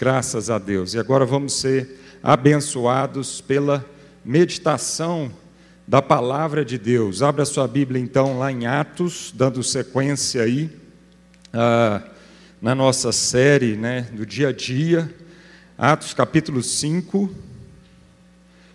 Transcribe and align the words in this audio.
Graças 0.00 0.48
a 0.48 0.56
Deus. 0.56 0.94
E 0.94 0.98
agora 0.98 1.26
vamos 1.26 1.52
ser 1.52 2.00
abençoados 2.22 3.42
pela 3.42 3.84
meditação 4.24 5.30
da 5.86 6.00
palavra 6.00 6.64
de 6.64 6.78
Deus. 6.78 7.20
Abra 7.20 7.44
sua 7.44 7.68
Bíblia 7.68 8.00
então 8.00 8.38
lá 8.38 8.50
em 8.50 8.64
Atos, 8.64 9.30
dando 9.36 9.62
sequência 9.62 10.42
aí 10.42 10.70
ah, 11.52 12.02
na 12.62 12.74
nossa 12.74 13.12
série 13.12 13.76
né, 13.76 14.08
do 14.14 14.24
dia 14.24 14.48
a 14.48 14.52
dia. 14.52 15.14
Atos 15.76 16.14
capítulo 16.14 16.62
5. 16.62 17.30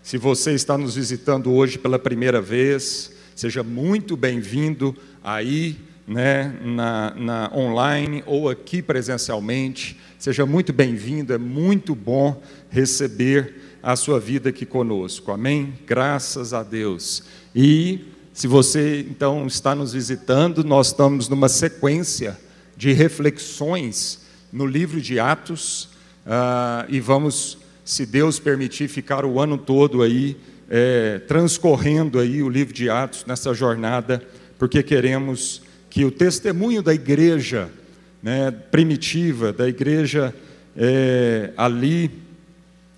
Se 0.04 0.20
você 0.20 0.52
está 0.52 0.78
nos 0.78 0.94
visitando 0.94 1.52
hoje 1.52 1.80
pela 1.80 1.98
primeira 1.98 2.39
vez, 2.39 3.14
seja 3.36 3.64
muito 3.64 4.16
bem-vindo 4.16 4.96
aí 5.23 5.76
né, 6.07 6.55
na, 6.61 7.14
na, 7.15 7.51
online 7.54 8.23
ou 8.25 8.50
aqui 8.50 8.82
presencialmente. 8.82 9.97
Seja 10.19 10.45
muito 10.45 10.71
bem-vindo, 10.71 11.33
é 11.33 11.37
muito 11.37 11.95
bom 11.95 12.41
receber 12.69 13.78
a 13.81 13.95
sua 13.95 14.19
vida 14.19 14.50
aqui 14.50 14.65
conosco. 14.65 15.31
Amém? 15.31 15.73
Graças 15.86 16.54
a 16.54 16.64
Deus. 16.64 17.23
E 17.55 18.05
se 18.33 18.47
você 18.47 19.05
então 19.09 19.47
está 19.47 19.73
nos 19.73 19.93
visitando, 19.93 20.64
nós 20.64 20.87
estamos 20.87 21.29
numa 21.29 21.50
sequência 21.50 22.37
de 22.75 22.92
reflexões 22.92 24.25
no 24.51 24.65
livro 24.65 25.01
de 25.01 25.19
Atos 25.19 25.89
uh, 26.25 26.86
e 26.89 27.00
vamos, 27.00 27.57
se 27.83 28.06
Deus 28.06 28.39
permitir, 28.39 28.87
ficar 28.87 29.25
o 29.25 29.39
ano 29.39 29.57
todo 29.57 30.01
aí 30.01 30.37
é, 30.69 31.19
transcorrendo 31.19 32.19
aí 32.19 32.42
o 32.42 32.50
livro 32.50 32.73
de 32.73 32.89
Atos 32.89 33.25
nessa 33.25 33.53
jornada, 33.53 34.22
porque 34.58 34.81
queremos 34.81 35.61
que 35.95 36.04
o 36.04 36.12
testemunho 36.12 36.84
da 36.84 36.94
igreja 36.94 37.72
né, 38.22 38.52
primitiva, 38.52 39.54
da 39.54 39.66
igreja 39.66 40.36
é, 40.76 41.54
ali 41.56 42.12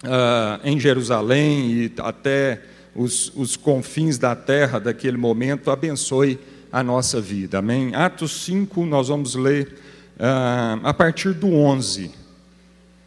uh, 0.04 0.68
em 0.68 0.80
Jerusalém 0.80 1.72
e 1.74 1.94
até 2.00 2.60
os, 2.96 3.32
os 3.36 3.56
confins 3.56 4.18
da 4.18 4.36
terra 4.36 4.80
daquele 4.80 5.16
momento, 5.16 5.70
abençoe 5.70 6.40
a 6.72 6.82
nossa 6.82 7.22
vida. 7.22 7.60
Amém? 7.60 7.94
Atos 7.94 8.32
5, 8.46 8.84
nós 8.88 9.10
vamos 9.10 9.36
ler 9.36 9.76
uh, 10.16 10.82
a 10.82 10.92
partir 10.92 11.36
do 11.36 11.54
11. 11.54 12.10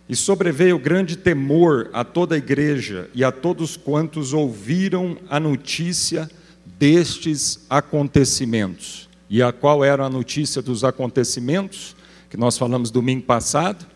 E 0.08 0.14
sobreveio 0.14 0.78
grande 0.78 1.16
temor 1.16 1.90
a 1.92 2.04
toda 2.04 2.36
a 2.36 2.38
igreja 2.38 3.10
e 3.12 3.24
a 3.24 3.32
todos 3.32 3.76
quantos 3.76 4.32
ouviram 4.32 5.18
a 5.28 5.40
notícia 5.40 6.30
destes 6.78 7.66
acontecimentos. 7.68 9.09
E 9.30 9.44
a 9.44 9.52
qual 9.52 9.84
era 9.84 10.04
a 10.04 10.10
notícia 10.10 10.60
dos 10.60 10.82
acontecimentos 10.82 11.94
que 12.28 12.36
nós 12.36 12.58
falamos 12.58 12.90
domingo 12.90 13.22
passado? 13.22 13.86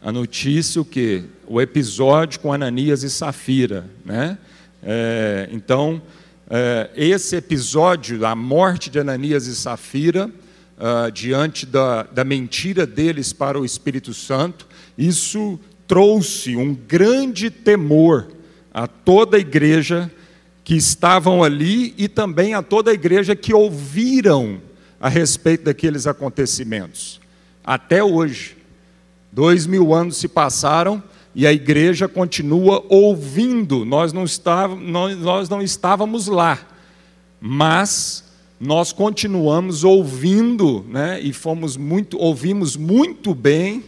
A 0.00 0.12
notícia 0.12 0.80
o 0.80 0.84
que 0.84 1.24
o 1.48 1.60
episódio 1.60 2.38
com 2.38 2.52
Ananias 2.52 3.02
e 3.02 3.10
Safira, 3.10 3.90
né? 4.04 4.38
É, 4.80 5.48
então 5.50 6.00
é, 6.48 6.90
esse 6.94 7.34
episódio, 7.34 8.24
a 8.24 8.36
morte 8.36 8.88
de 8.88 9.00
Ananias 9.00 9.48
e 9.48 9.56
Safira, 9.56 10.30
uh, 10.78 11.10
diante 11.10 11.66
da, 11.66 12.04
da 12.04 12.22
mentira 12.22 12.86
deles 12.86 13.32
para 13.32 13.58
o 13.58 13.64
Espírito 13.64 14.14
Santo, 14.14 14.64
isso 14.96 15.58
trouxe 15.88 16.54
um 16.54 16.72
grande 16.72 17.50
temor 17.50 18.28
a 18.72 18.86
toda 18.86 19.38
a 19.38 19.40
igreja 19.40 20.08
que 20.62 20.76
estavam 20.76 21.42
ali 21.42 21.94
e 21.98 22.06
também 22.06 22.54
a 22.54 22.62
toda 22.62 22.92
a 22.92 22.94
igreja 22.94 23.34
que 23.34 23.52
ouviram 23.52 24.60
a 25.04 25.08
respeito 25.10 25.64
daqueles 25.64 26.06
acontecimentos. 26.06 27.20
Até 27.62 28.02
hoje, 28.02 28.56
dois 29.30 29.66
mil 29.66 29.92
anos 29.92 30.16
se 30.16 30.26
passaram 30.26 31.02
e 31.34 31.46
a 31.46 31.52
igreja 31.52 32.08
continua 32.08 32.82
ouvindo. 32.88 33.84
Nós 33.84 34.14
não, 34.14 34.24
estávamos, 34.24 35.18
nós 35.18 35.46
não 35.50 35.60
estávamos 35.60 36.26
lá, 36.26 36.58
mas 37.38 38.24
nós 38.58 38.94
continuamos 38.94 39.84
ouvindo, 39.84 40.86
né? 40.88 41.20
E 41.20 41.34
fomos 41.34 41.76
muito, 41.76 42.16
ouvimos 42.16 42.74
muito 42.74 43.34
bem 43.34 43.84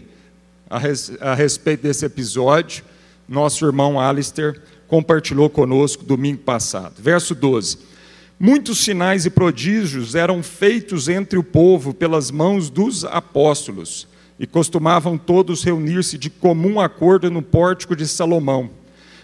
a, 0.69 0.77
res, 0.77 1.17
a 1.19 1.35
respeito 1.35 1.85
desse 1.85 2.05
episódio. 2.05 2.85
Nosso 3.27 3.65
irmão 3.65 3.99
Alistair 3.99 4.61
compartilhou 4.87 5.49
conosco 5.49 6.05
domingo 6.05 6.43
passado. 6.43 6.97
Verso 6.99 7.35
12. 7.35 7.96
Muitos 8.39 8.81
sinais 8.81 9.25
e 9.25 9.31
prodígios 9.31 10.15
eram 10.15 10.43
feitos 10.43 11.09
entre 11.09 11.39
o 11.39 11.43
povo 11.43 11.95
pelas 11.95 12.31
mãos 12.31 12.69
dos 12.69 13.03
apóstolos, 13.03 14.07
e 14.39 14.47
costumavam 14.47 15.17
todos 15.17 15.65
reunir-se 15.65 16.19
de 16.19 16.29
comum 16.29 16.79
acordo 16.79 17.31
no 17.31 17.41
pórtico 17.41 17.97
de 17.97 18.07
Salomão. 18.07 18.69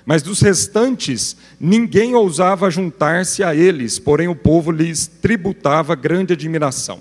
Mas 0.07 0.23
dos 0.23 0.41
restantes, 0.41 1.37
ninguém 1.61 2.15
ousava 2.15 2.71
juntar-se 2.71 3.45
a 3.45 3.55
eles, 3.55 3.99
porém 3.99 4.29
o 4.29 4.35
povo 4.35 4.71
lhes 4.71 5.07
tributava 5.07 5.95
grande 5.95 6.33
admiração. 6.33 7.01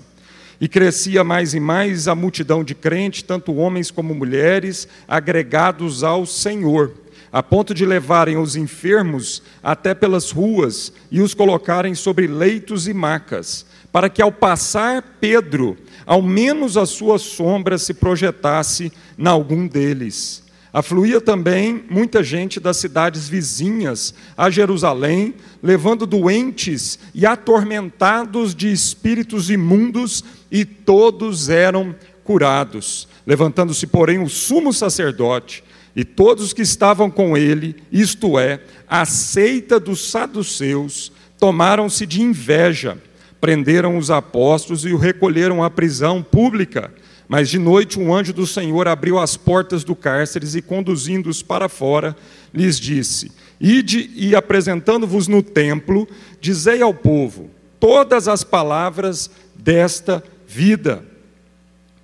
E 0.60 0.68
crescia 0.68 1.24
mais 1.24 1.54
e 1.54 1.60
mais 1.60 2.06
a 2.08 2.14
multidão 2.14 2.62
de 2.62 2.74
crentes, 2.74 3.22
tanto 3.22 3.54
homens 3.54 3.90
como 3.90 4.14
mulheres, 4.14 4.86
agregados 5.08 6.04
ao 6.04 6.26
Senhor 6.26 6.92
a 7.32 7.42
ponto 7.42 7.72
de 7.72 7.86
levarem 7.86 8.36
os 8.36 8.56
enfermos 8.56 9.42
até 9.62 9.94
pelas 9.94 10.30
ruas 10.30 10.92
e 11.10 11.22
os 11.22 11.32
colocarem 11.32 11.94
sobre 11.94 12.26
leitos 12.26 12.86
e 12.86 12.92
macas, 12.92 13.64
para 13.90 14.10
que 14.10 14.20
ao 14.20 14.30
passar 14.30 15.16
Pedro, 15.18 15.78
ao 16.04 16.20
menos 16.20 16.76
a 16.76 16.84
sua 16.84 17.18
sombra 17.18 17.78
se 17.78 17.94
projetasse 17.94 18.92
na 19.16 19.30
algum 19.30 19.66
deles. 19.66 20.42
Afluía 20.72 21.20
também 21.20 21.84
muita 21.90 22.22
gente 22.22 22.58
das 22.58 22.78
cidades 22.78 23.28
vizinhas 23.28 24.14
a 24.36 24.48
Jerusalém, 24.48 25.34
levando 25.62 26.06
doentes 26.06 26.98
e 27.14 27.26
atormentados 27.26 28.54
de 28.54 28.72
espíritos 28.72 29.50
imundos, 29.50 30.24
e 30.50 30.64
todos 30.64 31.50
eram 31.50 31.94
curados. 32.24 33.06
Levantando-se, 33.26 33.86
porém, 33.86 34.18
o 34.18 34.28
sumo 34.28 34.72
sacerdote 34.72 35.62
e 35.94 36.04
todos 36.04 36.46
os 36.46 36.52
que 36.52 36.62
estavam 36.62 37.10
com 37.10 37.36
ele, 37.36 37.76
isto 37.90 38.38
é, 38.38 38.60
a 38.88 39.04
seita 39.04 39.78
dos 39.78 40.10
saduceus, 40.10 41.12
tomaram-se 41.38 42.06
de 42.06 42.22
inveja, 42.22 42.96
prenderam 43.40 43.98
os 43.98 44.10
apóstolos 44.10 44.84
e 44.84 44.92
o 44.92 44.96
recolheram 44.96 45.62
à 45.62 45.68
prisão 45.68 46.22
pública. 46.22 46.92
Mas 47.28 47.48
de 47.48 47.58
noite 47.58 47.98
um 47.98 48.14
anjo 48.14 48.32
do 48.32 48.46
Senhor 48.46 48.86
abriu 48.88 49.18
as 49.18 49.36
portas 49.36 49.84
do 49.84 49.94
cárcere 49.94 50.46
e, 50.56 50.62
conduzindo-os 50.62 51.42
para 51.42 51.68
fora, 51.68 52.16
lhes 52.52 52.78
disse: 52.78 53.32
Ide 53.60 54.10
e 54.14 54.34
apresentando-vos 54.34 55.28
no 55.28 55.42
templo, 55.42 56.08
dizei 56.40 56.82
ao 56.82 56.92
povo 56.92 57.50
todas 57.80 58.28
as 58.28 58.44
palavras 58.44 59.28
desta 59.56 60.22
vida. 60.46 61.04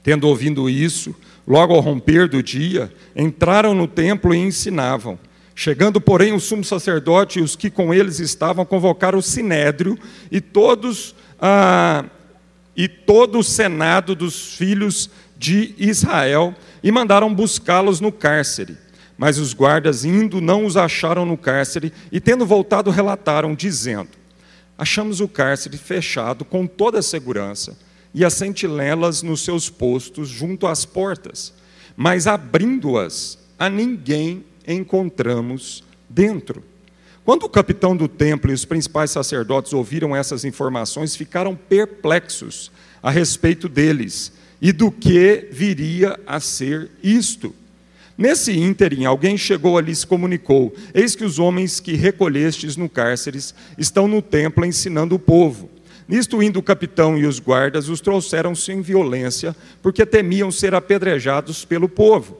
Tendo 0.09 0.27
ouvido 0.27 0.71
isso, 0.71 1.15
Logo 1.49 1.73
ao 1.75 1.81
romper 1.81 2.29
do 2.29 2.43
dia, 2.43 2.93
entraram 3.17 3.75
no 3.75 3.89
templo 3.89 4.35
e 4.35 4.39
ensinavam. 4.39 5.19
Chegando, 5.55 5.99
porém, 5.99 6.35
o 6.35 6.39
sumo 6.41 6.63
sacerdote 6.63 7.39
e 7.39 7.43
os 7.43 7.57
que 7.57 7.71
com 7.71 7.95
eles 7.95 8.19
estavam 8.21 8.67
convocaram 8.67 9.19
o 9.19 9.23
sinédrio 9.23 9.99
e 10.31 10.43
todos 10.43 11.15
ah, 11.41 12.05
e 12.77 12.87
todo 12.87 13.39
o 13.39 13.43
senado 13.43 14.15
dos 14.15 14.55
filhos 14.57 15.09
de 15.39 15.75
Israel 15.79 16.55
e 16.83 16.93
mandaram 16.93 17.35
buscá-los 17.35 17.99
no 17.99 18.13
cárcere. 18.13 18.77
Mas 19.17 19.39
os 19.39 19.55
guardas, 19.55 20.05
indo, 20.05 20.43
não 20.43 20.67
os 20.67 20.77
acharam 20.77 21.25
no 21.25 21.39
cárcere 21.39 21.95
e, 22.13 22.21
tendo 22.21 22.45
voltado, 22.45 22.91
relataram, 22.91 23.55
dizendo: 23.55 24.11
Achamos 24.77 25.21
o 25.21 25.29
cárcere 25.29 25.79
fechado 25.79 26.45
com 26.45 26.67
toda 26.67 26.99
a 26.99 27.03
segurança 27.03 27.88
e 28.15 28.25
as 28.25 28.35
sentinelas 28.35 29.23
nos 29.23 29.43
seus 29.43 29.69
postos 29.69 30.29
junto 30.29 30.67
às 30.67 30.85
portas, 30.85 31.53
mas 31.97 32.27
abrindo-as, 32.27 33.39
a 33.59 33.69
ninguém 33.69 34.45
encontramos 34.67 35.85
dentro. 36.09 36.63
Quando 37.25 37.43
o 37.43 37.49
capitão 37.49 37.97
do 37.97 38.09
templo 38.09 38.51
e 38.51 38.55
os 38.55 38.65
principais 38.65 39.11
sacerdotes 39.11 39.73
ouviram 39.73 40.17
essas 40.17 40.45
informações, 40.45 41.15
ficaram 41.15 41.55
perplexos 41.55 42.71
a 43.03 43.11
respeito 43.11 43.69
deles 43.69 44.33
e 44.61 44.73
do 44.73 44.91
que 44.91 45.49
viria 45.53 46.19
a 46.27 46.41
ser 46.41 46.91
isto. 47.03 47.55
Nesse 48.17 48.53
ínterim, 48.53 49.05
alguém 49.05 49.37
chegou 49.37 49.79
ali 49.79 49.93
e 49.93 49.97
se 49.97 50.07
comunicou: 50.07 50.75
Eis 50.93 51.15
que 51.15 51.25
os 51.25 51.39
homens 51.39 51.79
que 51.79 51.93
recolhestes 51.93 52.77
no 52.77 52.89
cárcere 52.89 53.39
estão 53.77 54.09
no 54.09 54.21
templo 54.21 54.65
ensinando 54.65 55.15
o 55.15 55.19
povo. 55.21 55.71
Nisto, 56.09 56.43
indo 56.43 56.59
o 56.59 56.63
capitão 56.63 57.19
e 57.19 57.27
os 57.27 57.39
guardas, 57.39 57.91
os 57.91 58.01
trouxeram 58.01 58.55
sem 58.55 58.81
violência, 58.81 59.55
porque 59.83 60.07
temiam 60.07 60.51
ser 60.51 60.75
apedrejados 60.75 61.67
pelo 61.67 61.87
povo. 61.87 62.39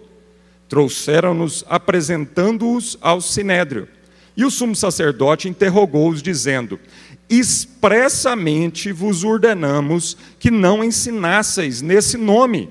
Trouxeram-nos, 0.71 1.65
apresentando-os 1.69 2.97
ao 3.01 3.21
sinédrio. 3.21 3.87
E 4.35 4.45
o 4.45 4.51
sumo 4.51 4.75
sacerdote 4.75 5.49
interrogou-os, 5.49 6.23
dizendo: 6.23 6.81
Expressamente 7.29 8.91
vos 8.91 9.23
ordenamos 9.23 10.17
que 10.39 10.51
não 10.51 10.83
ensinasseis 10.83 11.83
nesse 11.83 12.17
nome. 12.17 12.71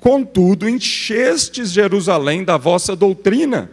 Contudo, 0.00 0.68
enchestes 0.68 1.70
Jerusalém 1.70 2.42
da 2.42 2.56
vossa 2.56 2.96
doutrina, 2.96 3.70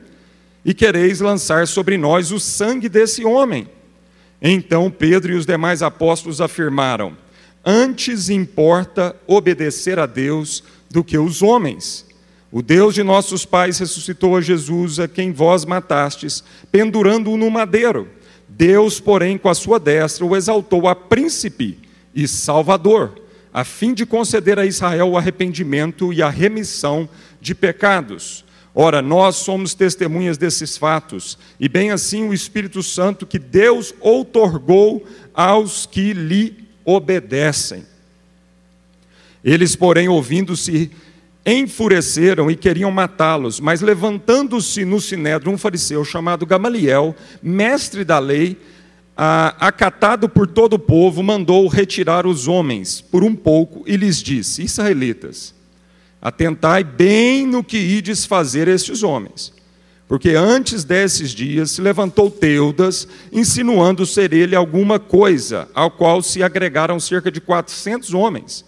e 0.63 0.73
quereis 0.73 1.19
lançar 1.19 1.67
sobre 1.67 1.97
nós 1.97 2.31
o 2.31 2.39
sangue 2.39 2.87
desse 2.87 3.25
homem. 3.25 3.67
Então 4.41 4.89
Pedro 4.89 5.33
e 5.33 5.35
os 5.35 5.45
demais 5.45 5.83
apóstolos 5.83 6.41
afirmaram: 6.41 7.15
Antes 7.63 8.29
importa 8.29 9.15
obedecer 9.27 9.99
a 9.99 10.05
Deus 10.05 10.63
do 10.89 11.03
que 11.03 11.17
os 11.17 11.41
homens. 11.41 12.09
O 12.51 12.61
Deus 12.61 12.93
de 12.93 13.03
nossos 13.03 13.45
pais 13.45 13.77
ressuscitou 13.77 14.35
a 14.35 14.41
Jesus, 14.41 14.99
a 14.99 15.07
quem 15.07 15.31
vós 15.31 15.63
matastes, 15.63 16.43
pendurando-o 16.69 17.37
no 17.37 17.49
madeiro. 17.49 18.09
Deus, 18.49 18.99
porém, 18.99 19.37
com 19.37 19.47
a 19.47 19.55
sua 19.55 19.79
destra, 19.79 20.25
o 20.25 20.35
exaltou 20.35 20.87
a 20.87 20.93
príncipe 20.93 21.79
e 22.13 22.27
salvador, 22.27 23.21
a 23.53 23.63
fim 23.63 23.93
de 23.93 24.05
conceder 24.05 24.59
a 24.59 24.65
Israel 24.65 25.11
o 25.11 25.17
arrependimento 25.17 26.11
e 26.11 26.21
a 26.21 26.29
remissão 26.29 27.07
de 27.39 27.55
pecados. 27.55 28.43
Ora, 28.73 29.01
nós 29.01 29.35
somos 29.37 29.73
testemunhas 29.73 30.37
desses 30.37 30.77
fatos, 30.77 31.37
e 31.59 31.67
bem 31.67 31.91
assim 31.91 32.27
o 32.27 32.33
Espírito 32.33 32.81
Santo 32.81 33.25
que 33.25 33.37
Deus 33.37 33.93
outorgou 33.99 35.05
aos 35.33 35.85
que 35.85 36.13
lhe 36.13 36.67
obedecem. 36.85 37.85
Eles, 39.43 39.75
porém, 39.75 40.07
ouvindo-se, 40.07 40.89
enfureceram 41.45 42.49
e 42.49 42.55
queriam 42.55 42.91
matá-los, 42.91 43.59
mas 43.59 43.81
levantando-se 43.81 44.85
no 44.85 45.01
sinédrio 45.01 45.51
um 45.51 45.57
fariseu 45.57 46.05
chamado 46.05 46.45
Gamaliel, 46.45 47.15
mestre 47.41 48.05
da 48.05 48.19
lei, 48.19 48.57
acatado 49.15 50.29
por 50.29 50.47
todo 50.47 50.73
o 50.73 50.79
povo, 50.79 51.21
mandou 51.21 51.67
retirar 51.67 52.25
os 52.25 52.47
homens 52.47 53.01
por 53.01 53.23
um 53.23 53.35
pouco 53.35 53.83
e 53.85 53.97
lhes 53.97 54.21
disse: 54.23 54.63
Israelitas, 54.63 55.53
atentai 56.21 56.83
bem 56.83 57.47
no 57.47 57.63
que 57.63 57.77
ides 57.77 58.25
fazer 58.25 58.67
estes 58.67 59.01
homens. 59.01 59.51
Porque 60.07 60.31
antes 60.31 60.83
desses 60.83 61.31
dias 61.31 61.71
se 61.71 61.81
levantou 61.81 62.29
Teudas, 62.29 63.07
insinuando 63.31 64.05
ser 64.05 64.33
ele 64.33 64.55
alguma 64.55 64.99
coisa, 64.99 65.69
ao 65.73 65.89
qual 65.89 66.21
se 66.21 66.43
agregaram 66.43 66.99
cerca 66.99 67.31
de 67.31 67.39
400 67.39 68.13
homens. 68.13 68.65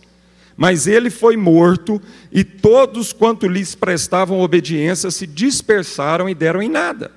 Mas 0.56 0.88
ele 0.88 1.10
foi 1.10 1.36
morto, 1.36 2.02
e 2.32 2.46
todos 2.46 3.12
quanto 3.12 3.48
lhes 3.48 3.76
prestavam 3.76 4.40
obediência 4.40 5.12
se 5.12 5.28
dispersaram 5.28 6.30
e 6.30 6.34
deram 6.34 6.62
em 6.62 6.70
nada. 6.70 7.12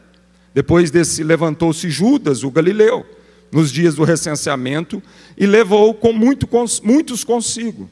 Depois 0.53 0.91
desse 0.91 1.23
levantou-se 1.23 1.89
Judas, 1.89 2.43
o 2.43 2.51
galileu, 2.51 3.07
nos 3.53 3.71
dias 3.71 3.95
do 3.95 4.03
recenseamento, 4.03 5.01
e 5.39 5.47
levou 5.47 5.95
com 5.95 6.13
muito, 6.13 6.49
muitos 6.83 7.23
consigo. 7.23 7.89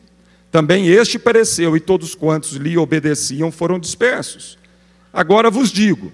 Também 0.55 0.87
este 0.87 1.19
pereceu, 1.19 1.77
e 1.77 1.81
todos 1.81 2.15
quantos 2.15 2.53
lhe 2.53 2.79
obedeciam 2.79 3.51
foram 3.51 3.77
dispersos. 3.77 4.57
Agora 5.13 5.51
vos 5.51 5.73
digo: 5.73 6.13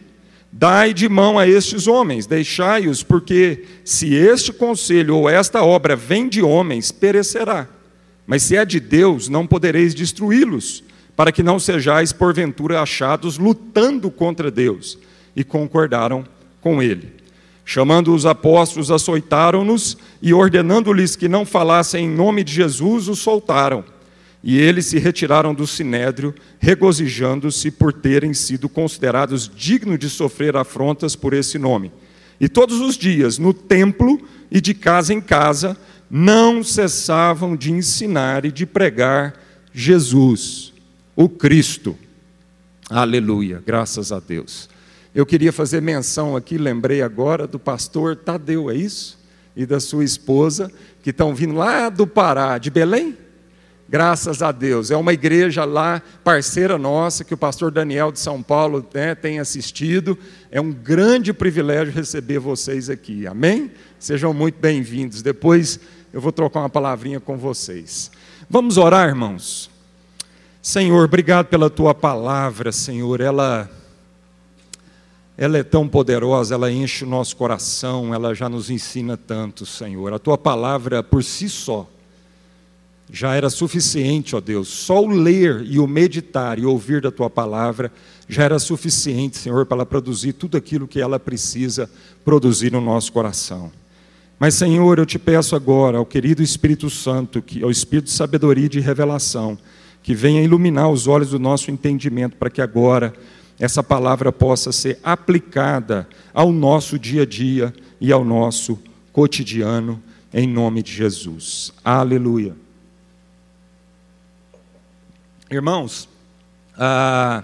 dai 0.50 0.94
de 0.94 1.10
mão 1.10 1.38
a 1.38 1.46
estes 1.46 1.87
homens, 1.87 2.25
deixai-os, 2.25 3.02
porque 3.02 3.66
se 3.84 4.14
este 4.14 4.50
conselho 4.50 5.14
ou 5.14 5.28
esta 5.28 5.62
obra 5.62 5.94
vem 5.94 6.26
de 6.26 6.40
homens, 6.40 6.90
perecerá. 6.90 7.69
Mas 8.26 8.42
se 8.42 8.56
é 8.56 8.64
de 8.64 8.81
Deus, 8.81 9.28
não 9.28 9.46
podereis 9.46 9.94
destruí-los, 9.94 10.82
para 11.14 11.31
que 11.31 11.42
não 11.42 11.58
sejais 11.58 12.10
porventura 12.10 12.81
achados 12.81 13.37
lutando 13.37 14.10
contra 14.10 14.50
Deus. 14.50 14.98
E 15.37 15.44
concordaram 15.44 16.25
com 16.62 16.82
ele. 16.82 17.12
Chamando 17.62 18.14
os 18.14 18.25
apóstolos, 18.25 18.90
açoitaram-nos 18.90 19.98
e, 20.22 20.32
ordenando-lhes 20.32 21.14
que 21.14 21.28
não 21.28 21.44
falassem 21.44 22.06
em 22.06 22.08
nome 22.08 22.42
de 22.42 22.54
Jesus, 22.54 23.06
os 23.06 23.19
soltaram. 23.19 23.84
E 24.42 24.58
eles 24.58 24.87
se 24.87 24.98
retiraram 24.98 25.54
do 25.54 25.66
sinédrio, 25.66 26.34
regozijando-se 26.58 27.70
por 27.70 27.92
terem 27.92 28.32
sido 28.32 28.69
considerados 28.69 29.50
dignos 29.54 29.98
de 29.98 30.08
sofrer 30.08 30.56
afrontas 30.56 31.14
por 31.14 31.34
esse 31.34 31.58
nome. 31.58 31.92
E 32.40 32.48
todos 32.48 32.81
os 32.81 32.96
dias, 32.96 33.37
no 33.37 33.52
templo 33.52 34.20
e 34.50 34.60
de 34.60 34.72
casa 34.72 35.12
em 35.12 35.20
casa, 35.20 35.76
não 36.10 36.64
cessavam 36.64 37.54
de 37.54 37.70
ensinar 37.70 38.46
e 38.46 38.50
de 38.50 38.64
pregar 38.64 39.34
Jesus, 39.72 40.72
o 41.14 41.28
Cristo. 41.28 41.96
Aleluia, 42.88 43.62
graças 43.64 44.10
a 44.10 44.19
Deus. 44.19 44.70
Eu 45.14 45.26
queria 45.26 45.52
fazer 45.52 45.82
menção 45.82 46.34
aqui, 46.34 46.56
lembrei 46.56 47.02
agora 47.02 47.46
do 47.46 47.58
pastor 47.58 48.16
Tadeu, 48.16 48.70
é 48.70 48.75
isso? 48.75 49.19
E 49.54 49.66
da 49.66 49.78
sua 49.78 50.02
esposa, 50.02 50.72
que 51.02 51.10
estão 51.10 51.34
vindo 51.34 51.54
lá 51.54 51.88
do 51.90 52.06
Pará, 52.06 52.56
de 52.56 52.70
Belém? 52.70 53.16
Graças 53.90 54.40
a 54.40 54.52
Deus. 54.52 54.92
É 54.92 54.96
uma 54.96 55.12
igreja 55.12 55.64
lá, 55.64 56.00
parceira 56.22 56.78
nossa, 56.78 57.25
que 57.25 57.34
o 57.34 57.37
pastor 57.37 57.72
Daniel 57.72 58.12
de 58.12 58.20
São 58.20 58.40
Paulo 58.40 58.87
né, 58.94 59.16
tem 59.16 59.40
assistido. 59.40 60.16
É 60.48 60.60
um 60.60 60.70
grande 60.70 61.32
privilégio 61.32 61.92
receber 61.92 62.38
vocês 62.38 62.88
aqui. 62.88 63.26
Amém? 63.26 63.69
Sejam 63.98 64.32
muito 64.32 64.60
bem-vindos. 64.60 65.22
Depois 65.22 65.81
eu 66.12 66.20
vou 66.20 66.31
trocar 66.31 66.60
uma 66.60 66.69
palavrinha 66.70 67.19
com 67.19 67.37
vocês. 67.37 68.12
Vamos 68.48 68.76
orar, 68.76 69.08
irmãos? 69.08 69.69
Senhor, 70.62 71.04
obrigado 71.04 71.46
pela 71.46 71.69
tua 71.69 71.92
palavra, 71.92 72.70
Senhor. 72.70 73.20
Ela 73.20 73.69
ela 75.37 75.58
é 75.58 75.64
tão 75.64 75.88
poderosa, 75.88 76.54
ela 76.54 76.70
enche 76.70 77.04
o 77.04 77.08
nosso 77.08 77.34
coração, 77.34 78.14
ela 78.14 78.34
já 78.37 78.48
nos 78.48 78.70
ensina 78.70 79.16
tanto, 79.16 79.66
Senhor. 79.66 80.12
A 80.12 80.19
tua 80.20 80.38
palavra 80.38 81.02
por 81.02 81.25
si 81.25 81.48
só 81.48 81.88
já 83.12 83.34
era 83.34 83.50
suficiente, 83.50 84.36
ó 84.36 84.40
Deus. 84.40 84.68
Só 84.68 85.02
o 85.02 85.08
ler 85.08 85.64
e 85.66 85.78
o 85.78 85.86
meditar 85.86 86.58
e 86.58 86.64
ouvir 86.64 87.00
da 87.00 87.10
tua 87.10 87.28
palavra 87.28 87.92
já 88.28 88.44
era 88.44 88.58
suficiente, 88.58 89.36
Senhor, 89.36 89.66
para 89.66 89.78
ela 89.78 89.86
produzir 89.86 90.34
tudo 90.34 90.56
aquilo 90.56 90.86
que 90.86 91.00
ela 91.00 91.18
precisa 91.18 91.90
produzir 92.24 92.70
no 92.70 92.80
nosso 92.80 93.12
coração. 93.12 93.72
Mas, 94.38 94.54
Senhor, 94.54 94.98
eu 94.98 95.04
te 95.04 95.18
peço 95.18 95.54
agora, 95.54 95.98
ao 95.98 96.06
querido 96.06 96.42
Espírito 96.42 96.88
Santo, 96.88 97.42
que, 97.42 97.62
ao 97.62 97.70
Espírito 97.70 98.06
de 98.06 98.12
sabedoria 98.12 98.66
e 98.66 98.70
de 98.70 98.80
revelação, 98.80 99.58
que 100.02 100.14
venha 100.14 100.42
iluminar 100.42 100.88
os 100.88 101.06
olhos 101.06 101.30
do 101.30 101.38
nosso 101.38 101.70
entendimento, 101.70 102.36
para 102.36 102.48
que 102.48 102.62
agora 102.62 103.12
essa 103.58 103.82
palavra 103.82 104.32
possa 104.32 104.72
ser 104.72 104.98
aplicada 105.02 106.08
ao 106.32 106.50
nosso 106.52 106.98
dia 106.98 107.22
a 107.22 107.26
dia 107.26 107.74
e 108.00 108.10
ao 108.10 108.24
nosso 108.24 108.78
cotidiano, 109.12 110.02
em 110.32 110.46
nome 110.46 110.82
de 110.82 110.92
Jesus. 110.92 111.70
Aleluia. 111.84 112.69
Irmãos, 115.50 116.09
a, 116.78 117.42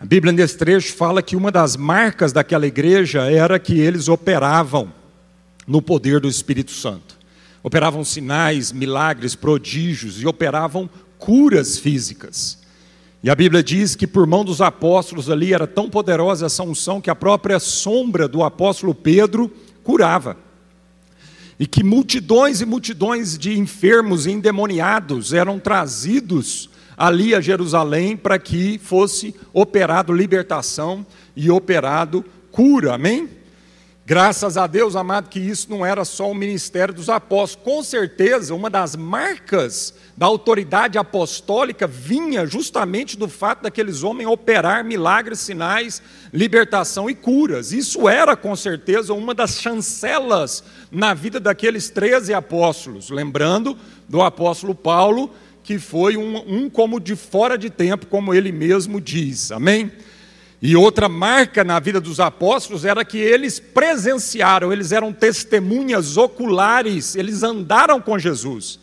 Bíblia 0.00 0.32
nesse 0.32 0.56
trecho 0.56 0.94
fala 0.94 1.22
que 1.22 1.36
uma 1.36 1.52
das 1.52 1.76
marcas 1.76 2.32
daquela 2.32 2.66
igreja 2.66 3.30
era 3.30 3.58
que 3.58 3.78
eles 3.78 4.08
operavam 4.08 4.90
no 5.66 5.82
poder 5.82 6.20
do 6.20 6.28
Espírito 6.28 6.70
Santo. 6.70 7.18
Operavam 7.62 8.02
sinais, 8.02 8.72
milagres, 8.72 9.34
prodígios 9.34 10.22
e 10.22 10.26
operavam 10.26 10.88
curas 11.18 11.78
físicas. 11.78 12.58
E 13.22 13.28
a 13.28 13.34
Bíblia 13.34 13.62
diz 13.62 13.94
que 13.94 14.06
por 14.06 14.26
mão 14.26 14.42
dos 14.42 14.62
apóstolos 14.62 15.28
ali 15.28 15.52
era 15.52 15.66
tão 15.66 15.90
poderosa 15.90 16.46
essa 16.46 16.62
unção 16.62 16.98
que 16.98 17.10
a 17.10 17.14
própria 17.14 17.60
sombra 17.60 18.26
do 18.26 18.42
apóstolo 18.42 18.94
Pedro 18.94 19.52
curava. 19.84 20.34
E 21.60 21.66
que 21.66 21.84
multidões 21.84 22.62
e 22.62 22.64
multidões 22.64 23.36
de 23.36 23.58
enfermos 23.58 24.24
e 24.24 24.30
endemoniados 24.30 25.34
eram 25.34 25.58
trazidos 25.58 26.70
ali 26.96 27.34
a 27.34 27.40
Jerusalém 27.40 28.16
para 28.16 28.38
que 28.38 28.78
fosse 28.78 29.34
operado 29.52 30.12
libertação 30.12 31.04
e 31.34 31.50
operado 31.50 32.24
cura. 32.50 32.94
Amém? 32.94 33.28
Graças 34.08 34.56
a 34.56 34.68
Deus, 34.68 34.94
amado, 34.94 35.28
que 35.28 35.40
isso 35.40 35.68
não 35.68 35.84
era 35.84 36.04
só 36.04 36.30
o 36.30 36.34
ministério 36.34 36.94
dos 36.94 37.08
apóstolos. 37.08 37.64
Com 37.64 37.82
certeza, 37.82 38.54
uma 38.54 38.70
das 38.70 38.94
marcas 38.94 39.92
da 40.16 40.26
autoridade 40.26 40.96
apostólica 40.96 41.88
vinha 41.88 42.46
justamente 42.46 43.16
do 43.16 43.28
fato 43.28 43.64
daqueles 43.64 44.04
homens 44.04 44.28
operar 44.28 44.84
milagres, 44.84 45.40
sinais, 45.40 46.00
libertação 46.32 47.10
e 47.10 47.16
curas. 47.16 47.72
Isso 47.72 48.08
era, 48.08 48.36
com 48.36 48.54
certeza, 48.54 49.12
uma 49.12 49.34
das 49.34 49.60
chancelas 49.60 50.62
na 50.88 51.12
vida 51.12 51.40
daqueles 51.40 51.90
13 51.90 52.32
apóstolos. 52.32 53.10
Lembrando 53.10 53.76
do 54.08 54.22
apóstolo 54.22 54.72
Paulo, 54.72 55.34
que 55.66 55.80
foi 55.80 56.16
um, 56.16 56.36
um 56.46 56.70
como 56.70 57.00
de 57.00 57.16
fora 57.16 57.58
de 57.58 57.68
tempo, 57.68 58.06
como 58.06 58.32
ele 58.32 58.52
mesmo 58.52 59.00
diz. 59.00 59.50
Amém? 59.50 59.90
E 60.62 60.76
outra 60.76 61.08
marca 61.08 61.64
na 61.64 61.80
vida 61.80 62.00
dos 62.00 62.20
apóstolos 62.20 62.84
era 62.84 63.04
que 63.04 63.18
eles 63.18 63.58
presenciaram, 63.58 64.72
eles 64.72 64.92
eram 64.92 65.12
testemunhas 65.12 66.16
oculares, 66.16 67.16
eles 67.16 67.42
andaram 67.42 68.00
com 68.00 68.16
Jesus, 68.16 68.78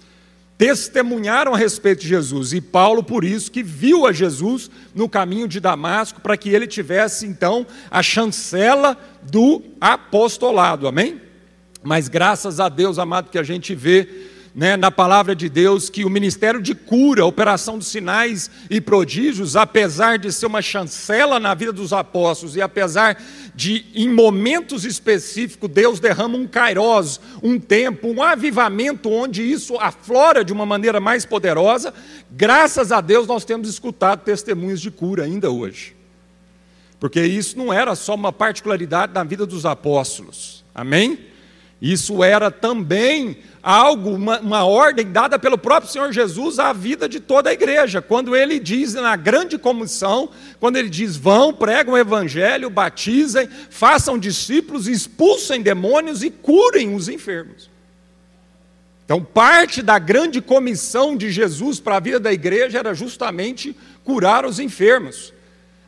testemunharam 0.57 1.53
a 1.53 1.57
respeito 1.57 2.01
de 2.01 2.09
Jesus. 2.09 2.51
E 2.51 2.59
Paulo, 2.59 3.01
por 3.01 3.23
isso, 3.23 3.49
que 3.49 3.63
viu 3.63 4.05
a 4.05 4.11
Jesus 4.11 4.69
no 4.93 5.07
caminho 5.07 5.47
de 5.47 5.61
Damasco, 5.61 6.19
para 6.19 6.35
que 6.35 6.49
ele 6.49 6.67
tivesse 6.67 7.25
então 7.25 7.65
a 7.89 8.03
chancela 8.03 8.97
do 9.21 9.63
apostolado, 9.79 10.85
amém? 10.85 11.21
Mas 11.81 12.09
graças 12.09 12.59
a 12.59 12.67
Deus, 12.67 12.99
amado, 12.99 13.29
que 13.29 13.39
a 13.39 13.43
gente 13.43 13.73
vê 13.73 14.32
né, 14.55 14.77
na 14.77 14.91
palavra 14.91 15.35
de 15.35 15.49
Deus 15.49 15.89
que 15.89 16.05
o 16.05 16.09
ministério 16.09 16.61
de 16.61 16.75
cura, 16.75 17.25
operação 17.25 17.77
dos 17.77 17.87
sinais 17.87 18.51
e 18.69 18.79
prodígios, 18.79 19.55
apesar 19.55 20.19
de 20.19 20.31
ser 20.31 20.45
uma 20.45 20.61
chancela 20.61 21.39
na 21.39 21.55
vida 21.55 21.73
dos 21.73 21.91
apóstolos 21.91 22.55
e 22.55 22.61
apesar 22.61 23.21
de, 23.55 23.85
em 23.95 24.07
momentos 24.09 24.85
específicos, 24.85 25.69
Deus 25.69 25.99
derrama 25.99 26.37
um 26.37 26.45
kairós, 26.45 27.19
um 27.41 27.59
tempo, 27.59 28.07
um 28.07 28.21
avivamento 28.21 29.09
onde 29.09 29.41
isso 29.41 29.75
aflora 29.77 30.43
de 30.43 30.53
uma 30.53 30.65
maneira 30.65 30.99
mais 30.99 31.25
poderosa, 31.25 31.93
graças 32.29 32.91
a 32.91 33.01
Deus 33.01 33.25
nós 33.25 33.43
temos 33.43 33.67
escutado 33.67 34.23
testemunhos 34.23 34.81
de 34.81 34.91
cura 34.91 35.23
ainda 35.23 35.49
hoje. 35.49 35.95
Porque 36.99 37.21
isso 37.21 37.57
não 37.57 37.73
era 37.73 37.95
só 37.95 38.13
uma 38.13 38.31
particularidade 38.31 39.13
da 39.13 39.23
vida 39.23 39.45
dos 39.45 39.65
apóstolos. 39.65 40.63
Amém? 40.73 41.32
Isso 41.83 42.23
era 42.23 42.49
também 42.49 43.39
algo, 43.61 44.11
uma, 44.11 44.39
uma, 44.39 44.63
ordem 44.63 45.11
dada 45.11 45.37
pelo 45.37 45.57
próprio 45.57 45.91
Senhor 45.91 46.13
Jesus 46.13 46.57
à 46.57 46.71
vida 46.71 47.09
de 47.09 47.19
toda 47.19 47.49
a 47.49 47.53
igreja. 47.53 48.01
Quando 48.01 48.37
ele 48.37 48.57
diz 48.57 48.93
na 48.93 49.17
grande 49.17 49.57
comissão, 49.57 50.29
quando 50.61 50.77
ele 50.77 50.87
diz: 50.87 51.17
vão, 51.17 51.53
pregam 51.53 51.95
o 51.95 51.97
evangelho, 51.97 52.69
batizem, 52.69 53.49
façam 53.69 54.17
discípulos, 54.17 54.87
expulsem 54.87 55.61
demônios 55.61 56.23
e 56.23 56.31
curem 56.31 56.95
os 56.95 57.09
enfermos. 57.09 57.69
Então, 59.03 59.21
parte 59.21 59.81
da 59.81 59.99
grande 59.99 60.41
comissão 60.41 61.17
de 61.17 61.29
Jesus 61.33 61.81
para 61.81 61.97
a 61.97 61.99
vida 61.99 62.17
da 62.17 62.31
igreja 62.31 62.79
era 62.79 62.93
justamente 62.93 63.75
curar 64.05 64.45
os 64.45 64.57
enfermos. 64.57 65.33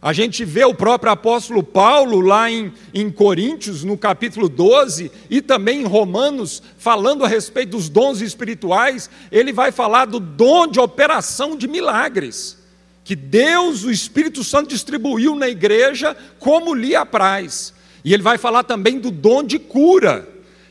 A 0.06 0.14
gente 0.14 0.46
vê 0.46 0.64
o 0.64 0.76
próprio 0.76 1.12
apóstolo 1.12 1.64
Paulo 1.64 2.22
lá 2.22 2.48
em, 2.48 2.72
em 2.94 3.10
Coríntios, 3.10 3.84
no 3.84 3.98
capítulo 3.98 4.48
12, 4.48 5.12
e 5.32 5.42
também 5.42 5.82
em 5.82 5.86
Romanos, 5.86 6.62
falando 6.78 7.26
a 7.26 7.28
respeito 7.28 7.72
dos 7.72 7.90
dons 7.90 8.22
espirituais, 8.22 9.10
ele 9.32 9.52
vai 9.52 9.72
falar 9.72 10.06
do 10.06 10.20
dom 10.20 10.68
de 10.68 10.80
operação 10.80 11.58
de 11.58 11.68
milagres, 11.68 12.56
que 13.04 13.16
Deus, 13.16 13.84
o 13.84 13.90
Espírito 13.90 14.44
Santo, 14.44 14.70
distribuiu 14.70 15.36
na 15.36 15.50
igreja 15.50 16.16
como 16.38 16.76
lhe 16.76 16.96
apraz. 16.96 17.74
E 18.04 18.14
ele 18.14 18.22
vai 18.22 18.38
falar 18.38 18.62
também 18.62 19.00
do 19.00 19.10
dom 19.10 19.42
de 19.42 19.58
cura. 19.58 20.30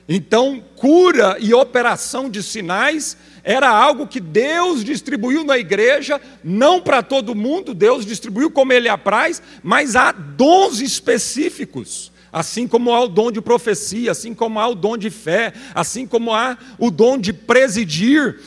Então, 0.08 0.62
cura 0.76 1.38
e 1.40 1.52
operação 1.52 2.30
de 2.30 2.40
sinais 2.40 3.16
era 3.44 3.68
algo 3.68 4.06
que 4.06 4.18
Deus 4.18 4.82
distribuiu 4.82 5.44
na 5.44 5.58
igreja, 5.58 6.18
não 6.42 6.80
para 6.80 7.02
todo 7.02 7.34
mundo, 7.34 7.74
Deus 7.74 8.06
distribuiu 8.06 8.50
como 8.50 8.72
Ele 8.72 8.88
apraz, 8.88 9.42
mas 9.62 9.94
há 9.94 10.10
dons 10.12 10.80
específicos. 10.80 12.10
Assim 12.32 12.66
como 12.66 12.92
há 12.92 13.04
o 13.04 13.08
dom 13.08 13.30
de 13.30 13.42
profecia, 13.42 14.10
assim 14.10 14.34
como 14.34 14.58
há 14.58 14.66
o 14.66 14.74
dom 14.74 14.96
de 14.96 15.10
fé, 15.10 15.52
assim 15.74 16.06
como 16.06 16.32
há 16.32 16.56
o 16.78 16.90
dom 16.90 17.18
de 17.18 17.32
presidir, 17.34 18.40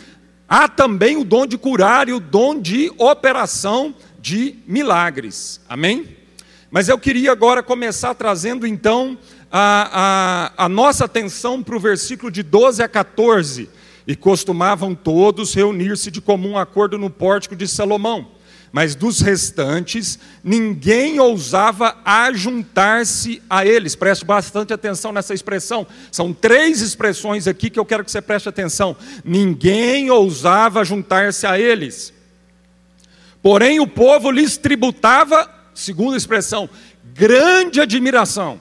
há 0.50 0.68
também 0.68 1.16
o 1.16 1.24
dom 1.24 1.46
de 1.46 1.58
curar 1.58 2.10
e 2.10 2.14
o 2.14 2.20
dom 2.20 2.60
de 2.60 2.92
operação 2.98 3.94
de 4.20 4.56
milagres. 4.66 5.62
Amém? 5.70 6.18
Mas 6.72 6.90
eu 6.90 6.98
queria 6.98 7.32
agora 7.32 7.62
começar 7.62 8.14
trazendo 8.16 8.66
então 8.68 9.18
a, 9.50 10.52
a, 10.58 10.66
a 10.66 10.68
nossa 10.68 11.06
atenção 11.06 11.64
para 11.64 11.78
o 11.78 11.80
versículo 11.80 12.32
de 12.32 12.44
12 12.44 12.82
a 12.84 12.90
14 12.90 13.70
e 14.08 14.16
costumavam 14.16 14.96
todos 14.96 15.54
reunir-se 15.54 16.10
de 16.10 16.22
comum 16.22 16.58
acordo 16.58 16.98
no 16.98 17.10
pórtico 17.10 17.56
de 17.56 17.68
Salomão. 17.68 18.32
Mas 18.72 18.96
dos 18.96 19.22
restantes, 19.22 20.20
ninguém 20.44 21.20
ousava 21.20 21.98
ajuntar-se 22.06 23.42
a 23.50 23.66
eles. 23.66 23.96
Preste 23.96 24.26
bastante 24.26 24.74
atenção 24.74 25.12
nessa 25.12 25.34
expressão. 25.34 25.86
São 26.12 26.34
três 26.34 26.82
expressões 26.82 27.48
aqui 27.48 27.70
que 27.70 27.80
eu 27.80 27.86
quero 27.86 28.04
que 28.04 28.12
você 28.12 28.22
preste 28.22 28.48
atenção. 28.48 28.96
Ninguém 29.24 30.10
ousava 30.10 30.86
juntar-se 30.86 31.46
a 31.46 31.60
eles. 31.60 32.14
Porém, 33.42 33.80
o 33.80 33.88
povo 33.88 34.32
lhes 34.32 34.58
tributava, 34.58 35.50
segunda 35.74 36.18
expressão, 36.18 36.70
grande 37.14 37.80
admiração. 37.80 38.60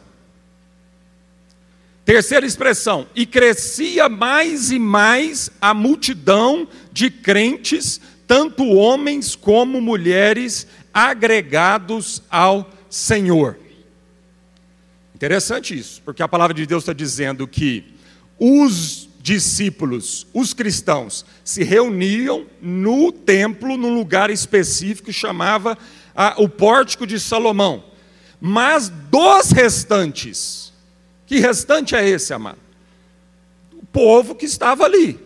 Terceira 2.06 2.46
expressão, 2.46 3.08
e 3.16 3.26
crescia 3.26 4.08
mais 4.08 4.70
e 4.70 4.78
mais 4.78 5.50
a 5.60 5.74
multidão 5.74 6.68
de 6.92 7.10
crentes, 7.10 8.00
tanto 8.28 8.64
homens 8.64 9.34
como 9.34 9.80
mulheres, 9.80 10.68
agregados 10.94 12.22
ao 12.30 12.70
Senhor. 12.88 13.58
Interessante 15.16 15.76
isso, 15.76 16.00
porque 16.04 16.22
a 16.22 16.28
palavra 16.28 16.54
de 16.54 16.64
Deus 16.64 16.84
está 16.84 16.92
dizendo 16.92 17.44
que 17.48 17.84
os 18.38 19.08
discípulos, 19.20 20.28
os 20.32 20.54
cristãos, 20.54 21.26
se 21.42 21.64
reuniam 21.64 22.46
no 22.62 23.10
templo, 23.10 23.76
num 23.76 23.92
lugar 23.92 24.30
específico, 24.30 25.12
chamava 25.12 25.76
a, 26.14 26.40
o 26.40 26.48
Pórtico 26.48 27.04
de 27.04 27.18
Salomão. 27.18 27.82
Mas 28.40 28.88
dos 28.88 29.50
restantes, 29.50 30.72
que 31.26 31.40
restante 31.40 31.94
é 31.94 32.08
esse, 32.08 32.32
amado? 32.32 32.58
O 33.72 33.84
povo 33.86 34.34
que 34.34 34.46
estava 34.46 34.84
ali. 34.84 35.18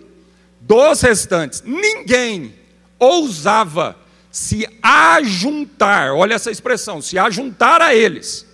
Dos 0.60 1.00
restantes, 1.00 1.62
ninguém 1.64 2.54
ousava 2.98 3.96
se 4.30 4.68
ajuntar, 4.82 6.12
olha 6.12 6.34
essa 6.34 6.50
expressão, 6.50 7.02
se 7.02 7.18
ajuntar 7.18 7.80
a 7.82 7.94
eles. 7.94 8.46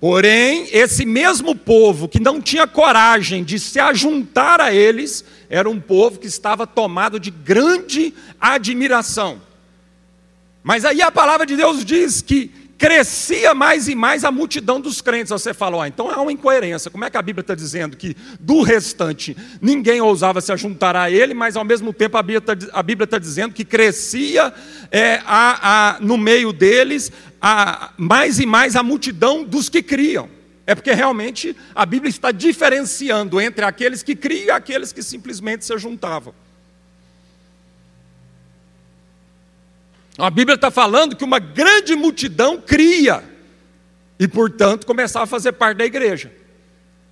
Porém, 0.00 0.66
esse 0.72 1.06
mesmo 1.06 1.54
povo 1.54 2.08
que 2.08 2.18
não 2.18 2.40
tinha 2.40 2.66
coragem 2.66 3.44
de 3.44 3.58
se 3.60 3.78
ajuntar 3.78 4.60
a 4.60 4.74
eles, 4.74 5.24
era 5.48 5.70
um 5.70 5.80
povo 5.80 6.18
que 6.18 6.26
estava 6.26 6.66
tomado 6.66 7.20
de 7.20 7.30
grande 7.30 8.12
admiração. 8.40 9.40
Mas 10.62 10.84
aí 10.84 11.02
a 11.02 11.12
palavra 11.12 11.46
de 11.46 11.56
Deus 11.56 11.84
diz 11.84 12.20
que 12.20 12.50
crescia 12.82 13.54
mais 13.54 13.86
e 13.86 13.94
mais 13.94 14.24
a 14.24 14.32
multidão 14.32 14.80
dos 14.80 15.00
crentes. 15.00 15.30
Você 15.30 15.54
fala, 15.54 15.86
então 15.86 16.10
há 16.10 16.20
uma 16.20 16.32
incoerência. 16.32 16.90
Como 16.90 17.04
é 17.04 17.10
que 17.10 17.16
a 17.16 17.22
Bíblia 17.22 17.42
está 17.42 17.54
dizendo 17.54 17.96
que 17.96 18.16
do 18.40 18.62
restante 18.62 19.36
ninguém 19.60 20.00
ousava 20.00 20.40
se 20.40 20.56
juntar 20.56 20.96
a 20.96 21.08
ele, 21.08 21.32
mas 21.32 21.56
ao 21.56 21.64
mesmo 21.64 21.92
tempo 21.92 22.16
a 22.16 22.22
Bíblia 22.24 22.38
está 22.38 23.06
tá 23.06 23.18
dizendo 23.20 23.54
que 23.54 23.64
crescia 23.64 24.52
é, 24.90 25.22
a, 25.24 25.94
a, 25.94 26.00
no 26.00 26.18
meio 26.18 26.52
deles 26.52 27.12
a, 27.40 27.92
mais 27.96 28.40
e 28.40 28.46
mais 28.46 28.74
a 28.74 28.82
multidão 28.82 29.44
dos 29.44 29.68
que 29.68 29.80
criam. 29.80 30.28
É 30.66 30.74
porque 30.74 30.92
realmente 30.92 31.56
a 31.76 31.86
Bíblia 31.86 32.10
está 32.10 32.32
diferenciando 32.32 33.40
entre 33.40 33.64
aqueles 33.64 34.02
que 34.02 34.16
criam 34.16 34.46
e 34.46 34.50
aqueles 34.50 34.92
que 34.92 35.04
simplesmente 35.04 35.64
se 35.64 35.78
juntavam. 35.78 36.34
A 40.18 40.28
Bíblia 40.30 40.56
está 40.56 40.70
falando 40.70 41.16
que 41.16 41.24
uma 41.24 41.38
grande 41.38 41.94
multidão 41.94 42.60
cria 42.60 43.24
e, 44.18 44.28
portanto, 44.28 44.86
começava 44.86 45.24
a 45.24 45.26
fazer 45.26 45.52
parte 45.52 45.78
da 45.78 45.86
igreja. 45.86 46.32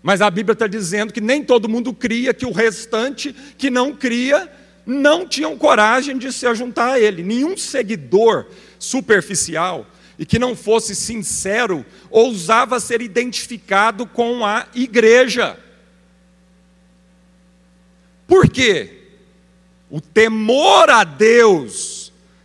Mas 0.03 0.21
a 0.21 0.31
Bíblia 0.31 0.53
está 0.53 0.67
dizendo 0.67 1.13
que 1.13 1.21
nem 1.21 1.43
todo 1.43 1.69
mundo 1.69 1.93
cria, 1.93 2.35
que 2.35 2.47
o 2.47 2.53
restante 2.53 3.35
que 3.57 3.71
não 3.71 3.95
cria 3.95 4.51
não 4.87 5.27
tinham 5.27 5.57
coragem 5.57 6.19
de 6.19 6.33
se 6.33 6.53
juntar 6.55 6.93
a 6.93 7.01
ele. 7.01 7.23
Nenhum 7.23 7.57
seguidor 7.57 8.47
superficial 8.79 9.87
e 10.19 10.27
que 10.27 10.39
não 10.39 10.55
fosse 10.55 10.95
sincero 10.95 11.85
ousava 12.11 12.79
ser 12.81 13.01
identificado 13.01 14.07
com 14.07 14.45
a 14.45 14.67
igreja. 14.75 15.59
Por 18.27 18.49
quê? 18.49 18.99
O 19.91 20.01
temor 20.01 20.89
a 20.91 21.03
Deus 21.03 22.00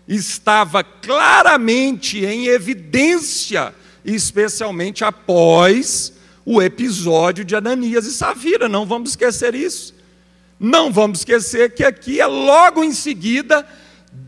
estava 0.08 0.84
claramente 0.84 2.24
em 2.24 2.48
evidência, 2.48 3.74
especialmente 4.04 5.04
após 5.04 6.14
o 6.46 6.62
episódio 6.62 7.44
de 7.44 7.56
Ananias 7.56 8.06
e 8.06 8.12
Safira. 8.12 8.70
Não 8.70 8.86
vamos 8.86 9.12
esquecer 9.12 9.56
isso. 9.56 9.96
Não 10.60 10.92
vamos 10.92 11.20
esquecer 11.20 11.74
que 11.74 11.84
aqui 11.84 12.22
é 12.22 12.26
logo 12.26 12.84
em 12.84 12.94
seguida 12.94 13.68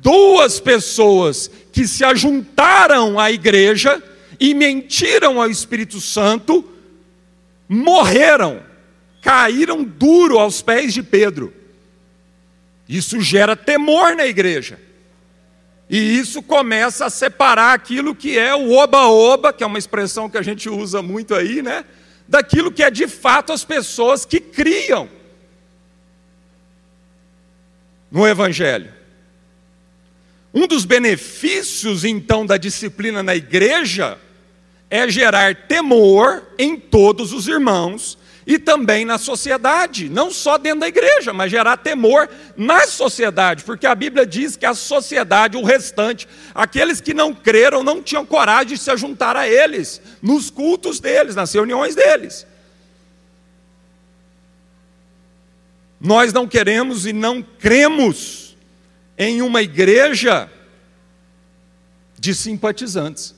duas 0.02 0.60
pessoas 0.60 1.50
que 1.72 1.88
se 1.88 2.04
ajuntaram 2.04 3.20
à 3.20 3.32
igreja 3.32 4.02
e 4.40 4.54
mentiram 4.54 5.42
ao 5.42 5.50
Espírito 5.50 6.02
Santo, 6.02 6.68
morreram, 7.68 8.62
caíram 9.22 9.84
duro 9.84 10.38
aos 10.38 10.62
pés 10.62 10.94
de 10.94 11.02
Pedro. 11.02 11.54
Isso 12.88 13.22
gera 13.22 13.56
temor 13.56 14.16
na 14.16 14.26
igreja. 14.26 14.80
E 15.90 16.18
isso 16.20 16.44
começa 16.44 17.06
a 17.06 17.10
separar 17.10 17.74
aquilo 17.74 18.14
que 18.14 18.38
é 18.38 18.54
o 18.54 18.72
oba-oba, 18.72 19.54
que 19.54 19.64
é 19.64 19.68
uma 19.68 19.80
expressão 19.80 20.30
que 20.30 20.38
a 20.38 20.42
gente 20.42 20.70
usa 20.70 21.02
muito 21.02 21.34
aí, 21.34 21.62
né? 21.62 21.86
Daquilo 22.28 22.72
que 22.72 22.84
é 22.84 22.92
de 22.92 23.08
fato 23.08 23.54
as 23.54 23.64
pessoas 23.64 24.26
que 24.26 24.40
criam 24.40 25.10
no 28.12 28.28
Evangelho. 28.28 28.92
Um 30.54 30.68
dos 30.68 30.84
benefícios, 30.86 32.04
então, 32.04 32.46
da 32.46 32.58
disciplina 32.58 33.24
na 33.24 33.36
igreja 33.36 34.18
é 34.90 35.08
gerar 35.08 35.68
temor 35.68 36.44
em 36.58 36.78
todos 36.78 37.32
os 37.32 37.48
irmãos 37.48 38.18
e 38.48 38.58
também 38.58 39.04
na 39.04 39.18
sociedade, 39.18 40.08
não 40.08 40.32
só 40.32 40.58
dentro 40.58 40.80
da 40.80 40.88
igreja, 40.88 41.34
mas 41.34 41.52
gerar 41.52 41.76
temor 41.76 42.30
na 42.56 42.88
sociedade, 42.88 43.62
porque 43.66 43.86
a 43.86 43.94
Bíblia 43.94 44.26
diz 44.26 44.56
que 44.56 44.66
a 44.66 44.74
sociedade, 44.74 45.58
o 45.58 45.64
restante, 45.66 46.26
aqueles 46.56 47.02
que 47.02 47.14
não 47.14 47.34
creram, 47.34 47.84
não 47.84 48.02
tinham 48.02 48.26
coragem 48.26 48.70
de 48.70 48.78
se 48.78 48.96
juntar 48.96 49.36
a 49.36 49.46
eles, 49.46 50.02
nos 50.22 50.50
cultos 50.50 51.02
deles, 51.02 51.36
nas 51.36 51.52
reuniões 51.52 51.94
deles. 51.94 52.48
Nós 56.00 56.32
não 56.32 56.48
queremos 56.48 57.06
e 57.06 57.12
não 57.12 57.42
cremos 57.44 58.56
em 59.18 59.42
uma 59.42 59.62
igreja 59.62 60.50
de 62.18 62.34
simpatizantes. 62.34 63.36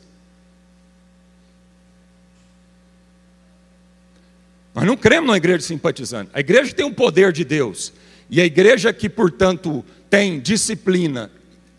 Nós 4.79 4.87
não 4.87 4.95
cremos 4.95 5.27
numa 5.27 5.35
igreja 5.35 5.59
simpatizante. 5.59 6.31
A 6.33 6.39
igreja 6.39 6.73
tem 6.73 6.85
o 6.85 6.87
um 6.87 6.93
poder 6.93 7.33
de 7.33 7.43
Deus. 7.43 7.91
E 8.29 8.39
a 8.39 8.45
igreja 8.45 8.93
que, 8.93 9.09
portanto, 9.09 9.83
tem 10.09 10.39
disciplina, 10.39 11.29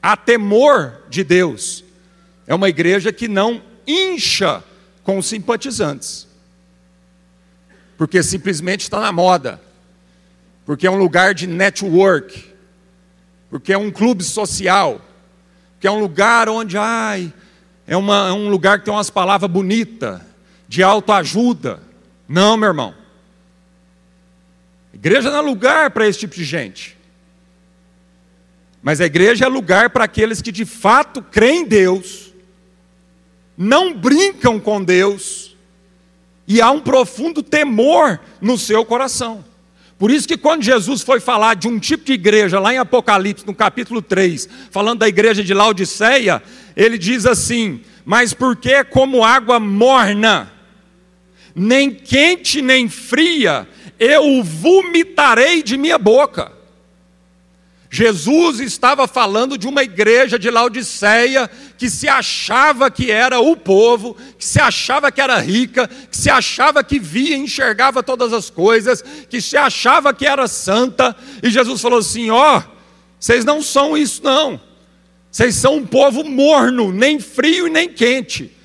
a 0.02 0.18
temor 0.18 1.04
de 1.08 1.24
Deus, 1.24 1.82
é 2.46 2.54
uma 2.54 2.68
igreja 2.68 3.10
que 3.10 3.26
não 3.26 3.62
incha 3.86 4.62
com 5.02 5.16
os 5.16 5.24
simpatizantes. 5.24 6.28
Porque 7.96 8.22
simplesmente 8.22 8.82
está 8.82 9.00
na 9.00 9.10
moda. 9.10 9.58
Porque 10.66 10.86
é 10.86 10.90
um 10.90 10.98
lugar 10.98 11.32
de 11.32 11.46
network. 11.46 12.52
Porque 13.48 13.72
é 13.72 13.78
um 13.78 13.90
clube 13.90 14.22
social. 14.22 15.00
Que 15.80 15.86
é 15.86 15.90
um 15.90 16.00
lugar 16.00 16.50
onde, 16.50 16.76
ai, 16.76 17.32
é, 17.86 17.96
uma, 17.96 18.28
é 18.28 18.32
um 18.32 18.50
lugar 18.50 18.78
que 18.78 18.84
tem 18.84 18.92
umas 18.92 19.08
palavras 19.08 19.50
bonitas, 19.50 20.20
de 20.68 20.82
autoajuda 20.82 21.88
não, 22.32 22.56
meu 22.56 22.68
irmão. 22.68 22.94
igreja 24.94 25.32
não 25.32 25.38
é 25.38 25.40
lugar 25.40 25.90
para 25.90 26.06
esse 26.06 26.20
tipo 26.20 26.36
de 26.36 26.44
gente. 26.44 26.96
Mas 28.80 29.00
a 29.00 29.06
igreja 29.06 29.46
é 29.46 29.48
lugar 29.48 29.90
para 29.90 30.04
aqueles 30.04 30.40
que 30.40 30.52
de 30.52 30.64
fato 30.64 31.22
creem 31.22 31.62
em 31.62 31.66
Deus, 31.66 32.32
não 33.58 33.92
brincam 33.92 34.60
com 34.60 34.80
Deus, 34.80 35.56
e 36.46 36.60
há 36.60 36.70
um 36.70 36.80
profundo 36.80 37.42
temor 37.42 38.20
no 38.40 38.56
seu 38.56 38.84
coração. 38.84 39.44
Por 39.98 40.12
isso 40.12 40.28
que 40.28 40.36
quando 40.36 40.62
Jesus 40.62 41.02
foi 41.02 41.18
falar 41.18 41.54
de 41.54 41.66
um 41.66 41.80
tipo 41.80 42.04
de 42.04 42.12
igreja, 42.12 42.60
lá 42.60 42.72
em 42.72 42.78
Apocalipse, 42.78 43.44
no 43.44 43.52
capítulo 43.52 44.00
3, 44.00 44.48
falando 44.70 45.00
da 45.00 45.08
igreja 45.08 45.42
de 45.42 45.52
Laodiceia, 45.52 46.40
ele 46.76 46.96
diz 46.96 47.26
assim: 47.26 47.82
Mas 48.04 48.32
porque 48.32 48.70
é 48.70 48.84
como 48.84 49.24
água 49.24 49.58
morna, 49.58 50.59
nem 51.54 51.90
quente 51.90 52.62
nem 52.62 52.88
fria, 52.88 53.68
eu 53.98 54.38
o 54.38 54.44
vomitarei 54.44 55.62
de 55.62 55.76
minha 55.76 55.98
boca. 55.98 56.60
Jesus 57.92 58.60
estava 58.60 59.08
falando 59.08 59.58
de 59.58 59.66
uma 59.66 59.82
igreja 59.82 60.38
de 60.38 60.48
Laodiceia 60.48 61.50
que 61.76 61.90
se 61.90 62.08
achava 62.08 62.88
que 62.88 63.10
era 63.10 63.40
o 63.40 63.56
povo, 63.56 64.16
que 64.38 64.44
se 64.44 64.60
achava 64.60 65.10
que 65.10 65.20
era 65.20 65.36
rica, 65.38 65.88
que 66.08 66.16
se 66.16 66.30
achava 66.30 66.84
que 66.84 67.00
via 67.00 67.36
e 67.36 67.40
enxergava 67.40 68.00
todas 68.00 68.32
as 68.32 68.48
coisas, 68.48 69.02
que 69.28 69.40
se 69.40 69.56
achava 69.56 70.14
que 70.14 70.24
era 70.24 70.46
santa, 70.46 71.16
e 71.42 71.50
Jesus 71.50 71.80
falou 71.80 71.98
assim: 71.98 72.30
Ó, 72.30 72.58
oh, 72.58 72.62
vocês 73.18 73.44
não 73.44 73.60
são 73.60 73.98
isso, 73.98 74.22
não. 74.22 74.60
Vocês 75.28 75.56
são 75.56 75.76
um 75.76 75.86
povo 75.86 76.22
morno, 76.22 76.92
nem 76.92 77.18
frio 77.18 77.66
e 77.66 77.70
nem 77.70 77.88
quente. 77.88 78.56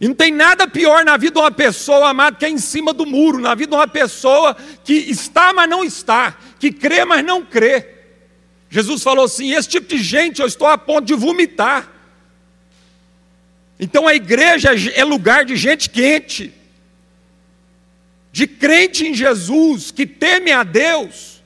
E 0.00 0.08
não 0.08 0.14
tem 0.14 0.32
nada 0.32 0.66
pior 0.66 1.04
na 1.04 1.16
vida 1.16 1.34
de 1.34 1.40
uma 1.40 1.50
pessoa, 1.50 2.10
amado, 2.10 2.36
que 2.36 2.44
é 2.44 2.50
em 2.50 2.58
cima 2.58 2.92
do 2.92 3.06
muro, 3.06 3.38
na 3.38 3.54
vida 3.54 3.70
de 3.70 3.76
uma 3.76 3.88
pessoa 3.88 4.56
que 4.82 4.92
está, 4.92 5.52
mas 5.52 5.68
não 5.68 5.84
está, 5.84 6.36
que 6.58 6.72
crê, 6.72 7.04
mas 7.04 7.24
não 7.24 7.44
crê. 7.44 7.88
Jesus 8.68 9.02
falou 9.02 9.24
assim: 9.24 9.52
esse 9.52 9.68
tipo 9.68 9.86
de 9.86 9.98
gente 10.02 10.40
eu 10.40 10.46
estou 10.46 10.66
a 10.66 10.76
ponto 10.76 11.06
de 11.06 11.14
vomitar. 11.14 11.92
Então 13.78 14.06
a 14.06 14.14
igreja 14.14 14.70
é 14.94 15.04
lugar 15.04 15.44
de 15.44 15.56
gente 15.56 15.88
quente, 15.90 16.52
de 18.32 18.46
crente 18.46 19.06
em 19.06 19.14
Jesus, 19.14 19.90
que 19.90 20.06
teme 20.06 20.50
a 20.50 20.62
Deus, 20.64 21.42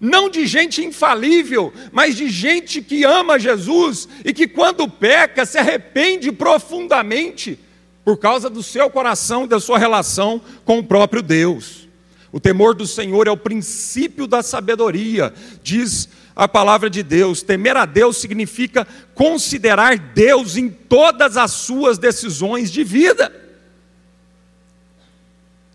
não 0.00 0.28
de 0.28 0.46
gente 0.46 0.84
infalível, 0.84 1.72
mas 1.92 2.16
de 2.16 2.28
gente 2.28 2.82
que 2.82 3.04
ama 3.04 3.38
Jesus 3.38 4.08
e 4.24 4.32
que 4.32 4.48
quando 4.48 4.88
peca 4.88 5.46
se 5.46 5.58
arrepende 5.58 6.32
profundamente 6.32 7.58
por 8.04 8.18
causa 8.18 8.50
do 8.50 8.62
seu 8.62 8.90
coração 8.90 9.44
e 9.44 9.48
da 9.48 9.60
sua 9.60 9.78
relação 9.78 10.40
com 10.64 10.78
o 10.78 10.84
próprio 10.84 11.22
Deus. 11.22 11.88
O 12.32 12.40
temor 12.40 12.74
do 12.74 12.86
Senhor 12.86 13.26
é 13.26 13.30
o 13.30 13.36
princípio 13.36 14.26
da 14.26 14.42
sabedoria, 14.42 15.32
diz 15.62 16.08
a 16.34 16.48
palavra 16.48 16.88
de 16.88 17.02
Deus. 17.02 17.42
Temer 17.42 17.76
a 17.76 17.84
Deus 17.84 18.16
significa 18.16 18.86
considerar 19.14 19.98
Deus 19.98 20.56
em 20.56 20.68
todas 20.68 21.36
as 21.36 21.50
suas 21.52 21.98
decisões 21.98 22.70
de 22.70 22.82
vida. 22.82 23.30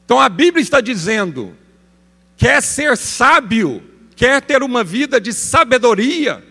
Então 0.03 0.19
a 0.19 0.27
Bíblia 0.29 0.63
está 0.63 0.81
dizendo: 0.81 1.55
quer 2.35 2.61
ser 2.63 2.97
sábio, 2.97 3.83
quer 4.15 4.41
ter 4.41 4.63
uma 4.63 4.83
vida 4.83 5.21
de 5.21 5.33
sabedoria, 5.33 6.43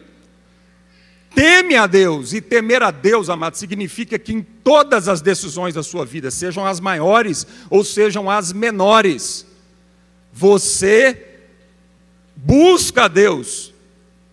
teme 1.37 1.77
a 1.77 1.87
Deus, 1.87 2.33
e 2.33 2.41
temer 2.41 2.83
a 2.83 2.91
Deus, 2.91 3.29
amado, 3.29 3.59
significa 3.59 4.19
que 4.19 4.33
em 4.33 4.41
todas 4.41 5.07
as 5.07 5.21
decisões 5.21 5.75
da 5.75 5.83
sua 5.83 6.03
vida, 6.03 6.31
sejam 6.31 6.65
as 6.65 6.81
maiores 6.81 7.47
ou 7.69 7.85
sejam 7.85 8.31
as 8.31 8.55
menores, 8.55 9.45
você 10.33 11.43
busca 12.35 13.05
a 13.05 13.09
Deus, 13.09 13.75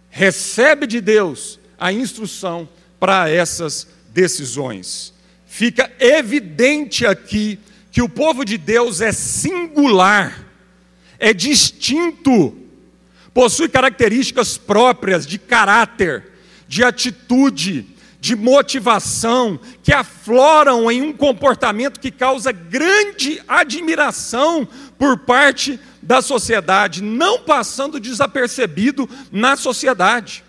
recebe 0.09 0.87
de 0.87 1.01
Deus 1.01 1.59
a 1.77 1.91
instrução 1.91 2.69
para 3.01 3.29
essas 3.29 3.85
decisões. 4.13 5.13
Fica 5.45 5.91
evidente 5.99 7.05
aqui 7.05 7.59
que 7.91 8.01
o 8.01 8.07
povo 8.07 8.45
de 8.45 8.57
Deus 8.57 9.01
é 9.01 9.11
singular, 9.11 10.47
é 11.19 11.33
distinto, 11.33 12.57
possui 13.33 13.67
características 13.67 14.57
próprias 14.57 15.27
de 15.27 15.37
caráter 15.37 16.31
de 16.73 16.83
atitude, 16.83 17.85
de 18.19 18.35
motivação, 18.35 19.59
que 19.83 19.93
afloram 19.93 20.89
em 20.89 21.03
um 21.03 21.13
comportamento 21.13 21.99
que 21.99 22.09
causa 22.09 22.51
grande 22.51 23.39
admiração 23.47 24.67
por 24.97 25.19
parte 25.19 25.79
da 26.01 26.19
sociedade, 26.19 27.03
não 27.03 27.41
passando 27.41 27.99
desapercebido 27.99 29.07
na 29.31 29.55
sociedade. 29.55 30.43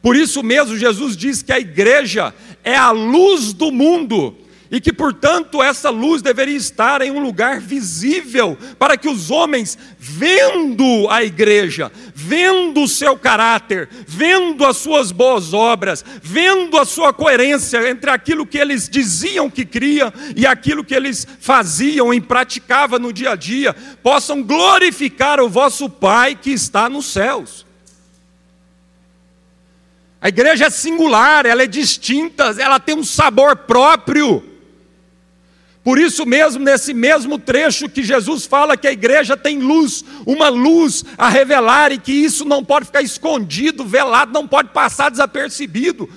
Por 0.00 0.14
isso 0.14 0.44
mesmo, 0.44 0.78
Jesus 0.78 1.16
diz 1.16 1.42
que 1.42 1.52
a 1.52 1.58
igreja 1.58 2.32
é 2.62 2.76
a 2.76 2.92
luz 2.92 3.52
do 3.52 3.72
mundo 3.72 4.36
e 4.72 4.80
que, 4.80 4.90
portanto, 4.90 5.62
essa 5.62 5.90
luz 5.90 6.22
deveria 6.22 6.56
estar 6.56 7.02
em 7.02 7.10
um 7.10 7.22
lugar 7.22 7.60
visível, 7.60 8.56
para 8.78 8.96
que 8.96 9.06
os 9.06 9.30
homens, 9.30 9.76
vendo 9.98 11.06
a 11.10 11.22
igreja, 11.22 11.92
vendo 12.14 12.80
o 12.80 12.88
seu 12.88 13.14
caráter, 13.18 13.86
vendo 14.08 14.64
as 14.64 14.78
suas 14.78 15.12
boas 15.12 15.52
obras, 15.52 16.02
vendo 16.22 16.78
a 16.78 16.86
sua 16.86 17.12
coerência 17.12 17.86
entre 17.90 18.10
aquilo 18.10 18.46
que 18.46 18.56
eles 18.56 18.88
diziam 18.88 19.50
que 19.50 19.66
criam 19.66 20.10
e 20.34 20.46
aquilo 20.46 20.82
que 20.82 20.94
eles 20.94 21.26
faziam 21.38 22.14
e 22.14 22.18
praticavam 22.18 22.98
no 22.98 23.12
dia 23.12 23.32
a 23.32 23.36
dia, 23.36 23.76
possam 24.02 24.42
glorificar 24.42 25.38
o 25.38 25.50
vosso 25.50 25.90
Pai 25.90 26.34
que 26.34 26.50
está 26.50 26.88
nos 26.88 27.04
céus. 27.04 27.66
A 30.18 30.30
igreja 30.30 30.66
é 30.66 30.70
singular, 30.70 31.44
ela 31.44 31.62
é 31.62 31.66
distinta, 31.66 32.54
ela 32.58 32.80
tem 32.80 32.96
um 32.96 33.04
sabor 33.04 33.54
próprio. 33.54 34.51
Por 35.84 35.98
isso 35.98 36.24
mesmo, 36.24 36.62
nesse 36.62 36.94
mesmo 36.94 37.38
trecho 37.38 37.88
que 37.88 38.04
Jesus 38.04 38.46
fala 38.46 38.76
que 38.76 38.86
a 38.86 38.92
igreja 38.92 39.36
tem 39.36 39.58
luz, 39.58 40.04
uma 40.24 40.48
luz 40.48 41.04
a 41.18 41.28
revelar 41.28 41.90
e 41.90 41.98
que 41.98 42.12
isso 42.12 42.44
não 42.44 42.64
pode 42.64 42.86
ficar 42.86 43.02
escondido, 43.02 43.84
velado, 43.84 44.32
não 44.32 44.46
pode 44.46 44.68
passar 44.68 45.10
desapercebido. 45.10 46.08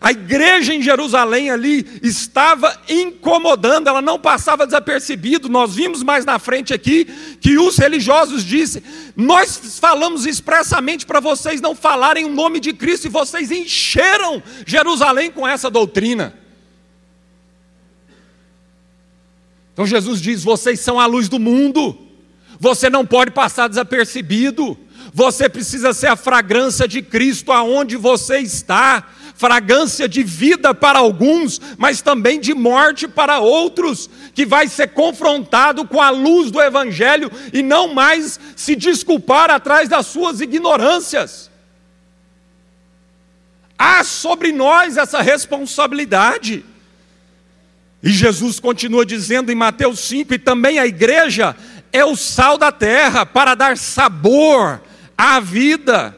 A 0.00 0.10
igreja 0.10 0.74
em 0.74 0.82
Jerusalém 0.82 1.52
ali 1.52 1.86
estava 2.02 2.76
incomodando, 2.88 3.86
ela 3.86 4.02
não 4.02 4.18
passava 4.18 4.66
desapercebido. 4.66 5.48
Nós 5.48 5.76
vimos 5.76 6.02
mais 6.02 6.24
na 6.24 6.40
frente 6.40 6.74
aqui 6.74 7.04
que 7.40 7.56
os 7.56 7.78
religiosos 7.78 8.44
disseram: 8.44 8.84
Nós 9.14 9.78
falamos 9.78 10.26
expressamente 10.26 11.06
para 11.06 11.20
vocês 11.20 11.60
não 11.60 11.76
falarem 11.76 12.24
o 12.24 12.34
nome 12.34 12.58
de 12.58 12.72
Cristo, 12.72 13.06
e 13.06 13.10
vocês 13.10 13.52
encheram 13.52 14.42
Jerusalém 14.66 15.30
com 15.30 15.46
essa 15.46 15.70
doutrina. 15.70 16.41
Então 19.82 19.86
Jesus 19.88 20.20
diz: 20.20 20.44
vocês 20.44 20.78
são 20.78 21.00
a 21.00 21.06
luz 21.06 21.28
do 21.28 21.40
mundo, 21.40 21.98
você 22.60 22.88
não 22.88 23.04
pode 23.04 23.32
passar 23.32 23.66
desapercebido, 23.66 24.78
você 25.12 25.48
precisa 25.48 25.92
ser 25.92 26.06
a 26.06 26.14
fragrância 26.14 26.86
de 26.86 27.02
Cristo 27.02 27.50
aonde 27.50 27.96
você 27.96 28.38
está, 28.38 29.04
fragrância 29.34 30.08
de 30.08 30.22
vida 30.22 30.72
para 30.72 31.00
alguns, 31.00 31.60
mas 31.76 32.00
também 32.00 32.38
de 32.38 32.54
morte 32.54 33.08
para 33.08 33.40
outros, 33.40 34.08
que 34.32 34.46
vai 34.46 34.68
ser 34.68 34.90
confrontado 34.90 35.84
com 35.84 36.00
a 36.00 36.10
luz 36.10 36.52
do 36.52 36.62
Evangelho 36.62 37.28
e 37.52 37.60
não 37.60 37.92
mais 37.92 38.38
se 38.54 38.76
desculpar 38.76 39.50
atrás 39.50 39.88
das 39.88 40.06
suas 40.06 40.40
ignorâncias. 40.40 41.50
Há 43.76 44.04
sobre 44.04 44.52
nós 44.52 44.96
essa 44.96 45.20
responsabilidade. 45.20 46.64
E 48.02 48.10
Jesus 48.10 48.58
continua 48.58 49.06
dizendo 49.06 49.52
em 49.52 49.54
Mateus 49.54 50.00
5: 50.00 50.34
e 50.34 50.38
também 50.38 50.78
a 50.78 50.86
igreja 50.86 51.54
é 51.92 52.04
o 52.04 52.16
sal 52.16 52.58
da 52.58 52.72
terra 52.72 53.24
para 53.24 53.54
dar 53.54 53.76
sabor 53.76 54.80
à 55.16 55.38
vida. 55.38 56.16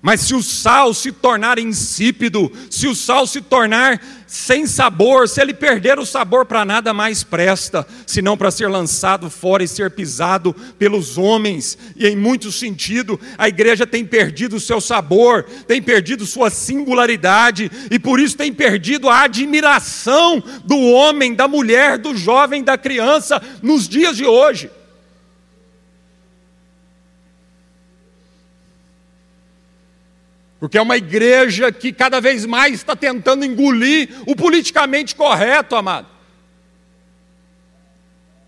Mas 0.00 0.20
se 0.20 0.34
o 0.34 0.42
sal 0.42 0.94
se 0.94 1.10
tornar 1.10 1.58
insípido, 1.58 2.50
se 2.70 2.86
o 2.86 2.94
sal 2.94 3.26
se 3.26 3.40
tornar 3.40 4.00
sem 4.28 4.66
sabor, 4.66 5.28
se 5.28 5.40
ele 5.40 5.54
perder 5.54 5.98
o 5.98 6.06
sabor 6.06 6.44
para 6.44 6.64
nada 6.64 6.92
mais 6.92 7.24
presta, 7.24 7.86
senão 8.06 8.36
para 8.36 8.50
ser 8.50 8.68
lançado 8.68 9.28
fora 9.28 9.64
e 9.64 9.68
ser 9.68 9.90
pisado 9.90 10.54
pelos 10.78 11.18
homens. 11.18 11.76
E 11.96 12.06
em 12.06 12.14
muito 12.14 12.52
sentido, 12.52 13.18
a 13.36 13.48
igreja 13.48 13.86
tem 13.86 14.04
perdido 14.04 14.56
o 14.56 14.60
seu 14.60 14.80
sabor, 14.80 15.44
tem 15.66 15.82
perdido 15.82 16.26
sua 16.26 16.50
singularidade 16.50 17.70
e 17.90 17.98
por 17.98 18.20
isso 18.20 18.36
tem 18.36 18.52
perdido 18.52 19.08
a 19.08 19.22
admiração 19.22 20.42
do 20.64 20.78
homem, 20.78 21.34
da 21.34 21.48
mulher, 21.48 21.98
do 21.98 22.16
jovem, 22.16 22.62
da 22.62 22.78
criança 22.78 23.42
nos 23.62 23.88
dias 23.88 24.16
de 24.16 24.26
hoje. 24.26 24.70
Porque 30.58 30.76
é 30.76 30.82
uma 30.82 30.96
igreja 30.96 31.70
que 31.70 31.92
cada 31.92 32.20
vez 32.20 32.44
mais 32.44 32.74
está 32.74 32.96
tentando 32.96 33.44
engolir 33.44 34.08
o 34.26 34.34
politicamente 34.34 35.14
correto, 35.14 35.76
amado. 35.76 36.08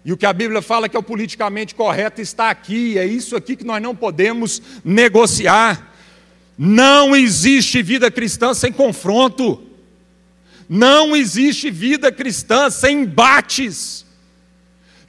E 0.05 0.13
o 0.13 0.17
que 0.17 0.27
a 0.27 0.33
Bíblia 0.33 0.63
fala 0.63 0.89
que 0.89 0.97
é 0.97 0.99
o 0.99 1.03
politicamente 1.03 1.75
correto 1.75 2.21
está 2.21 2.51
aqui, 2.51 2.99
é 2.99 3.05
isso 3.05 3.37
aqui 3.37 3.55
que 3.55 3.65
nós 3.65 3.83
não 3.83 3.95
podemos 3.95 4.61
negociar. 4.85 5.95
Não 6.59 7.15
existe 7.15 7.83
vida 7.83 8.11
cristã 8.11 8.55
sem 8.55 8.73
confronto. 8.73 9.63
Não 10.69 11.17
existe 11.17 11.71
vida 11.71 12.11
cristã 12.11 12.71
sem 12.71 13.03
embates. 13.03 14.07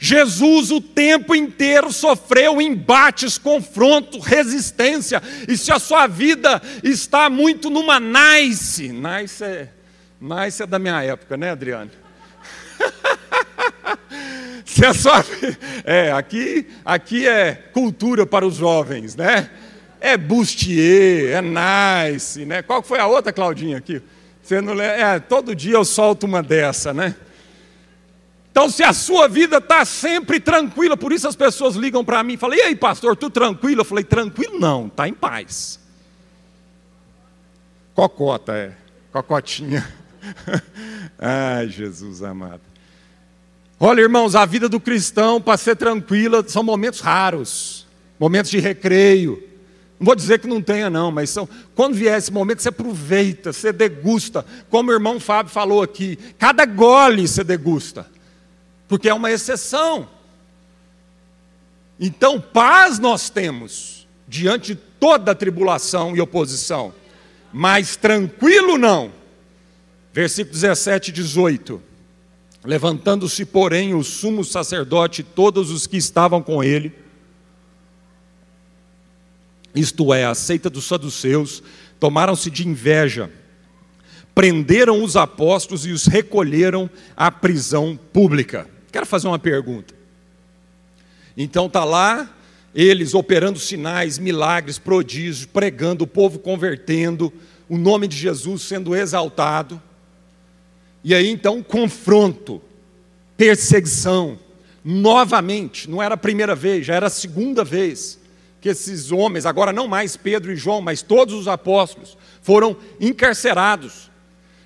Jesus 0.03 0.71
o 0.71 0.81
tempo 0.81 1.35
inteiro 1.35 1.93
sofreu 1.93 2.59
embates, 2.59 3.37
confronto, 3.37 4.17
resistência. 4.17 5.21
E 5.47 5.55
se 5.55 5.71
a 5.71 5.77
sua 5.77 6.07
vida 6.07 6.59
está 6.83 7.29
muito 7.29 7.69
numa 7.69 7.99
nice, 7.99 8.91
nice 8.91 9.43
é, 9.43 9.69
nice 10.19 10.63
é 10.63 10.65
da 10.65 10.79
minha 10.79 11.03
época, 11.03 11.37
né, 11.37 11.51
Adriano? 11.51 11.91
se 14.65 14.83
a 14.83 14.91
sua, 14.91 15.23
é, 15.85 16.11
aqui, 16.11 16.67
aqui 16.83 17.27
é 17.27 17.53
cultura 17.71 18.25
para 18.25 18.43
os 18.43 18.55
jovens, 18.55 19.15
né? 19.15 19.51
É 19.99 20.17
bustier, 20.17 21.37
é 21.37 21.41
nice, 21.43 22.43
né? 22.43 22.63
Qual 22.63 22.81
foi 22.81 22.97
a 22.97 23.05
outra, 23.05 23.31
Claudinha, 23.31 23.77
aqui? 23.77 24.01
Você 24.41 24.61
não 24.61 24.81
é, 24.81 25.19
todo 25.19 25.55
dia 25.55 25.75
eu 25.75 25.85
solto 25.85 26.25
uma 26.25 26.41
dessa, 26.41 26.91
né? 26.91 27.13
Então, 28.51 28.69
se 28.69 28.83
a 28.83 28.91
sua 28.91 29.29
vida 29.29 29.57
está 29.57 29.85
sempre 29.85 30.39
tranquila, 30.39 30.97
por 30.97 31.13
isso 31.13 31.27
as 31.27 31.35
pessoas 31.35 31.75
ligam 31.75 32.03
para 32.03 32.21
mim 32.21 32.33
e 32.33 32.37
falam: 32.37 32.57
E 32.57 32.61
aí, 32.61 32.75
pastor, 32.75 33.15
tu 33.15 33.29
tranquilo? 33.29 33.81
Eu 33.81 33.85
falei: 33.85 34.03
Tranquilo 34.03 34.59
não, 34.59 34.87
está 34.87 35.07
em 35.07 35.13
paz. 35.13 35.79
Cocota, 37.95 38.53
é. 38.53 38.73
Cocotinha. 39.11 39.87
Ai, 41.17 41.69
Jesus 41.69 42.21
amado. 42.21 42.61
Olha, 43.79 44.01
irmãos, 44.01 44.35
a 44.35 44.45
vida 44.45 44.67
do 44.69 44.79
cristão, 44.79 45.41
para 45.41 45.57
ser 45.57 45.75
tranquila, 45.75 46.43
são 46.47 46.61
momentos 46.61 46.99
raros 46.99 47.81
momentos 48.21 48.51
de 48.51 48.59
recreio. 48.59 49.41
Não 49.99 50.05
vou 50.05 50.15
dizer 50.15 50.37
que 50.37 50.47
não 50.47 50.61
tenha, 50.61 50.91
não, 50.91 51.11
mas 51.11 51.31
são, 51.31 51.49
quando 51.73 51.95
vier 51.95 52.15
esse 52.15 52.31
momento, 52.31 52.61
você 52.61 52.69
aproveita, 52.69 53.51
você 53.51 53.73
degusta. 53.73 54.45
Como 54.69 54.91
o 54.91 54.93
irmão 54.93 55.19
Fábio 55.19 55.51
falou 55.51 55.81
aqui, 55.81 56.19
cada 56.37 56.63
gole 56.65 57.27
você 57.27 57.43
degusta 57.43 58.05
porque 58.91 59.07
é 59.07 59.13
uma 59.13 59.31
exceção. 59.31 60.05
Então, 61.97 62.41
paz 62.41 62.99
nós 62.99 63.29
temos 63.29 64.05
diante 64.27 64.75
de 64.75 64.81
toda 64.99 65.33
tribulação 65.33 66.13
e 66.13 66.19
oposição, 66.19 66.93
mas 67.53 67.95
tranquilo 67.95 68.77
não. 68.77 69.13
Versículo 70.11 70.53
17 70.53 71.07
e 71.07 71.13
18. 71.13 71.81
Levantando-se, 72.65 73.45
porém, 73.45 73.93
o 73.93 74.03
sumo 74.03 74.43
sacerdote 74.43 75.21
e 75.21 75.23
todos 75.23 75.71
os 75.71 75.87
que 75.87 75.95
estavam 75.95 76.43
com 76.43 76.61
ele, 76.61 76.93
isto 79.73 80.13
é, 80.13 80.25
a 80.25 80.35
seita 80.35 80.69
dos 80.69 80.83
saduceus, 80.83 81.63
tomaram-se 81.97 82.51
de 82.51 82.67
inveja, 82.67 83.31
prenderam 84.35 85.01
os 85.01 85.15
apóstolos 85.15 85.85
e 85.85 85.91
os 85.91 86.07
recolheram 86.07 86.89
à 87.15 87.31
prisão 87.31 87.97
pública. 88.11 88.69
Quero 88.91 89.05
fazer 89.05 89.27
uma 89.27 89.39
pergunta. 89.39 89.93
Então 91.35 91.67
está 91.67 91.83
lá 91.83 92.29
eles 92.73 93.13
operando 93.13 93.59
sinais, 93.59 94.17
milagres, 94.17 94.79
prodígios, 94.79 95.45
pregando, 95.45 96.05
o 96.05 96.07
povo 96.07 96.39
convertendo, 96.39 97.31
o 97.67 97.77
nome 97.77 98.07
de 98.07 98.15
Jesus 98.15 98.63
sendo 98.63 98.95
exaltado. 98.95 99.81
E 101.03 101.13
aí 101.13 101.29
então 101.29 101.61
confronto, 101.61 102.61
perseguição, 103.35 104.39
novamente, 104.83 105.89
não 105.89 106.01
era 106.01 106.15
a 106.15 106.17
primeira 106.17 106.55
vez, 106.55 106.85
já 106.85 106.95
era 106.95 107.07
a 107.07 107.09
segunda 107.09 107.63
vez 107.63 108.19
que 108.61 108.69
esses 108.69 109.11
homens, 109.11 109.47
agora 109.47 109.73
não 109.73 109.87
mais 109.87 110.15
Pedro 110.15 110.51
e 110.51 110.55
João, 110.55 110.81
mas 110.81 111.01
todos 111.01 111.33
os 111.33 111.47
apóstolos, 111.47 112.15
foram 112.43 112.77
encarcerados. 112.99 114.11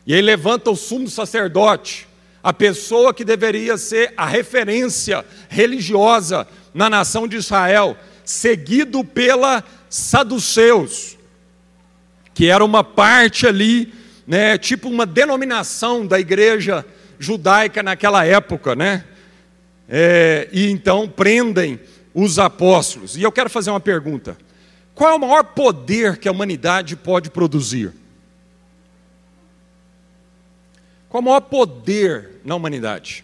E 0.06 0.14
aí 0.14 0.22
levanta 0.22 0.70
o 0.70 0.76
sumo 0.76 1.10
sacerdote, 1.10 2.06
a 2.46 2.54
pessoa 2.54 3.12
que 3.12 3.26
deveria 3.26 3.76
ser 3.76 4.14
a 4.16 4.24
referência 4.24 5.26
religiosa 5.50 6.48
na 6.76 6.88
nação 6.88 7.28
de 7.28 7.38
Israel, 7.38 7.98
seguido 8.24 9.04
pela 9.04 9.64
saduceus, 9.90 11.18
que 12.36 12.46
era 12.48 12.64
uma 12.64 12.84
parte 12.84 13.48
ali, 13.48 13.92
né, 14.28 14.60
tipo 14.60 14.88
uma 14.88 15.08
denominação 15.08 16.06
da 16.06 16.20
igreja 16.20 16.86
judaica 17.18 17.82
naquela 17.82 18.24
época, 18.24 18.76
né? 18.76 19.06
É, 19.90 20.48
e 20.52 20.70
então 20.70 21.10
prendem 21.10 21.80
os 22.14 22.38
apóstolos. 22.38 23.18
E 23.18 23.24
eu 23.24 23.32
quero 23.32 23.50
fazer 23.50 23.72
uma 23.72 23.80
pergunta: 23.80 24.38
qual 24.94 25.14
é 25.14 25.16
o 25.16 25.20
maior 25.20 25.44
poder 25.46 26.18
que 26.18 26.28
a 26.28 26.32
humanidade 26.32 26.96
pode 26.96 27.32
produzir? 27.32 27.92
Qual 31.16 31.22
o 31.22 31.26
maior 31.26 31.40
poder 31.40 32.42
na 32.44 32.56
humanidade? 32.56 33.24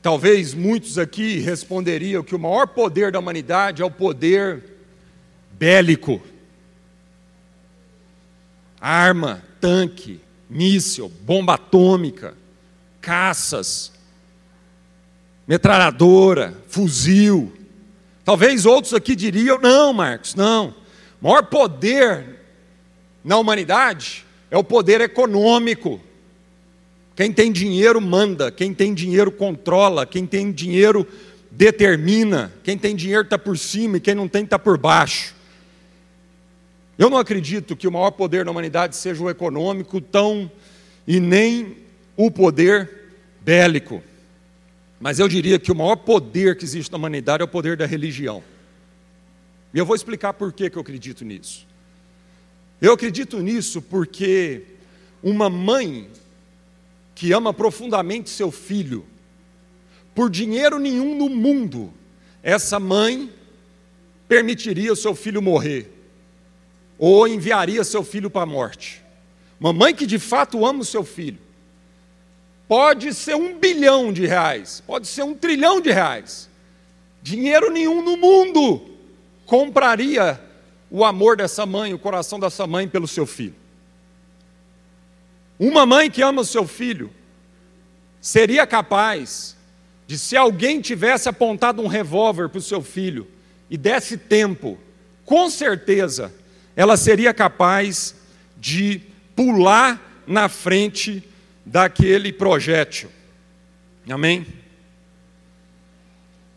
Talvez 0.00 0.54
muitos 0.54 0.98
aqui 0.98 1.40
responderiam 1.40 2.22
que 2.22 2.32
o 2.32 2.38
maior 2.38 2.68
poder 2.68 3.10
da 3.10 3.18
humanidade 3.18 3.82
é 3.82 3.84
o 3.84 3.90
poder 3.90 4.62
bélico. 5.50 6.22
Arma, 8.80 9.42
tanque, 9.60 10.20
míssil, 10.48 11.08
bomba 11.22 11.54
atômica, 11.54 12.36
caças, 13.00 13.90
metralhadora, 15.44 16.56
fuzil. 16.68 17.52
Talvez 18.24 18.64
outros 18.64 18.94
aqui 18.94 19.16
diriam: 19.16 19.58
não, 19.58 19.92
Marcos, 19.92 20.36
não. 20.36 20.68
O 21.20 21.24
maior 21.24 21.46
poder 21.46 22.38
na 23.24 23.36
humanidade 23.38 24.27
é 24.50 24.56
o 24.56 24.64
poder 24.64 25.00
econômico. 25.00 26.00
Quem 27.14 27.32
tem 27.32 27.50
dinheiro 27.50 28.00
manda, 28.00 28.50
quem 28.50 28.72
tem 28.72 28.94
dinheiro 28.94 29.30
controla, 29.30 30.06
quem 30.06 30.24
tem 30.24 30.52
dinheiro 30.52 31.06
determina, 31.50 32.52
quem 32.62 32.78
tem 32.78 32.94
dinheiro 32.94 33.22
está 33.22 33.38
por 33.38 33.58
cima 33.58 33.96
e 33.96 34.00
quem 34.00 34.14
não 34.14 34.28
tem 34.28 34.44
está 34.44 34.58
por 34.58 34.78
baixo. 34.78 35.34
Eu 36.96 37.08
não 37.08 37.18
acredito 37.18 37.76
que 37.76 37.86
o 37.86 37.92
maior 37.92 38.10
poder 38.10 38.44
da 38.44 38.50
humanidade 38.50 38.96
seja 38.96 39.22
o 39.22 39.30
econômico, 39.30 40.00
tão 40.00 40.50
e 41.06 41.20
nem 41.20 41.76
o 42.16 42.30
poder 42.30 42.90
bélico. 43.40 44.02
Mas 45.00 45.20
eu 45.20 45.28
diria 45.28 45.60
que 45.60 45.70
o 45.70 45.76
maior 45.76 45.96
poder 45.96 46.56
que 46.56 46.64
existe 46.64 46.90
na 46.90 46.98
humanidade 46.98 47.40
é 47.40 47.44
o 47.44 47.48
poder 47.48 47.76
da 47.76 47.86
religião. 47.86 48.42
E 49.72 49.78
eu 49.78 49.86
vou 49.86 49.94
explicar 49.94 50.32
por 50.32 50.52
que, 50.52 50.68
que 50.68 50.76
eu 50.76 50.82
acredito 50.82 51.24
nisso. 51.24 51.67
Eu 52.80 52.92
acredito 52.92 53.40
nisso 53.40 53.82
porque 53.82 54.62
uma 55.22 55.50
mãe 55.50 56.08
que 57.14 57.32
ama 57.32 57.52
profundamente 57.52 58.30
seu 58.30 58.50
filho, 58.52 59.04
por 60.14 60.30
dinheiro 60.30 60.78
nenhum 60.78 61.16
no 61.16 61.28
mundo, 61.28 61.92
essa 62.42 62.78
mãe 62.78 63.32
permitiria 64.28 64.92
o 64.92 64.96
seu 64.96 65.14
filho 65.14 65.42
morrer. 65.42 65.94
ou 66.98 67.28
enviaria 67.28 67.84
seu 67.84 68.02
filho 68.02 68.28
para 68.28 68.42
a 68.42 68.46
morte. 68.46 69.00
Uma 69.60 69.72
mãe 69.72 69.94
que 69.94 70.04
de 70.04 70.18
fato 70.18 70.66
ama 70.66 70.80
o 70.80 70.84
seu 70.84 71.04
filho. 71.04 71.38
Pode 72.66 73.14
ser 73.14 73.36
um 73.36 73.56
bilhão 73.56 74.12
de 74.12 74.26
reais, 74.26 74.82
pode 74.86 75.06
ser 75.06 75.22
um 75.22 75.34
trilhão 75.34 75.80
de 75.80 75.92
reais. 75.92 76.48
Dinheiro 77.22 77.70
nenhum 77.72 78.02
no 78.02 78.16
mundo 78.16 78.82
compraria 79.46 80.40
o 80.90 81.04
amor 81.04 81.36
dessa 81.36 81.66
mãe, 81.66 81.92
o 81.92 81.98
coração 81.98 82.40
dessa 82.40 82.66
mãe 82.66 82.88
pelo 82.88 83.06
seu 83.06 83.26
filho. 83.26 83.54
Uma 85.58 85.84
mãe 85.84 86.10
que 86.10 86.22
ama 86.22 86.42
o 86.42 86.44
seu 86.44 86.66
filho 86.66 87.10
seria 88.20 88.66
capaz 88.66 89.56
de, 90.06 90.18
se 90.18 90.36
alguém 90.36 90.80
tivesse 90.80 91.28
apontado 91.28 91.82
um 91.82 91.86
revólver 91.86 92.48
para 92.48 92.58
o 92.58 92.62
seu 92.62 92.82
filho 92.82 93.26
e 93.68 93.76
desse 93.76 94.16
tempo, 94.16 94.78
com 95.24 95.50
certeza 95.50 96.32
ela 96.74 96.96
seria 96.96 97.34
capaz 97.34 98.14
de 98.56 99.00
pular 99.34 100.22
na 100.26 100.48
frente 100.48 101.22
daquele 101.66 102.32
projétil. 102.32 103.10
Amém? 104.08 104.46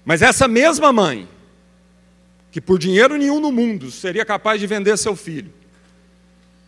Mas 0.05 0.21
essa 0.21 0.47
mesma 0.47 0.93
mãe, 0.93 1.27
que 2.51 2.59
por 2.59 2.77
dinheiro 2.77 3.17
nenhum 3.17 3.39
no 3.39 3.51
mundo 3.51 3.89
seria 3.89 4.25
capaz 4.25 4.59
de 4.59 4.67
vender 4.67 4.97
seu 4.97 5.15
filho, 5.15 5.51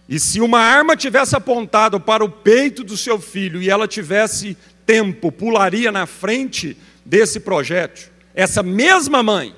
e 0.08 0.20
se 0.20 0.42
uma 0.42 0.60
arma 0.60 0.98
tivesse 0.98 1.36
apontado 1.36 2.00
para 2.00 2.24
o 2.24 2.30
peito 2.30 2.84
do 2.84 2.98
seu 2.98 3.20
filho 3.20 3.62
e 3.62 3.70
ela 3.70 3.88
tivesse 3.88 4.58
tempo, 4.86 5.32
pularia 5.32 5.92
na 5.92 6.06
frente 6.06 6.78
desse 7.06 7.40
projétil, 7.40 8.10
essa 8.34 8.62
mesma 8.62 9.24
mãe, 9.24 9.56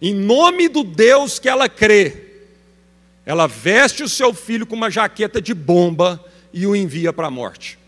em 0.00 0.14
nome 0.14 0.68
do 0.68 0.82
Deus 0.82 1.38
que 1.38 1.48
ela 1.48 1.68
crê, 1.68 2.24
ela 3.24 3.46
veste 3.46 4.02
o 4.02 4.08
seu 4.08 4.32
filho 4.32 4.66
com 4.66 4.76
uma 4.76 4.90
jaqueta 4.90 5.40
de 5.42 5.52
bomba 5.52 6.24
e 6.52 6.66
o 6.66 6.76
envia 6.76 7.12
para 7.12 7.26
a 7.26 7.30
morte. 7.30 7.78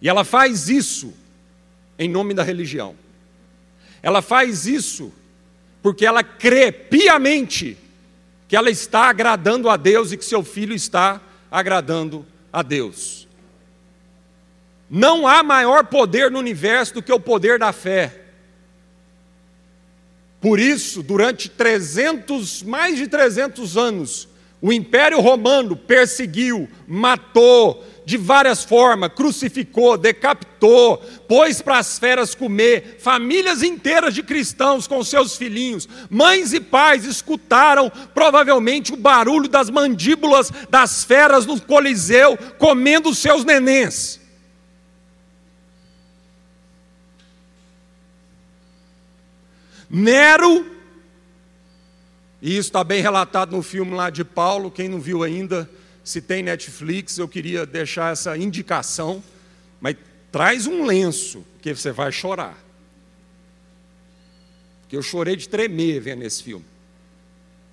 E 0.00 0.08
ela 0.08 0.24
faz 0.24 0.68
isso 0.68 1.12
em 1.98 2.08
nome 2.08 2.32
da 2.32 2.42
religião. 2.42 2.94
Ela 4.04 4.20
faz 4.20 4.66
isso 4.66 5.10
porque 5.82 6.04
ela 6.04 6.22
crê 6.22 6.70
piamente 6.70 7.78
que 8.46 8.54
ela 8.54 8.68
está 8.68 9.08
agradando 9.08 9.70
a 9.70 9.78
Deus 9.78 10.12
e 10.12 10.18
que 10.18 10.24
seu 10.26 10.44
filho 10.44 10.74
está 10.74 11.22
agradando 11.50 12.26
a 12.52 12.60
Deus. 12.60 13.26
Não 14.90 15.26
há 15.26 15.42
maior 15.42 15.86
poder 15.86 16.30
no 16.30 16.38
universo 16.38 16.92
do 16.92 17.02
que 17.02 17.10
o 17.10 17.18
poder 17.18 17.58
da 17.58 17.72
fé. 17.72 18.24
Por 20.38 20.60
isso, 20.60 21.02
durante 21.02 21.48
300, 21.48 22.62
mais 22.62 22.98
de 22.98 23.08
300 23.08 23.78
anos, 23.78 24.28
o 24.60 24.70
Império 24.70 25.18
Romano 25.18 25.74
perseguiu, 25.74 26.68
matou, 26.86 27.82
de 28.04 28.16
várias 28.16 28.64
formas, 28.64 29.12
crucificou, 29.14 29.96
decapitou, 29.96 30.98
pôs 31.26 31.62
para 31.62 31.78
as 31.78 31.98
feras 31.98 32.34
comer, 32.34 32.98
famílias 33.00 33.62
inteiras 33.62 34.14
de 34.14 34.22
cristãos 34.22 34.86
com 34.86 35.02
seus 35.02 35.36
filhinhos, 35.36 35.88
mães 36.10 36.52
e 36.52 36.60
pais 36.60 37.04
escutaram 37.04 37.90
provavelmente 38.12 38.92
o 38.92 38.96
barulho 38.96 39.48
das 39.48 39.70
mandíbulas 39.70 40.52
das 40.68 41.04
feras 41.04 41.46
no 41.46 41.60
Coliseu 41.60 42.36
comendo 42.58 43.14
seus 43.14 43.44
nenéns. 43.44 44.20
Nero, 49.88 50.66
e 52.42 52.50
isso 52.50 52.68
está 52.68 52.82
bem 52.82 53.00
relatado 53.00 53.54
no 53.54 53.62
filme 53.62 53.94
lá 53.94 54.10
de 54.10 54.24
Paulo, 54.24 54.70
quem 54.70 54.88
não 54.88 55.00
viu 55.00 55.22
ainda, 55.22 55.70
se 56.04 56.20
tem 56.20 56.42
Netflix, 56.42 57.16
eu 57.16 57.26
queria 57.26 57.64
deixar 57.64 58.12
essa 58.12 58.36
indicação, 58.36 59.24
mas 59.80 59.96
traz 60.30 60.66
um 60.66 60.84
lenço, 60.84 61.42
que 61.62 61.74
você 61.74 61.90
vai 61.90 62.12
chorar. 62.12 62.62
Porque 64.82 64.94
eu 64.94 65.02
chorei 65.02 65.34
de 65.34 65.48
tremer 65.48 66.00
vendo 66.00 66.22
esse 66.22 66.42
filme. 66.42 66.64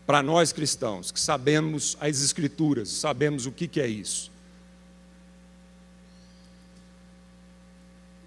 Para 0.07 0.23
nós 0.23 0.53
cristãos, 0.53 1.11
que 1.11 1.19
sabemos 1.19 1.97
as 1.99 2.23
Escrituras, 2.23 2.87
sabemos 2.89 3.45
o 3.45 3.51
que, 3.51 3.67
que 3.67 3.81
é 3.81 3.87
isso. 3.87 4.31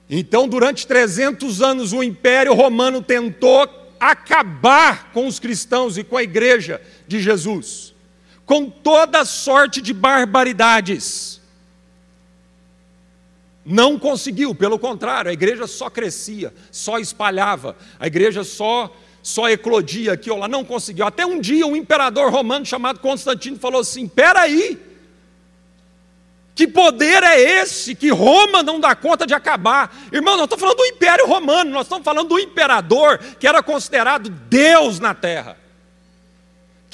Então, 0.09 0.47
durante 0.47 0.87
300 0.87 1.63
anos, 1.63 1.95
o 1.95 2.03
Império 2.03 2.53
Romano 2.53 3.01
tentou 3.01 3.67
acabar 3.99 5.13
com 5.13 5.27
os 5.27 5.39
cristãos 5.39 5.97
e 5.97 6.05
com 6.05 6.19
a 6.19 6.23
igreja 6.23 6.81
de 7.09 7.21
Jesus, 7.21 7.94
com 8.47 8.69
toda 8.69 9.25
sorte 9.25 9.81
de 9.81 9.93
barbaridades. 9.93 11.41
Não 13.65 13.99
conseguiu, 13.99 14.55
pelo 14.55 14.79
contrário, 14.79 15.31
a 15.31 15.35
igreja 15.35 15.67
só 15.67 15.89
crescia, 15.89 16.53
só 16.71 16.99
espalhava, 16.99 17.77
a 17.99 18.07
igreja 18.07 18.45
só 18.45 18.95
só 19.23 19.49
eclodia 19.49 20.13
aqui 20.13 20.31
ou 20.31 20.37
lá, 20.37 20.47
não 20.47 20.63
conseguiu. 20.63 21.07
Até 21.07 21.25
um 21.25 21.41
dia 21.41 21.67
um 21.67 21.75
imperador 21.75 22.31
romano 22.31 22.67
chamado 22.67 23.01
Constantino 23.01 23.59
falou 23.59 23.81
assim: 23.81 24.07
"Peraí, 24.07 24.53
aí, 24.53 24.79
que 26.55 26.69
poder 26.69 27.23
é 27.23 27.41
esse 27.41 27.95
que 27.95 28.11
Roma 28.11 28.63
não 28.63 28.79
dá 28.79 28.95
conta 28.95 29.27
de 29.27 29.33
acabar? 29.33 29.97
Irmão, 30.13 30.37
nós 30.37 30.45
estamos 30.45 30.61
falando 30.61 30.77
do 30.77 30.87
Império 30.87 31.27
Romano, 31.27 31.71
nós 31.71 31.87
estamos 31.87 32.05
falando 32.05 32.29
do 32.29 32.39
imperador 32.39 33.19
que 33.41 33.47
era 33.47 33.63
considerado 33.63 34.29
Deus 34.29 35.01
na 35.01 35.15
terra. 35.15 35.64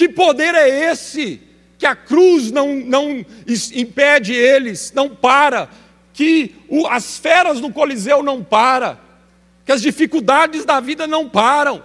Que 0.00 0.08
poder 0.08 0.54
é 0.54 0.90
esse 0.90 1.42
que 1.76 1.84
a 1.84 1.94
cruz 1.94 2.50
não, 2.50 2.74
não 2.74 3.22
impede 3.74 4.32
eles, 4.32 4.94
não 4.94 5.10
para, 5.10 5.68
que 6.14 6.54
o, 6.70 6.86
as 6.86 7.18
feras 7.18 7.60
no 7.60 7.70
Coliseu 7.70 8.22
não 8.22 8.42
param, 8.42 8.98
que 9.62 9.70
as 9.70 9.82
dificuldades 9.82 10.64
da 10.64 10.80
vida 10.80 11.06
não 11.06 11.28
param? 11.28 11.82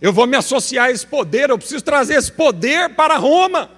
Eu 0.00 0.12
vou 0.12 0.24
me 0.24 0.36
associar 0.36 0.86
a 0.86 0.92
esse 0.92 1.04
poder, 1.04 1.50
eu 1.50 1.58
preciso 1.58 1.82
trazer 1.82 2.14
esse 2.14 2.30
poder 2.30 2.90
para 2.90 3.16
Roma. 3.16 3.68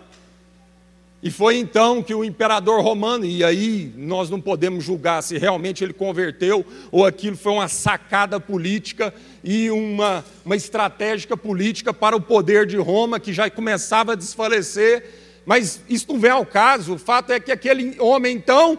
E 1.23 1.31
foi 1.31 1.57
então 1.57 2.03
que 2.03 2.13
o 2.13 2.25
imperador 2.25 2.83
romano, 2.83 3.25
e 3.25 3.45
aí 3.45 3.93
nós 3.97 4.29
não 4.29 4.41
podemos 4.41 4.83
julgar 4.83 5.23
se 5.23 5.39
realmente 5.39 5.85
ele 5.85 5.93
converteu 5.93 6.67
ou 6.91 7.07
aquilo 7.07 7.37
foi 7.37 7.53
uma 7.53 7.69
sacada 7.69 8.41
política 8.41 9.15
e 9.45 9.71
uma, 9.71 10.25
uma 10.45 10.57
estratégia 10.57 11.37
política 11.37 11.95
para 11.95 12.17
o 12.17 12.21
poder 12.21 12.67
de 12.67 12.77
Roma 12.77 13.21
que 13.21 13.33
já 13.33 13.49
começava 13.49 14.13
a 14.13 14.17
desfalecer, 14.17 15.05
mas 15.47 15.81
isso 15.89 16.07
não 16.09 16.19
vem 16.19 16.33
ao 16.33 16.45
caso. 16.45 16.95
O 16.95 16.99
fato 16.99 17.33
é 17.33 17.39
que 17.39 17.53
aquele 17.53 18.01
homem 18.01 18.35
então 18.35 18.77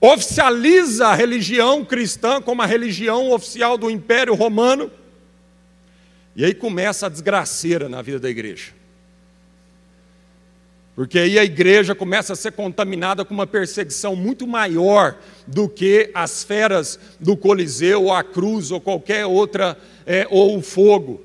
oficializa 0.00 1.08
a 1.08 1.14
religião 1.14 1.84
cristã 1.84 2.40
como 2.40 2.62
a 2.62 2.66
religião 2.66 3.30
oficial 3.30 3.76
do 3.76 3.90
Império 3.90 4.34
Romano, 4.34 4.90
e 6.34 6.46
aí 6.46 6.54
começa 6.54 7.04
a 7.04 7.08
desgraceira 7.10 7.90
na 7.90 8.00
vida 8.00 8.20
da 8.20 8.30
igreja. 8.30 8.77
Porque 10.98 11.16
aí 11.16 11.38
a 11.38 11.44
igreja 11.44 11.94
começa 11.94 12.32
a 12.32 12.36
ser 12.36 12.50
contaminada 12.50 13.24
com 13.24 13.32
uma 13.32 13.46
perseguição 13.46 14.16
muito 14.16 14.48
maior 14.48 15.16
do 15.46 15.68
que 15.68 16.10
as 16.12 16.42
feras 16.42 16.98
do 17.20 17.36
Coliseu, 17.36 18.02
ou 18.02 18.12
a 18.12 18.24
cruz, 18.24 18.72
ou 18.72 18.80
qualquer 18.80 19.24
outra, 19.24 19.78
é, 20.04 20.26
ou 20.28 20.58
o 20.58 20.60
fogo. 20.60 21.22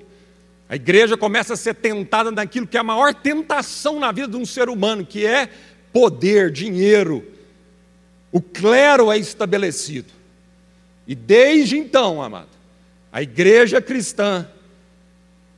A 0.70 0.76
igreja 0.76 1.18
começa 1.18 1.56
a 1.56 1.58
ser 1.58 1.74
tentada 1.74 2.30
naquilo 2.30 2.68
que 2.68 2.78
é 2.78 2.82
a 2.82 2.84
maior 2.84 3.16
tentação 3.16 4.00
na 4.00 4.12
vida 4.12 4.28
de 4.28 4.38
um 4.38 4.46
ser 4.46 4.70
humano, 4.70 5.04
que 5.04 5.26
é 5.26 5.50
poder, 5.92 6.52
dinheiro. 6.52 7.26
O 8.32 8.40
clero 8.40 9.12
é 9.12 9.18
estabelecido. 9.18 10.14
E 11.08 11.16
desde 11.16 11.80
então, 11.80 12.22
amado, 12.22 12.50
a 13.12 13.24
igreja 13.24 13.82
cristã 13.82 14.48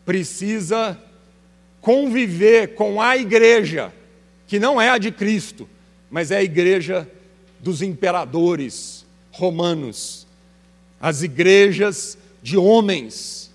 precisa 0.06 0.98
conviver 1.82 2.76
com 2.76 3.02
a 3.02 3.18
igreja 3.18 3.92
que 4.48 4.60
não 4.60 4.80
é 4.80 4.90
a 4.90 4.98
de 4.98 5.12
Cristo, 5.12 5.68
mas 6.10 6.32
é 6.32 6.38
a 6.38 6.44
igreja 6.44 7.10
dos 7.60 7.82
imperadores 7.82 9.06
romanos, 9.32 10.28
as 11.00 11.24
igrejas 11.24 12.18
de 12.42 12.58
homens. 12.58 13.52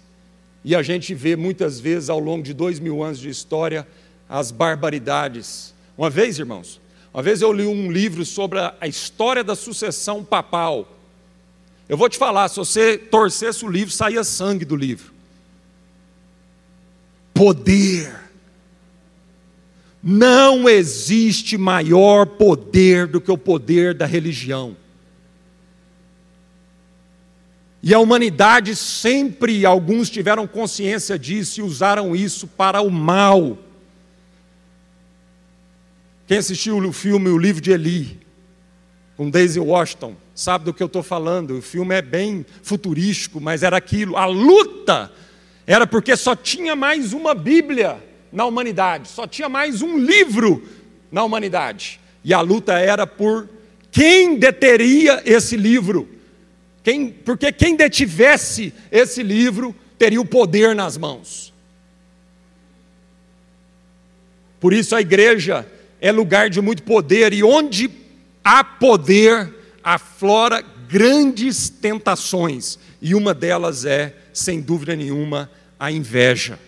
E 0.64 0.74
a 0.74 0.82
gente 0.82 1.14
vê 1.14 1.36
muitas 1.36 1.80
vezes 1.80 2.10
ao 2.10 2.18
longo 2.18 2.42
de 2.42 2.52
dois 2.52 2.78
mil 2.78 3.02
anos 3.02 3.18
de 3.18 3.28
história 3.28 3.86
as 4.28 4.50
barbaridades. 4.50 5.74
Uma 5.96 6.10
vez, 6.10 6.38
irmãos, 6.38 6.80
uma 7.12 7.22
vez 7.22 7.42
eu 7.42 7.52
li 7.52 7.66
um 7.66 7.90
livro 7.90 8.24
sobre 8.24 8.58
a 8.58 8.86
história 8.86 9.42
da 9.42 9.56
sucessão 9.56 10.24
papal. 10.24 10.96
Eu 11.88 11.96
vou 11.96 12.08
te 12.08 12.16
falar, 12.16 12.48
se 12.48 12.56
você 12.56 12.96
torcesse 12.96 13.64
o 13.64 13.68
livro, 13.68 13.92
saía 13.92 14.22
sangue 14.22 14.64
do 14.64 14.76
livro. 14.76 15.12
Poder 17.34 18.29
não 20.02 20.68
existe 20.68 21.58
maior 21.58 22.24
poder 22.26 23.06
do 23.06 23.20
que 23.20 23.30
o 23.30 23.36
poder 23.36 23.94
da 23.94 24.06
religião. 24.06 24.76
E 27.82 27.94
a 27.94 27.98
humanidade 27.98 28.76
sempre, 28.76 29.64
alguns 29.64 30.10
tiveram 30.10 30.46
consciência 30.46 31.18
disso 31.18 31.60
e 31.60 31.62
usaram 31.62 32.14
isso 32.14 32.46
para 32.46 32.80
o 32.80 32.90
mal. 32.90 33.58
Quem 36.26 36.38
assistiu 36.38 36.78
o 36.78 36.92
filme 36.92 37.28
O 37.30 37.38
Livro 37.38 37.60
de 37.60 37.70
Eli, 37.70 38.20
com 39.16 39.30
Daisy 39.30 39.58
Washington, 39.58 40.14
sabe 40.34 40.66
do 40.66 40.74
que 40.74 40.82
eu 40.82 40.86
estou 40.86 41.02
falando. 41.02 41.58
O 41.58 41.62
filme 41.62 41.94
é 41.94 42.02
bem 42.02 42.44
futurístico, 42.62 43.40
mas 43.40 43.62
era 43.62 43.76
aquilo. 43.76 44.16
A 44.16 44.26
luta 44.26 45.10
era 45.66 45.86
porque 45.86 46.16
só 46.16 46.36
tinha 46.36 46.76
mais 46.76 47.12
uma 47.12 47.34
Bíblia 47.34 48.09
na 48.32 48.44
humanidade, 48.44 49.08
só 49.08 49.26
tinha 49.26 49.48
mais 49.48 49.82
um 49.82 49.98
livro 49.98 50.62
na 51.10 51.24
humanidade. 51.24 52.00
E 52.22 52.32
a 52.32 52.40
luta 52.40 52.78
era 52.78 53.06
por 53.06 53.48
quem 53.90 54.36
deteria 54.36 55.22
esse 55.24 55.56
livro 55.56 56.20
quem, 56.82 57.10
porque 57.10 57.52
quem 57.52 57.76
detivesse 57.76 58.72
esse 58.90 59.22
livro 59.22 59.74
teria 59.98 60.20
o 60.20 60.24
poder 60.24 60.74
nas 60.74 60.96
mãos. 60.96 61.52
Por 64.58 64.72
isso 64.72 64.94
a 64.94 65.00
igreja 65.00 65.66
é 66.00 66.10
lugar 66.10 66.48
de 66.48 66.60
muito 66.60 66.82
poder, 66.82 67.32
e 67.32 67.42
onde 67.42 67.90
há 68.42 68.64
poder, 68.64 69.54
aflora 69.82 70.62
grandes 70.88 71.68
tentações, 71.68 72.78
e 73.00 73.14
uma 73.14 73.32
delas 73.32 73.84
é, 73.84 74.14
sem 74.32 74.60
dúvida 74.60 74.96
nenhuma, 74.96 75.50
a 75.78 75.92
inveja. 75.92 76.58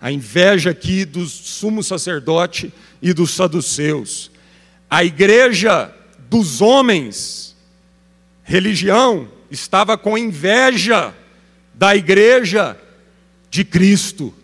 A 0.00 0.10
inveja 0.10 0.70
aqui 0.70 1.04
do 1.04 1.26
sumo 1.26 1.82
sacerdote 1.82 2.72
e 3.02 3.12
dos 3.12 3.32
saduceus. 3.32 4.30
A 4.88 5.04
igreja 5.04 5.94
dos 6.28 6.60
homens 6.60 7.54
religião 8.42 9.28
estava 9.50 9.98
com 9.98 10.16
inveja 10.16 11.14
da 11.74 11.94
igreja 11.94 12.78
de 13.50 13.64
Cristo. 13.64 14.34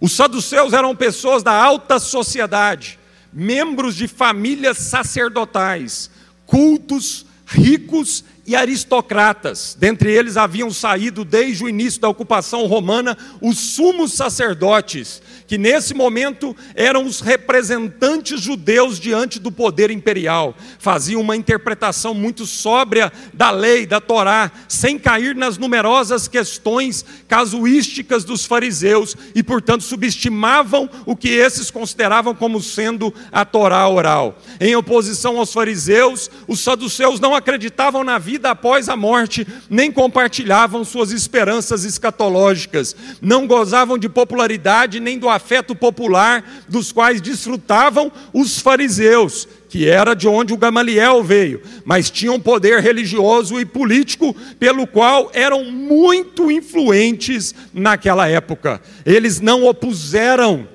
Os 0.00 0.12
saduceus 0.12 0.72
eram 0.72 0.96
pessoas 0.96 1.42
da 1.42 1.52
alta 1.52 1.98
sociedade, 1.98 2.98
membros 3.32 3.94
de 3.94 4.08
famílias 4.08 4.78
sacerdotais, 4.78 6.10
cultos, 6.46 7.26
ricos 7.46 8.24
e 8.46 8.56
aristocratas. 8.56 9.76
Dentre 9.78 10.12
eles 10.12 10.36
haviam 10.36 10.70
saído 10.70 11.24
desde 11.24 11.64
o 11.64 11.68
início 11.68 12.00
da 12.00 12.08
ocupação 12.08 12.66
romana 12.66 13.16
os 13.40 13.58
sumos 13.58 14.12
sacerdotes, 14.12 15.22
que 15.50 15.58
nesse 15.58 15.92
momento 15.94 16.56
eram 16.76 17.04
os 17.04 17.20
representantes 17.20 18.40
judeus 18.40 19.00
diante 19.00 19.40
do 19.40 19.50
poder 19.50 19.90
imperial. 19.90 20.54
Faziam 20.78 21.20
uma 21.20 21.34
interpretação 21.34 22.14
muito 22.14 22.46
sóbria 22.46 23.12
da 23.34 23.50
lei, 23.50 23.84
da 23.84 24.00
Torá, 24.00 24.52
sem 24.68 24.96
cair 24.96 25.34
nas 25.34 25.58
numerosas 25.58 26.28
questões 26.28 27.04
casuísticas 27.26 28.22
dos 28.22 28.44
fariseus 28.44 29.16
e, 29.34 29.42
portanto, 29.42 29.82
subestimavam 29.82 30.88
o 31.04 31.16
que 31.16 31.30
esses 31.30 31.68
consideravam 31.68 32.32
como 32.32 32.62
sendo 32.62 33.12
a 33.32 33.44
Torá 33.44 33.88
oral. 33.88 34.38
Em 34.60 34.76
oposição 34.76 35.36
aos 35.36 35.52
fariseus, 35.52 36.30
os 36.46 36.60
saduceus 36.60 37.18
não 37.18 37.34
acreditavam 37.34 38.04
na 38.04 38.18
vida 38.18 38.52
após 38.52 38.88
a 38.88 38.94
morte, 38.94 39.44
nem 39.68 39.90
compartilhavam 39.90 40.84
suas 40.84 41.10
esperanças 41.10 41.82
escatológicas, 41.82 42.94
não 43.20 43.48
gozavam 43.48 43.98
de 43.98 44.08
popularidade 44.08 45.00
nem 45.00 45.18
do 45.18 45.28
afeto 45.40 45.74
popular 45.74 46.44
dos 46.68 46.92
quais 46.92 47.20
desfrutavam 47.20 48.12
os 48.32 48.60
fariseus, 48.60 49.48
que 49.70 49.88
era 49.88 50.14
de 50.14 50.28
onde 50.28 50.52
o 50.52 50.56
Gamaliel 50.56 51.24
veio, 51.24 51.62
mas 51.84 52.10
tinham 52.10 52.38
poder 52.38 52.80
religioso 52.80 53.58
e 53.58 53.64
político 53.64 54.36
pelo 54.58 54.86
qual 54.86 55.30
eram 55.32 55.64
muito 55.64 56.50
influentes 56.50 57.54
naquela 57.72 58.28
época. 58.28 58.82
Eles 59.06 59.40
não 59.40 59.64
opuseram 59.64 60.68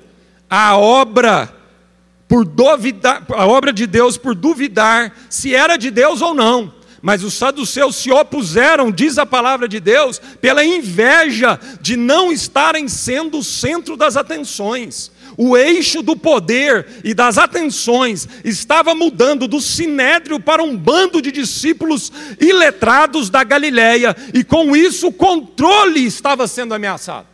a 0.50 0.76
obra 0.76 1.54
por 2.28 2.44
duvidar, 2.44 3.24
a 3.30 3.46
obra 3.46 3.72
de 3.72 3.86
Deus 3.86 4.18
por 4.18 4.34
duvidar 4.34 5.14
se 5.30 5.54
era 5.54 5.76
de 5.76 5.92
Deus 5.92 6.20
ou 6.20 6.34
não. 6.34 6.74
Mas 7.02 7.22
os 7.22 7.34
saduceus 7.34 7.96
se 7.96 8.10
opuseram, 8.10 8.90
diz 8.90 9.18
a 9.18 9.26
palavra 9.26 9.68
de 9.68 9.78
Deus, 9.80 10.20
pela 10.40 10.64
inveja 10.64 11.58
de 11.80 11.96
não 11.96 12.32
estarem 12.32 12.88
sendo 12.88 13.38
o 13.38 13.44
centro 13.44 13.96
das 13.96 14.16
atenções. 14.16 15.10
O 15.36 15.56
eixo 15.56 16.02
do 16.02 16.16
poder 16.16 16.86
e 17.04 17.12
das 17.12 17.36
atenções 17.36 18.26
estava 18.42 18.94
mudando 18.94 19.46
do 19.46 19.60
sinédrio 19.60 20.40
para 20.40 20.62
um 20.62 20.76
bando 20.76 21.20
de 21.20 21.30
discípulos 21.30 22.10
iletrados 22.40 23.28
da 23.28 23.44
Galiléia, 23.44 24.16
e 24.32 24.42
com 24.42 24.74
isso 24.74 25.08
o 25.08 25.12
controle 25.12 26.04
estava 26.06 26.48
sendo 26.48 26.72
ameaçado. 26.72 27.26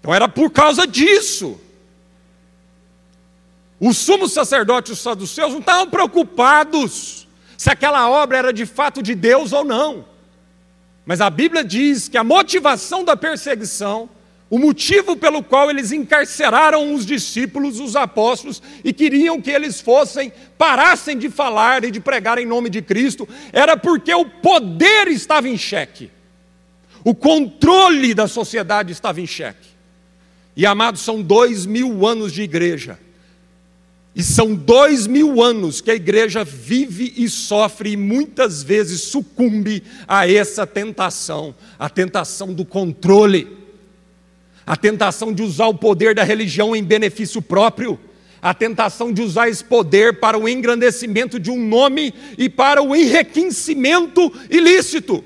Então 0.00 0.14
era 0.14 0.28
por 0.28 0.50
causa 0.50 0.86
disso 0.86 1.60
o 3.80 3.92
sumo 3.92 4.28
sacerdote 4.28 4.90
e 4.90 4.94
os 4.94 4.98
saduceus 4.98 5.52
não 5.52 5.60
estavam 5.60 5.88
preocupados 5.88 7.28
se 7.56 7.70
aquela 7.70 8.08
obra 8.08 8.38
era 8.38 8.52
de 8.52 8.66
fato 8.66 9.02
de 9.02 9.14
Deus 9.14 9.52
ou 9.52 9.64
não. 9.64 10.04
Mas 11.06 11.20
a 11.20 11.30
Bíblia 11.30 11.64
diz 11.64 12.08
que 12.08 12.18
a 12.18 12.24
motivação 12.24 13.04
da 13.04 13.16
perseguição, 13.16 14.08
o 14.50 14.58
motivo 14.58 15.16
pelo 15.16 15.42
qual 15.42 15.70
eles 15.70 15.90
encarceraram 15.92 16.94
os 16.94 17.06
discípulos, 17.06 17.80
os 17.80 17.96
apóstolos, 17.96 18.62
e 18.84 18.92
queriam 18.92 19.40
que 19.40 19.50
eles 19.50 19.80
fossem, 19.80 20.32
parassem 20.56 21.16
de 21.16 21.30
falar 21.30 21.84
e 21.84 21.90
de 21.90 22.00
pregar 22.00 22.38
em 22.38 22.46
nome 22.46 22.68
de 22.68 22.82
Cristo, 22.82 23.28
era 23.52 23.76
porque 23.76 24.12
o 24.12 24.24
poder 24.24 25.08
estava 25.08 25.48
em 25.48 25.56
xeque, 25.56 26.10
o 27.04 27.14
controle 27.14 28.12
da 28.12 28.26
sociedade 28.26 28.92
estava 28.92 29.20
em 29.20 29.26
xeque. 29.26 29.68
E 30.56 30.66
amados, 30.66 31.00
são 31.00 31.22
dois 31.22 31.64
mil 31.64 32.04
anos 32.06 32.32
de 32.32 32.42
igreja 32.42 32.98
e 34.18 34.22
são 34.24 34.52
dois 34.52 35.06
mil 35.06 35.40
anos 35.40 35.80
que 35.80 35.92
a 35.92 35.94
igreja 35.94 36.42
vive 36.42 37.14
e 37.16 37.28
sofre 37.28 37.90
e 37.90 37.96
muitas 37.96 38.64
vezes 38.64 39.02
sucumbe 39.02 39.80
a 40.08 40.28
essa 40.28 40.66
tentação, 40.66 41.54
a 41.78 41.88
tentação 41.88 42.52
do 42.52 42.64
controle, 42.64 43.46
a 44.66 44.76
tentação 44.76 45.32
de 45.32 45.40
usar 45.40 45.68
o 45.68 45.74
poder 45.74 46.16
da 46.16 46.24
religião 46.24 46.74
em 46.74 46.82
benefício 46.82 47.40
próprio, 47.40 47.96
a 48.42 48.52
tentação 48.52 49.12
de 49.12 49.22
usar 49.22 49.50
esse 49.50 49.62
poder 49.62 50.18
para 50.18 50.36
o 50.36 50.48
engrandecimento 50.48 51.38
de 51.38 51.52
um 51.52 51.64
nome 51.64 52.12
e 52.36 52.48
para 52.48 52.82
o 52.82 52.96
enriquecimento 52.96 54.32
ilícito. 54.50 55.24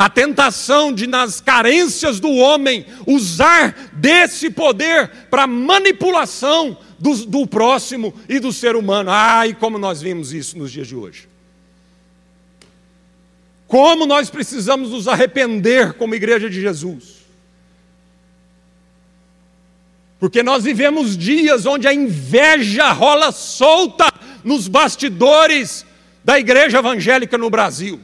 A 0.00 0.08
tentação 0.08 0.94
de, 0.94 1.06
nas 1.06 1.42
carências 1.42 2.18
do 2.18 2.30
homem, 2.30 2.86
usar 3.06 3.90
desse 3.92 4.48
poder 4.48 5.10
para 5.28 5.46
manipulação 5.46 6.78
do, 6.98 7.26
do 7.26 7.46
próximo 7.46 8.14
e 8.26 8.40
do 8.40 8.50
ser 8.50 8.76
humano. 8.76 9.10
Ai, 9.12 9.52
como 9.52 9.76
nós 9.76 10.00
vimos 10.00 10.32
isso 10.32 10.56
nos 10.56 10.72
dias 10.72 10.88
de 10.88 10.96
hoje. 10.96 11.28
Como 13.66 14.06
nós 14.06 14.30
precisamos 14.30 14.88
nos 14.88 15.06
arrepender 15.06 15.92
como 15.92 16.14
igreja 16.14 16.48
de 16.48 16.62
Jesus. 16.62 17.16
Porque 20.18 20.42
nós 20.42 20.64
vivemos 20.64 21.14
dias 21.14 21.66
onde 21.66 21.86
a 21.86 21.92
inveja 21.92 22.90
rola 22.90 23.30
solta 23.32 24.10
nos 24.42 24.66
bastidores 24.66 25.84
da 26.24 26.38
igreja 26.38 26.78
evangélica 26.78 27.36
no 27.36 27.50
Brasil. 27.50 28.00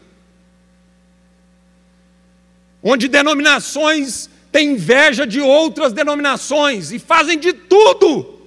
Onde 2.89 3.09
denominações 3.09 4.31
têm 4.53 4.75
inveja 4.75 5.27
de 5.27 5.41
outras 5.41 5.93
denominações 5.93 6.93
e 6.93 7.01
fazem 7.01 7.37
de 7.37 7.53
tudo 7.53 8.41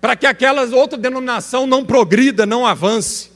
para 0.00 0.16
que 0.16 0.26
aquela 0.26 0.62
outra 0.74 0.96
denominação 0.96 1.66
não 1.66 1.84
progrida, 1.84 2.46
não 2.46 2.64
avance. 2.64 3.30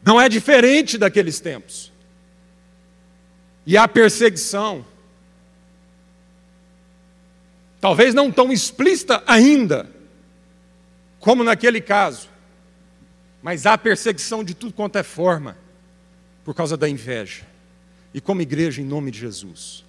Não 0.00 0.20
é 0.20 0.28
diferente 0.28 0.96
daqueles 0.96 1.40
tempos. 1.40 1.92
E 3.66 3.76
a 3.76 3.88
perseguição, 3.88 4.86
talvez 7.80 8.14
não 8.14 8.30
tão 8.30 8.52
explícita 8.52 9.24
ainda, 9.26 9.90
como 11.18 11.42
naquele 11.42 11.80
caso, 11.80 12.28
mas 13.42 13.66
há 13.66 13.76
perseguição 13.76 14.44
de 14.44 14.54
tudo 14.54 14.72
quanto 14.72 14.98
é 14.98 15.02
forma, 15.02 15.58
por 16.44 16.54
causa 16.54 16.76
da 16.76 16.88
inveja. 16.88 17.55
E 18.16 18.20
como 18.22 18.40
igreja, 18.40 18.80
em 18.80 18.84
nome 18.86 19.10
de 19.10 19.18
Jesus, 19.18 19.84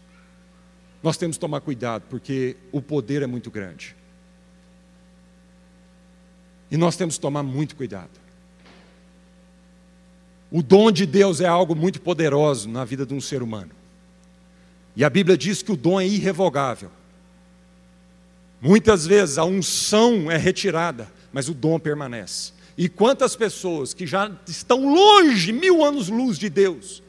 nós 1.02 1.16
temos 1.16 1.38
que 1.38 1.40
tomar 1.40 1.62
cuidado, 1.62 2.04
porque 2.10 2.58
o 2.74 2.82
poder 2.82 3.22
é 3.22 3.26
muito 3.26 3.50
grande. 3.50 3.96
E 6.70 6.76
nós 6.76 6.98
temos 6.98 7.16
que 7.16 7.22
tomar 7.22 7.42
muito 7.42 7.74
cuidado. 7.74 8.20
O 10.52 10.62
dom 10.62 10.92
de 10.92 11.06
Deus 11.06 11.40
é 11.40 11.48
algo 11.48 11.74
muito 11.74 12.02
poderoso 12.02 12.68
na 12.68 12.84
vida 12.84 13.06
de 13.06 13.14
um 13.14 13.22
ser 13.22 13.42
humano. 13.42 13.72
E 14.94 15.06
a 15.06 15.10
Bíblia 15.10 15.38
diz 15.38 15.64
que 15.64 15.72
o 15.72 15.78
dom 15.78 15.98
é 15.98 16.06
irrevogável. 16.06 16.92
Muitas 18.60 19.08
vezes 19.08 19.38
a 19.38 19.46
unção 19.46 20.30
é 20.30 20.36
retirada, 20.36 21.10
mas 21.32 21.48
o 21.48 21.54
dom 21.54 21.80
permanece. 21.80 22.52
E 22.78 22.90
quantas 22.90 23.38
pessoas 23.38 23.94
que 23.94 24.06
já 24.06 24.30
estão 24.46 24.94
longe, 24.94 25.54
mil 25.54 25.82
anos-luz 25.82 26.38
de 26.38 26.50
Deus, 26.50 27.07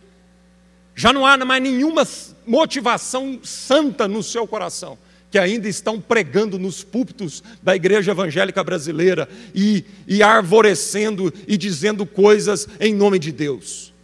já 0.99 1.13
não 1.13 1.25
há 1.25 1.37
mais 1.45 1.63
nenhuma 1.63 2.05
motivação 2.45 3.39
santa 3.45 4.09
no 4.09 4.21
seu 4.21 4.49
coração, 4.49 4.99
que 5.31 5.39
ainda 5.39 5.69
estão 5.69 6.01
pregando 6.01 6.59
nos 6.59 6.83
púlpitos 6.83 7.41
da 7.63 7.77
igreja 7.77 8.11
evangélica 8.11 8.65
brasileira 8.65 9.29
e, 9.55 9.85
e 10.09 10.25
arvorecendo 10.25 11.33
e 11.47 11.57
dizendo 11.57 12.05
coisas 12.05 12.67
em 12.81 12.93
nome 12.93 13.21
de 13.21 13.31
Deus. 13.31 13.95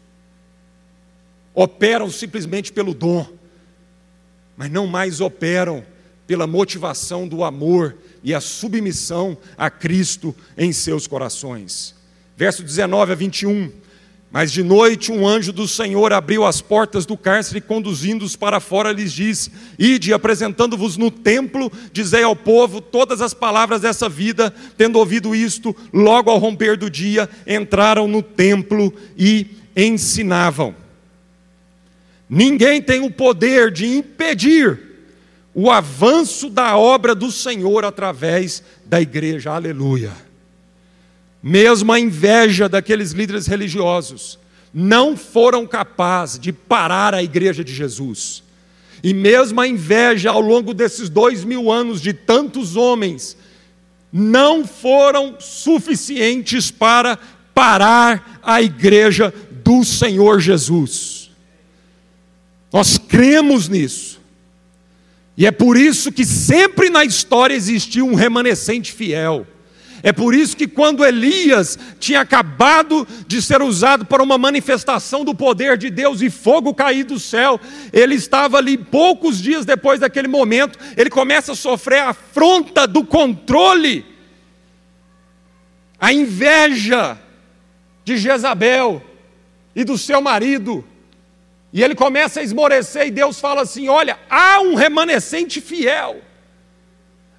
Operam 1.53 2.09
simplesmente 2.09 2.73
pelo 2.73 2.95
dom, 2.95 3.27
mas 4.57 4.71
não 4.71 4.87
mais 4.87 5.21
operam 5.21 5.85
pela 6.29 6.47
motivação 6.47 7.27
do 7.27 7.43
amor 7.43 7.97
e 8.23 8.33
a 8.33 8.41
submissão 8.41 9.37
a 9.59 9.69
Cristo 9.69 10.33
em 10.57 10.73
seus 10.73 11.09
corações. 11.09 11.93
Verso 12.37 12.63
19 12.63 13.11
a 13.11 13.15
21. 13.17 13.84
Mas 14.35 14.51
de 14.51 14.65
noite 14.65 15.13
um 15.13 15.29
anjo 15.29 15.53
do 15.53 15.69
Senhor 15.69 16.13
abriu 16.13 16.45
as 16.45 16.61
portas 16.61 17.07
do 17.07 17.17
cárcere, 17.17 17.61
conduzindo-os 17.61 18.35
para 18.35 18.59
fora, 18.59 18.91
lhes 18.91 19.13
disse: 19.13 19.53
Ide, 19.79 20.13
apresentando-vos 20.13 20.97
no 20.97 21.09
templo, 21.09 21.71
dizei 21.93 22.25
ao 22.25 22.35
povo 22.35 22.81
todas 22.81 23.21
as 23.21 23.33
palavras 23.33 23.83
dessa 23.83 24.09
vida. 24.09 24.53
Tendo 24.77 24.99
ouvido 24.99 25.37
isto, 25.37 25.73
logo 25.93 26.33
ao 26.33 26.39
romper 26.39 26.77
do 26.77 26.91
dia, 26.91 27.31
entraram 27.47 28.09
no 28.09 28.25
templo 28.25 28.93
e 29.17 29.47
ensinavam. 29.77 30.75
Ninguém 32.29 32.83
tem 32.83 33.03
o 33.07 33.13
poder 33.13 33.71
de 33.71 33.87
impedir 33.87 34.81
o 35.55 35.71
avanço 35.71 36.51
da 36.51 36.77
obra 36.77 37.15
do 37.15 37.31
Senhor 37.31 37.85
através 37.85 38.65
da 38.85 39.01
igreja. 39.01 39.53
Aleluia. 39.53 40.11
Mesmo 41.47 41.93
a 41.93 42.01
inveja 42.01 42.71
daqueles 42.71 43.11
líderes 43.13 43.47
religiosos 43.47 44.39
não 44.73 45.15
foram 45.15 45.67
capazes 45.67 46.39
de 46.39 46.55
parar 46.55 47.13
a 47.13 47.23
igreja 47.23 47.63
de 47.63 47.75
Jesus. 47.75 48.43
E 49.03 49.13
mesmo 49.13 49.61
a 49.61 49.69
inveja 49.69 50.31
ao 50.31 50.41
longo 50.41 50.73
desses 50.73 51.11
dois 51.11 51.45
mil 51.45 51.71
anos 51.71 52.01
de 52.01 52.15
tantos 52.15 52.77
homens, 52.77 53.37
não 54.11 54.67
foram 54.67 55.37
suficientes 55.39 56.71
para 56.71 57.19
parar 57.55 58.41
a 58.43 58.63
igreja 58.63 59.31
do 59.63 59.85
Senhor 59.85 60.41
Jesus. 60.41 61.31
Nós 62.73 62.97
cremos 62.97 63.69
nisso. 63.69 64.19
E 65.37 65.45
é 65.45 65.51
por 65.51 65.77
isso 65.77 66.11
que 66.11 66.25
sempre 66.25 66.89
na 66.89 67.05
história 67.05 67.55
existiu 67.55 68.07
um 68.07 68.15
remanescente 68.15 68.91
fiel. 68.91 69.47
É 70.07 70.13
por 70.13 70.35
isso 70.35 70.55
que 70.55 70.69
quando 70.69 71.03
Elias 71.03 71.79
tinha 71.99 72.21
acabado 72.21 73.09
de 73.27 73.41
ser 73.41 73.63
usado 73.63 74.05
para 74.05 74.23
uma 74.23 74.37
manifestação 74.37 75.25
do 75.25 75.35
poder 75.35 75.79
de 75.79 75.89
Deus 75.89 76.21
e 76.21 76.29
fogo 76.29 76.75
cair 76.75 77.05
do 77.05 77.19
céu, 77.19 77.59
ele 77.91 78.15
estava 78.15 78.59
ali 78.59 78.77
poucos 78.77 79.41
dias 79.41 79.65
depois 79.65 80.01
daquele 80.01 80.29
momento, 80.29 80.79
ele 80.95 81.09
começa 81.09 81.53
a 81.53 81.57
sofrer 81.57 82.01
a 82.01 82.11
afronta 82.11 82.87
do 82.87 83.03
controle, 83.03 84.05
a 85.99 86.13
inveja 86.13 87.19
de 88.05 88.19
Jezabel 88.19 89.03
e 89.75 89.85
do 89.85 89.97
seu 89.97 90.21
marido. 90.21 90.85
E 91.73 91.83
ele 91.83 91.95
começa 91.95 92.41
a 92.41 92.43
esmorecer 92.43 93.07
e 93.07 93.11
Deus 93.11 93.41
fala 93.41 93.63
assim: 93.63 93.89
"Olha, 93.89 94.19
há 94.29 94.61
um 94.61 94.75
remanescente 94.75 95.63
fiel". 95.63 96.21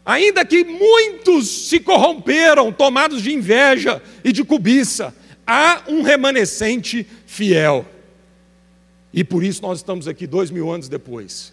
Ainda 0.05 0.45
que 0.45 0.63
muitos 0.63 1.67
se 1.67 1.79
corromperam, 1.79 2.71
tomados 2.71 3.23
de 3.23 3.33
inveja 3.33 4.01
e 4.23 4.31
de 4.31 4.43
cobiça, 4.43 5.15
há 5.47 5.81
um 5.87 6.03
remanescente 6.03 7.07
fiel. 7.25 7.85
E 9.11 9.23
por 9.23 9.43
isso 9.43 9.63
nós 9.63 9.79
estamos 9.79 10.07
aqui 10.07 10.27
dois 10.27 10.51
mil 10.51 10.71
anos 10.71 10.87
depois. 10.87 11.51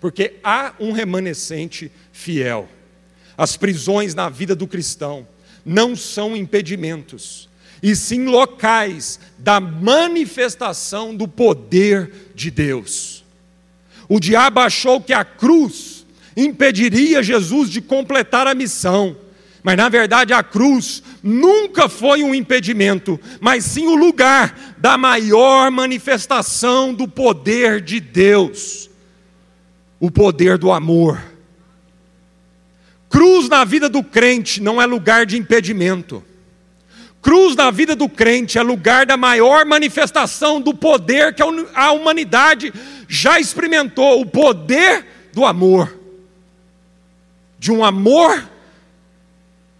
Porque 0.00 0.36
há 0.42 0.74
um 0.80 0.92
remanescente 0.92 1.92
fiel. 2.10 2.68
As 3.36 3.54
prisões 3.56 4.14
na 4.14 4.30
vida 4.30 4.54
do 4.54 4.66
cristão 4.66 5.28
não 5.64 5.94
são 5.94 6.36
impedimentos, 6.36 7.50
e 7.82 7.94
sim 7.94 8.24
locais 8.26 9.18
da 9.36 9.60
manifestação 9.60 11.14
do 11.14 11.28
poder 11.28 12.30
de 12.34 12.50
Deus. 12.50 13.24
O 14.08 14.20
diabo 14.20 14.60
achou 14.60 15.00
que 15.00 15.12
a 15.12 15.24
cruz 15.24 15.95
impediria 16.36 17.22
Jesus 17.22 17.70
de 17.70 17.80
completar 17.80 18.46
a 18.46 18.54
missão. 18.54 19.16
Mas 19.62 19.76
na 19.76 19.88
verdade 19.88 20.32
a 20.32 20.42
cruz 20.42 21.02
nunca 21.22 21.88
foi 21.88 22.22
um 22.22 22.34
impedimento, 22.34 23.18
mas 23.40 23.64
sim 23.64 23.86
o 23.86 23.96
lugar 23.96 24.76
da 24.78 24.96
maior 24.96 25.70
manifestação 25.70 26.94
do 26.94 27.08
poder 27.08 27.80
de 27.80 27.98
Deus 27.98 28.86
o 29.98 30.10
poder 30.10 30.58
do 30.58 30.70
amor. 30.70 31.20
Cruz 33.08 33.48
na 33.48 33.64
vida 33.64 33.88
do 33.88 34.02
crente 34.02 34.60
não 34.60 34.80
é 34.80 34.86
lugar 34.86 35.24
de 35.24 35.38
impedimento. 35.38 36.22
Cruz 37.22 37.56
na 37.56 37.70
vida 37.70 37.96
do 37.96 38.08
crente 38.08 38.58
é 38.58 38.62
lugar 38.62 39.06
da 39.06 39.16
maior 39.16 39.64
manifestação 39.64 40.60
do 40.60 40.74
poder 40.74 41.34
que 41.34 41.42
a 41.42 41.92
humanidade 41.92 42.72
já 43.08 43.40
experimentou 43.40 44.20
o 44.20 44.26
poder 44.26 45.06
do 45.32 45.44
amor 45.44 46.05
de 47.58 47.72
um 47.72 47.84
amor 47.84 48.48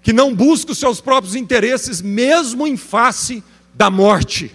que 0.02 0.12
não 0.12 0.34
busca 0.34 0.72
os 0.72 0.78
seus 0.78 1.00
próprios 1.00 1.34
interesses, 1.34 2.00
mesmo 2.00 2.66
em 2.66 2.76
face 2.76 3.42
da 3.74 3.90
morte. 3.90 4.54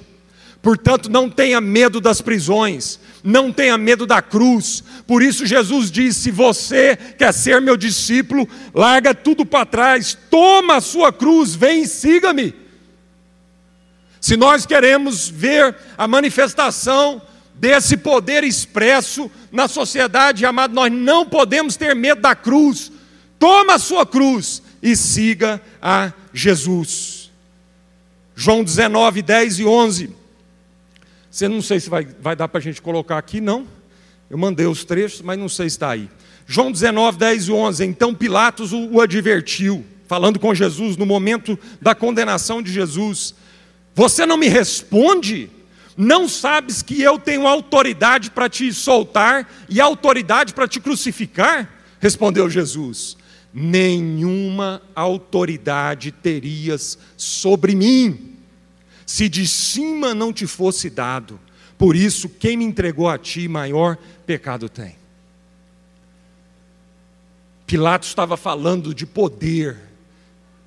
Portanto, 0.61 1.09
não 1.09 1.29
tenha 1.29 1.59
medo 1.59 1.99
das 1.99 2.21
prisões, 2.21 2.99
não 3.23 3.51
tenha 3.51 3.77
medo 3.77 4.05
da 4.05 4.21
cruz. 4.21 4.83
Por 5.07 5.23
isso, 5.23 5.45
Jesus 5.45 5.91
disse: 5.91 6.21
se 6.21 6.31
você 6.31 6.95
quer 6.95 7.33
ser 7.33 7.59
meu 7.59 7.75
discípulo, 7.75 8.47
larga 8.73 9.13
tudo 9.13 9.45
para 9.45 9.65
trás, 9.65 10.17
toma 10.29 10.75
a 10.75 10.81
sua 10.81 11.11
cruz, 11.11 11.55
vem 11.55 11.83
e 11.83 11.87
siga-me. 11.87 12.53
Se 14.19 14.37
nós 14.37 14.67
queremos 14.67 15.27
ver 15.27 15.75
a 15.97 16.07
manifestação 16.07 17.21
desse 17.55 17.97
poder 17.97 18.43
expresso 18.43 19.31
na 19.51 19.67
sociedade, 19.67 20.45
amado, 20.45 20.75
nós 20.75 20.91
não 20.91 21.25
podemos 21.25 21.75
ter 21.75 21.95
medo 21.95 22.21
da 22.21 22.35
cruz, 22.35 22.91
toma 23.41 23.73
a 23.73 23.79
sua 23.79 24.05
cruz 24.05 24.61
e 24.83 24.95
siga 24.95 25.59
a 25.81 26.13
Jesus. 26.31 27.31
João 28.35 28.63
19, 28.63 29.23
10 29.23 29.59
e 29.59 29.65
11. 29.65 30.15
Você 31.29 31.47
não 31.47 31.59
sei 31.59 31.79
se 31.79 31.89
vai, 31.89 32.05
vai 32.05 32.35
dar 32.35 32.47
para 32.47 32.59
a 32.59 32.61
gente 32.61 32.79
colocar 32.83 33.17
aqui, 33.17 33.41
não. 33.41 33.67
Eu 34.29 34.37
mandei 34.37 34.67
os 34.67 34.85
trechos, 34.85 35.21
mas 35.23 35.39
não 35.39 35.49
sei 35.49 35.71
se 35.71 35.75
está 35.75 35.89
aí. 35.89 36.07
João 36.45 36.71
19, 36.71 37.17
10 37.17 37.47
e 37.47 37.51
11. 37.51 37.83
Então 37.83 38.13
Pilatos 38.13 38.73
o, 38.73 38.89
o 38.91 39.01
advertiu, 39.01 39.83
falando 40.07 40.39
com 40.39 40.53
Jesus 40.53 40.95
no 40.95 41.05
momento 41.07 41.57
da 41.81 41.95
condenação 41.95 42.61
de 42.61 42.71
Jesus: 42.71 43.33
Você 43.95 44.23
não 44.23 44.37
me 44.37 44.49
responde? 44.49 45.49
Não 45.97 46.29
sabes 46.29 46.83
que 46.83 47.01
eu 47.01 47.17
tenho 47.17 47.47
autoridade 47.47 48.29
para 48.29 48.47
te 48.47 48.71
soltar 48.71 49.51
e 49.67 49.81
autoridade 49.81 50.53
para 50.53 50.67
te 50.67 50.79
crucificar? 50.79 51.67
Respondeu 51.99 52.47
Jesus 52.47 53.17
nenhuma 53.53 54.81
autoridade 54.95 56.11
terias 56.11 56.97
sobre 57.17 57.75
mim, 57.75 58.35
se 59.05 59.27
de 59.27 59.45
cima 59.47 60.13
não 60.13 60.31
te 60.31 60.47
fosse 60.47 60.89
dado. 60.89 61.39
Por 61.77 61.95
isso, 61.95 62.29
quem 62.29 62.55
me 62.55 62.63
entregou 62.63 63.09
a 63.09 63.17
ti, 63.17 63.47
maior 63.47 63.97
pecado 64.25 64.69
tem. 64.69 64.95
Pilatos 67.65 68.09
estava 68.09 68.37
falando 68.37 68.93
de 68.93 69.05
poder. 69.05 69.77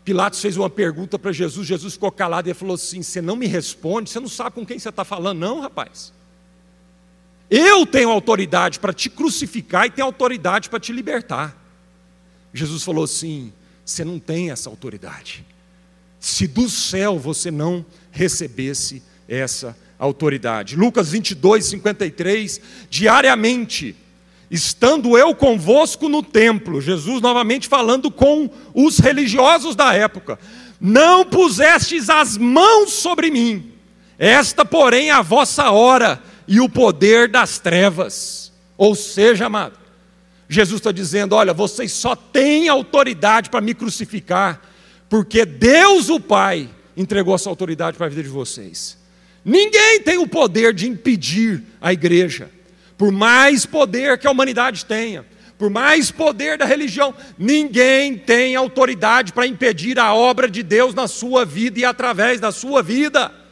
Pilatos 0.04 0.40
fez 0.40 0.56
uma 0.56 0.68
pergunta 0.68 1.18
para 1.18 1.32
Jesus, 1.32 1.66
Jesus 1.66 1.94
ficou 1.94 2.10
calado 2.10 2.48
e 2.48 2.54
falou 2.54 2.74
assim: 2.74 3.02
Você 3.02 3.22
não 3.22 3.36
me 3.36 3.46
responde, 3.46 4.10
você 4.10 4.20
não 4.20 4.28
sabe 4.28 4.56
com 4.56 4.66
quem 4.66 4.78
você 4.78 4.88
está 4.88 5.04
falando, 5.04 5.38
não, 5.38 5.60
rapaz. 5.60 6.12
Eu 7.50 7.86
tenho 7.86 8.10
autoridade 8.10 8.80
para 8.80 8.92
te 8.92 9.08
crucificar 9.08 9.86
e 9.86 9.90
tenho 9.90 10.06
autoridade 10.06 10.68
para 10.68 10.80
te 10.80 10.92
libertar. 10.92 11.63
Jesus 12.54 12.84
falou 12.84 13.04
assim: 13.04 13.52
você 13.84 14.04
não 14.04 14.18
tem 14.18 14.50
essa 14.50 14.70
autoridade. 14.70 15.44
Se 16.20 16.46
do 16.46 16.70
céu 16.70 17.18
você 17.18 17.50
não 17.50 17.84
recebesse 18.10 19.02
essa 19.28 19.76
autoridade. 19.98 20.76
Lucas 20.76 21.10
22, 21.10 21.66
53, 21.66 22.60
diariamente, 22.88 23.94
estando 24.50 25.18
eu 25.18 25.34
convosco 25.34 26.08
no 26.08 26.22
templo, 26.22 26.80
Jesus 26.80 27.20
novamente 27.20 27.68
falando 27.68 28.10
com 28.10 28.48
os 28.72 28.98
religiosos 28.98 29.76
da 29.76 29.92
época, 29.92 30.38
não 30.80 31.24
pusestes 31.24 32.08
as 32.08 32.36
mãos 32.36 32.92
sobre 32.92 33.30
mim, 33.30 33.72
esta, 34.18 34.64
porém, 34.64 35.08
é 35.08 35.12
a 35.12 35.22
vossa 35.22 35.70
hora 35.70 36.22
e 36.46 36.60
o 36.60 36.68
poder 36.68 37.28
das 37.28 37.58
trevas. 37.58 38.52
Ou 38.76 38.94
seja, 38.94 39.46
amado, 39.46 39.78
Jesus 40.54 40.80
está 40.80 40.92
dizendo: 40.92 41.34
olha, 41.34 41.52
vocês 41.52 41.92
só 41.92 42.14
têm 42.14 42.68
autoridade 42.68 43.50
para 43.50 43.60
me 43.60 43.74
crucificar, 43.74 44.62
porque 45.08 45.44
Deus, 45.44 46.08
o 46.08 46.20
Pai, 46.20 46.68
entregou 46.96 47.34
essa 47.34 47.50
autoridade 47.50 47.96
para 47.96 48.06
a 48.06 48.08
vida 48.08 48.22
de 48.22 48.28
vocês. 48.28 48.96
Ninguém 49.44 50.00
tem 50.00 50.16
o 50.16 50.26
poder 50.26 50.72
de 50.72 50.88
impedir 50.88 51.62
a 51.80 51.92
igreja, 51.92 52.50
por 52.96 53.12
mais 53.12 53.66
poder 53.66 54.16
que 54.16 54.26
a 54.26 54.30
humanidade 54.30 54.86
tenha, 54.86 55.26
por 55.58 55.68
mais 55.68 56.10
poder 56.10 56.56
da 56.56 56.64
religião, 56.64 57.14
ninguém 57.38 58.16
tem 58.16 58.56
autoridade 58.56 59.32
para 59.32 59.46
impedir 59.46 59.98
a 59.98 60.14
obra 60.14 60.48
de 60.48 60.62
Deus 60.62 60.94
na 60.94 61.06
sua 61.06 61.44
vida 61.44 61.78
e 61.78 61.84
através 61.84 62.40
da 62.40 62.50
sua 62.50 62.82
vida. 62.82 63.43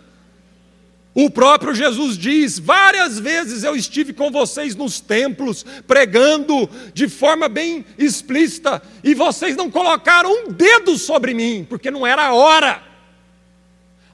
O 1.14 1.28
próprio 1.28 1.74
Jesus 1.74 2.16
diz: 2.16 2.58
várias 2.58 3.18
vezes 3.18 3.64
eu 3.64 3.76
estive 3.76 4.12
com 4.12 4.30
vocês 4.30 4.74
nos 4.74 5.00
templos, 5.00 5.64
pregando 5.86 6.68
de 6.94 7.08
forma 7.08 7.48
bem 7.48 7.84
explícita, 7.98 8.82
e 9.04 9.14
vocês 9.14 9.56
não 9.56 9.70
colocaram 9.70 10.30
um 10.30 10.52
dedo 10.52 10.96
sobre 10.96 11.34
mim, 11.34 11.66
porque 11.68 11.90
não 11.90 12.06
era 12.06 12.26
a 12.26 12.34
hora. 12.34 12.82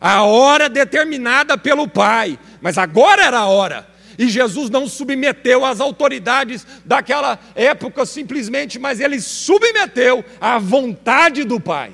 A 0.00 0.22
hora 0.22 0.68
determinada 0.68 1.58
pelo 1.58 1.88
Pai, 1.88 2.38
mas 2.60 2.78
agora 2.78 3.24
era 3.24 3.38
a 3.38 3.46
hora. 3.46 3.86
E 4.16 4.28
Jesus 4.28 4.68
não 4.68 4.88
submeteu 4.88 5.64
às 5.64 5.80
autoridades 5.80 6.66
daquela 6.84 7.38
época 7.54 8.04
simplesmente, 8.04 8.76
mas 8.76 8.98
ele 8.98 9.20
submeteu 9.20 10.24
à 10.40 10.58
vontade 10.58 11.44
do 11.44 11.60
Pai. 11.60 11.92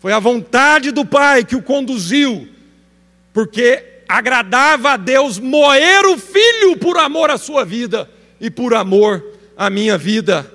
Foi 0.00 0.14
a 0.14 0.18
vontade 0.18 0.90
do 0.90 1.04
Pai 1.04 1.44
que 1.44 1.54
o 1.54 1.62
conduziu, 1.62 2.48
porque 3.34 3.84
agradava 4.08 4.92
a 4.92 4.96
Deus 4.96 5.38
moer 5.38 6.06
o 6.06 6.16
filho 6.16 6.76
por 6.78 6.96
amor 6.96 7.30
à 7.30 7.36
sua 7.36 7.66
vida 7.66 8.10
e 8.40 8.50
por 8.50 8.72
amor 8.72 9.22
à 9.54 9.68
minha 9.68 9.98
vida. 9.98 10.50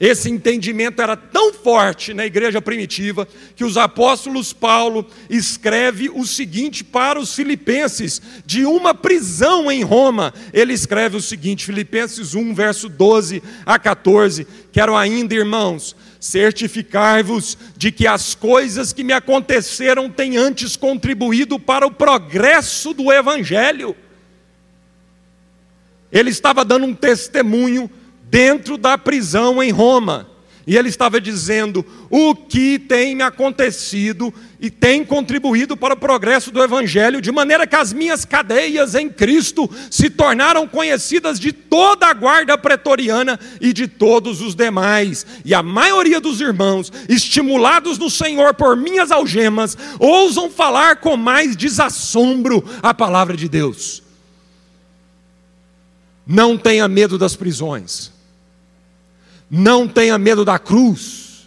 Esse 0.00 0.28
entendimento 0.30 1.00
era 1.00 1.16
tão 1.16 1.52
forte 1.52 2.12
na 2.12 2.26
igreja 2.26 2.60
primitiva 2.60 3.26
que 3.56 3.64
os 3.64 3.76
apóstolos 3.76 4.52
Paulo 4.52 5.06
escreve 5.30 6.08
o 6.08 6.24
seguinte 6.24 6.82
para 6.82 7.20
os 7.20 7.34
filipenses, 7.34 8.20
de 8.44 8.64
uma 8.64 8.94
prisão 8.94 9.70
em 9.70 9.82
Roma. 9.82 10.34
Ele 10.52 10.72
escreve 10.72 11.16
o 11.16 11.22
seguinte, 11.22 11.66
Filipenses 11.66 12.34
1, 12.34 12.52
verso 12.52 12.88
12 12.88 13.42
a 13.64 13.78
14: 13.78 14.46
Quero 14.72 14.96
ainda, 14.96 15.34
irmãos, 15.34 15.96
certificar-vos 16.20 17.56
de 17.76 17.92
que 17.92 18.06
as 18.06 18.34
coisas 18.34 18.92
que 18.92 19.04
me 19.04 19.12
aconteceram 19.12 20.10
têm 20.10 20.36
antes 20.36 20.76
contribuído 20.76 21.58
para 21.58 21.86
o 21.86 21.90
progresso 21.90 22.92
do 22.92 23.12
Evangelho. 23.12 23.96
Ele 26.10 26.30
estava 26.30 26.64
dando 26.64 26.86
um 26.86 26.94
testemunho 26.94 27.90
dentro 28.24 28.76
da 28.76 28.96
prisão 28.96 29.62
em 29.62 29.70
Roma. 29.70 30.37
E 30.68 30.76
ele 30.76 30.90
estava 30.90 31.18
dizendo: 31.18 31.82
o 32.10 32.34
que 32.34 32.78
tem 32.78 33.16
me 33.16 33.22
acontecido 33.22 34.32
e 34.60 34.70
tem 34.70 35.02
contribuído 35.02 35.78
para 35.78 35.94
o 35.94 35.96
progresso 35.96 36.50
do 36.50 36.62
Evangelho, 36.62 37.22
de 37.22 37.32
maneira 37.32 37.66
que 37.66 37.74
as 37.74 37.90
minhas 37.90 38.26
cadeias 38.26 38.94
em 38.94 39.08
Cristo 39.08 39.68
se 39.90 40.10
tornaram 40.10 40.68
conhecidas 40.68 41.40
de 41.40 41.52
toda 41.52 42.06
a 42.06 42.12
guarda 42.12 42.58
pretoriana 42.58 43.40
e 43.62 43.72
de 43.72 43.88
todos 43.88 44.42
os 44.42 44.54
demais. 44.54 45.24
E 45.42 45.54
a 45.54 45.62
maioria 45.62 46.20
dos 46.20 46.38
irmãos, 46.38 46.92
estimulados 47.08 47.96
no 47.96 48.10
Senhor 48.10 48.52
por 48.52 48.76
minhas 48.76 49.10
algemas, 49.10 49.74
ousam 49.98 50.50
falar 50.50 50.96
com 50.96 51.16
mais 51.16 51.56
desassombro 51.56 52.62
a 52.82 52.92
palavra 52.92 53.38
de 53.38 53.48
Deus. 53.48 54.02
Não 56.26 56.58
tenha 56.58 56.86
medo 56.86 57.16
das 57.16 57.34
prisões. 57.34 58.17
Não 59.50 59.88
tenha 59.88 60.18
medo 60.18 60.44
da 60.44 60.58
cruz, 60.58 61.46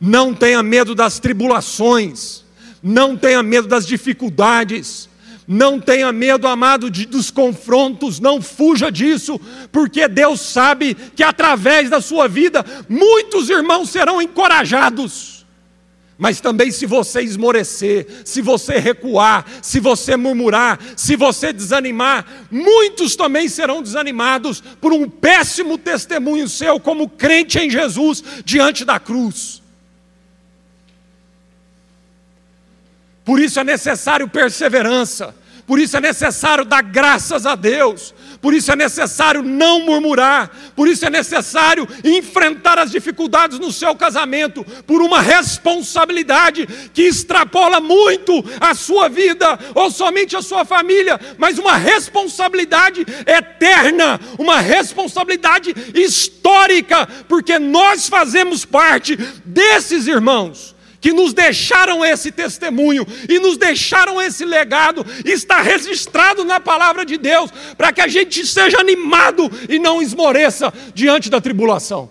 não 0.00 0.34
tenha 0.34 0.62
medo 0.62 0.94
das 0.94 1.18
tribulações, 1.18 2.44
não 2.82 3.16
tenha 3.16 3.42
medo 3.42 3.68
das 3.68 3.86
dificuldades, 3.86 5.08
não 5.46 5.80
tenha 5.80 6.12
medo, 6.12 6.46
amado, 6.46 6.88
de, 6.88 7.06
dos 7.06 7.30
confrontos, 7.30 8.20
não 8.20 8.40
fuja 8.40 8.90
disso, 8.90 9.40
porque 9.72 10.06
Deus 10.06 10.40
sabe 10.40 10.94
que 10.94 11.24
através 11.24 11.90
da 11.90 12.00
sua 12.00 12.28
vida 12.28 12.64
muitos 12.88 13.50
irmãos 13.50 13.90
serão 13.90 14.22
encorajados. 14.22 15.39
Mas 16.20 16.38
também, 16.38 16.70
se 16.70 16.84
você 16.84 17.22
esmorecer, 17.22 18.06
se 18.26 18.42
você 18.42 18.78
recuar, 18.78 19.46
se 19.62 19.80
você 19.80 20.18
murmurar, 20.18 20.78
se 20.94 21.16
você 21.16 21.50
desanimar, 21.50 22.46
muitos 22.50 23.16
também 23.16 23.48
serão 23.48 23.82
desanimados 23.82 24.62
por 24.82 24.92
um 24.92 25.08
péssimo 25.08 25.78
testemunho 25.78 26.46
seu, 26.46 26.78
como 26.78 27.08
crente 27.08 27.58
em 27.58 27.70
Jesus 27.70 28.22
diante 28.44 28.84
da 28.84 29.00
cruz. 29.00 29.62
Por 33.24 33.40
isso 33.40 33.58
é 33.58 33.64
necessário 33.64 34.28
perseverança, 34.28 35.34
por 35.70 35.78
isso 35.78 35.96
é 35.96 36.00
necessário 36.00 36.64
dar 36.64 36.82
graças 36.82 37.46
a 37.46 37.54
Deus, 37.54 38.12
por 38.40 38.52
isso 38.52 38.72
é 38.72 38.74
necessário 38.74 39.40
não 39.40 39.86
murmurar, 39.86 40.50
por 40.74 40.88
isso 40.88 41.06
é 41.06 41.10
necessário 41.10 41.86
enfrentar 42.02 42.76
as 42.76 42.90
dificuldades 42.90 43.60
no 43.60 43.70
seu 43.70 43.94
casamento, 43.94 44.64
por 44.84 45.00
uma 45.00 45.20
responsabilidade 45.20 46.66
que 46.92 47.02
extrapola 47.02 47.78
muito 47.78 48.44
a 48.60 48.74
sua 48.74 49.08
vida 49.08 49.56
ou 49.72 49.92
somente 49.92 50.36
a 50.36 50.42
sua 50.42 50.64
família, 50.64 51.20
mas 51.38 51.56
uma 51.56 51.76
responsabilidade 51.76 53.06
eterna, 53.24 54.18
uma 54.40 54.58
responsabilidade 54.58 55.72
histórica, 55.94 57.06
porque 57.28 57.60
nós 57.60 58.08
fazemos 58.08 58.64
parte 58.64 59.14
desses 59.44 60.08
irmãos 60.08 60.74
que 61.00 61.12
nos 61.12 61.32
deixaram 61.32 62.04
esse 62.04 62.30
testemunho 62.30 63.06
e 63.28 63.38
nos 63.38 63.56
deixaram 63.56 64.20
esse 64.20 64.44
legado, 64.44 65.04
está 65.24 65.60
registrado 65.60 66.44
na 66.44 66.60
palavra 66.60 67.04
de 67.06 67.16
Deus, 67.16 67.50
para 67.76 67.92
que 67.92 68.00
a 68.00 68.08
gente 68.08 68.46
seja 68.46 68.78
animado 68.78 69.50
e 69.68 69.78
não 69.78 70.02
esmoreça 70.02 70.72
diante 70.94 71.30
da 71.30 71.40
tribulação. 71.40 72.10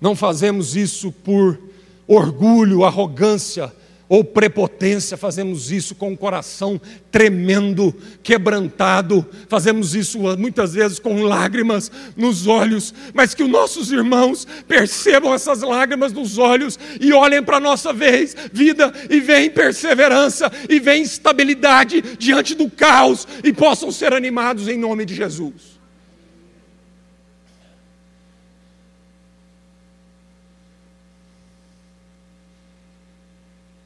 Não 0.00 0.14
fazemos 0.14 0.76
isso 0.76 1.10
por 1.10 1.58
orgulho, 2.06 2.84
arrogância, 2.84 3.72
ou 4.08 4.22
prepotência, 4.22 5.16
fazemos 5.16 5.70
isso 5.70 5.94
com 5.94 6.12
o 6.12 6.16
coração 6.16 6.80
tremendo, 7.10 7.94
quebrantado, 8.22 9.26
fazemos 9.48 9.94
isso 9.94 10.18
muitas 10.36 10.74
vezes 10.74 10.98
com 10.98 11.22
lágrimas 11.22 11.90
nos 12.16 12.46
olhos, 12.46 12.92
mas 13.14 13.34
que 13.34 13.42
os 13.42 13.48
nossos 13.48 13.90
irmãos 13.90 14.46
percebam 14.68 15.32
essas 15.32 15.62
lágrimas 15.62 16.12
nos 16.12 16.38
olhos 16.38 16.78
e 17.00 17.12
olhem 17.12 17.42
para 17.42 17.56
a 17.56 17.60
nossa 17.60 17.92
vez, 17.92 18.36
vida 18.52 18.92
e 19.08 19.20
vem 19.20 19.50
perseverança 19.50 20.50
e 20.68 20.78
vem 20.78 21.02
estabilidade 21.02 22.02
diante 22.18 22.54
do 22.54 22.70
caos 22.70 23.26
e 23.42 23.52
possam 23.52 23.90
ser 23.90 24.12
animados 24.12 24.68
em 24.68 24.78
nome 24.78 25.04
de 25.04 25.14
Jesus. 25.14 25.73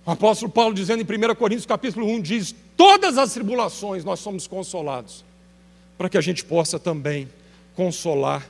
Apóstolo 0.08 0.50
Paulo 0.50 0.74
dizendo 0.74 1.02
em 1.02 1.04
1 1.04 1.34
Coríntios 1.34 1.66
capítulo 1.66 2.06
1 2.06 2.22
diz: 2.22 2.54
"Todas 2.74 3.18
as 3.18 3.34
tribulações 3.34 4.04
nós 4.06 4.20
somos 4.20 4.46
consolados, 4.46 5.22
para 5.98 6.08
que 6.08 6.16
a 6.16 6.20
gente 6.22 6.42
possa 6.42 6.78
também 6.78 7.28
consolar 7.74 8.48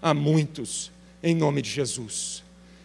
a 0.00 0.14
muitos 0.14 0.90
em 1.22 1.34
nome 1.34 1.60
de 1.60 1.68
Jesus." 1.68 2.42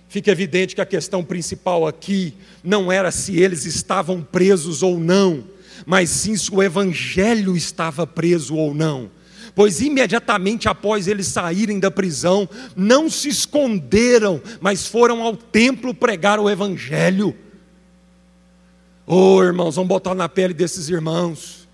Fica 0.10 0.32
evidente 0.32 0.76
que 0.76 0.82
a 0.82 0.86
questão 0.86 1.24
principal 1.24 1.88
aqui 1.88 2.34
não 2.62 2.92
era 2.92 3.10
se 3.10 3.40
eles 3.40 3.64
estavam 3.64 4.22
presos 4.22 4.84
ou 4.84 5.00
não, 5.00 5.46
mas 5.86 6.10
sim 6.10 6.36
se 6.36 6.54
o 6.54 6.62
evangelho 6.62 7.56
estava 7.56 8.06
preso 8.06 8.54
ou 8.56 8.74
não 8.74 9.10
pois 9.56 9.82
imediatamente 9.82 10.70
após 10.70 11.08
eles 11.08 11.28
saírem 11.28 11.80
da 11.80 11.92
prisão, 11.92 12.48
não 12.78 13.10
se 13.10 13.28
esconderam, 13.28 14.42
mas 14.62 14.88
foram 14.88 15.22
ao 15.22 15.36
templo 15.36 15.94
pregar 15.94 16.40
o 16.40 16.50
Evangelho. 16.50 17.36
Oh, 19.12 19.44
irmãos, 19.44 19.76
vamos 19.76 19.90
botar 19.90 20.14
na 20.14 20.30
pele 20.30 20.54
desses 20.54 20.88
irmãos, 20.88 21.68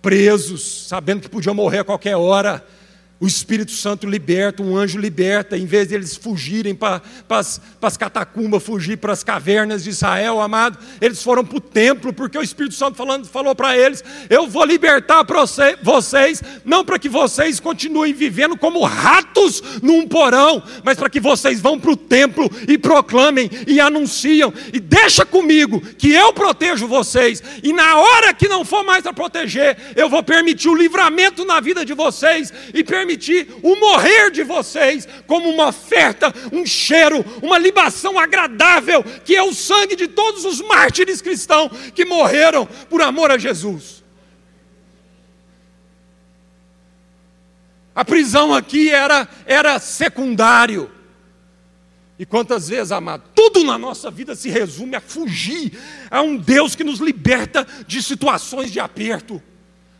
presos, 0.00 0.86
sabendo 0.88 1.20
que 1.20 1.28
podiam 1.28 1.54
morrer 1.54 1.80
a 1.80 1.84
qualquer 1.84 2.16
hora, 2.16 2.66
o 3.22 3.26
Espírito 3.28 3.70
Santo 3.70 4.04
liberta, 4.04 4.64
um 4.64 4.76
anjo 4.76 4.98
liberta, 4.98 5.56
em 5.56 5.64
vez 5.64 5.86
de 5.86 5.94
eles 5.94 6.16
fugirem 6.16 6.74
para 6.74 7.00
as 7.80 7.96
catacumbas, 7.96 8.64
fugir 8.64 8.96
para 8.96 9.12
as 9.12 9.22
cavernas 9.22 9.84
de 9.84 9.90
Israel, 9.90 10.40
amado, 10.40 10.76
eles 11.00 11.22
foram 11.22 11.44
para 11.44 11.56
o 11.56 11.60
templo, 11.60 12.12
porque 12.12 12.36
o 12.36 12.42
Espírito 12.42 12.74
Santo 12.74 12.96
falando, 12.96 13.24
falou 13.28 13.54
para 13.54 13.78
eles: 13.78 14.02
Eu 14.28 14.48
vou 14.48 14.64
libertar 14.64 15.24
vocês, 15.84 16.42
não 16.64 16.84
para 16.84 16.98
que 16.98 17.08
vocês 17.08 17.60
continuem 17.60 18.12
vivendo 18.12 18.58
como 18.58 18.82
ratos 18.82 19.62
num 19.80 20.04
porão, 20.04 20.60
mas 20.82 20.98
para 20.98 21.08
que 21.08 21.20
vocês 21.20 21.60
vão 21.60 21.78
para 21.78 21.92
o 21.92 21.96
templo 21.96 22.50
e 22.66 22.76
proclamem 22.76 23.48
e 23.68 23.78
anunciam, 23.78 24.52
e 24.72 24.80
deixa 24.80 25.24
comigo 25.24 25.80
que 25.96 26.12
eu 26.12 26.32
protejo 26.32 26.88
vocês, 26.88 27.40
e 27.62 27.72
na 27.72 27.98
hora 27.98 28.34
que 28.34 28.48
não 28.48 28.64
for 28.64 28.82
mais 28.82 29.04
para 29.04 29.12
proteger, 29.12 29.76
eu 29.94 30.10
vou 30.10 30.24
permitir 30.24 30.68
o 30.68 30.74
livramento 30.74 31.44
na 31.44 31.60
vida 31.60 31.84
de 31.84 31.94
vocês 31.94 32.52
e 32.74 32.82
permitir 32.82 33.11
permitir 33.12 33.48
o 33.62 33.76
morrer 33.76 34.30
de 34.30 34.42
vocês 34.42 35.06
como 35.26 35.48
uma 35.48 35.68
oferta, 35.68 36.32
um 36.52 36.64
cheiro, 36.64 37.24
uma 37.42 37.58
libação 37.58 38.18
agradável, 38.18 39.04
que 39.24 39.36
é 39.36 39.42
o 39.42 39.52
sangue 39.52 39.96
de 39.96 40.08
todos 40.08 40.44
os 40.44 40.60
mártires 40.60 41.20
cristãos 41.20 41.70
que 41.94 42.04
morreram 42.04 42.66
por 42.88 43.02
amor 43.02 43.30
a 43.30 43.38
Jesus. 43.38 44.02
A 47.94 48.04
prisão 48.04 48.54
aqui 48.54 48.90
era, 48.90 49.28
era 49.44 49.78
secundário. 49.78 50.90
E 52.18 52.24
quantas 52.24 52.68
vezes, 52.68 52.92
amado, 52.92 53.24
tudo 53.34 53.64
na 53.64 53.76
nossa 53.76 54.10
vida 54.10 54.34
se 54.34 54.48
resume 54.48 54.94
a 54.94 55.00
fugir 55.00 55.78
a 56.10 56.22
um 56.22 56.36
Deus 56.36 56.74
que 56.74 56.84
nos 56.84 57.00
liberta 57.00 57.66
de 57.86 58.02
situações 58.02 58.70
de 58.70 58.80
aperto. 58.80 59.42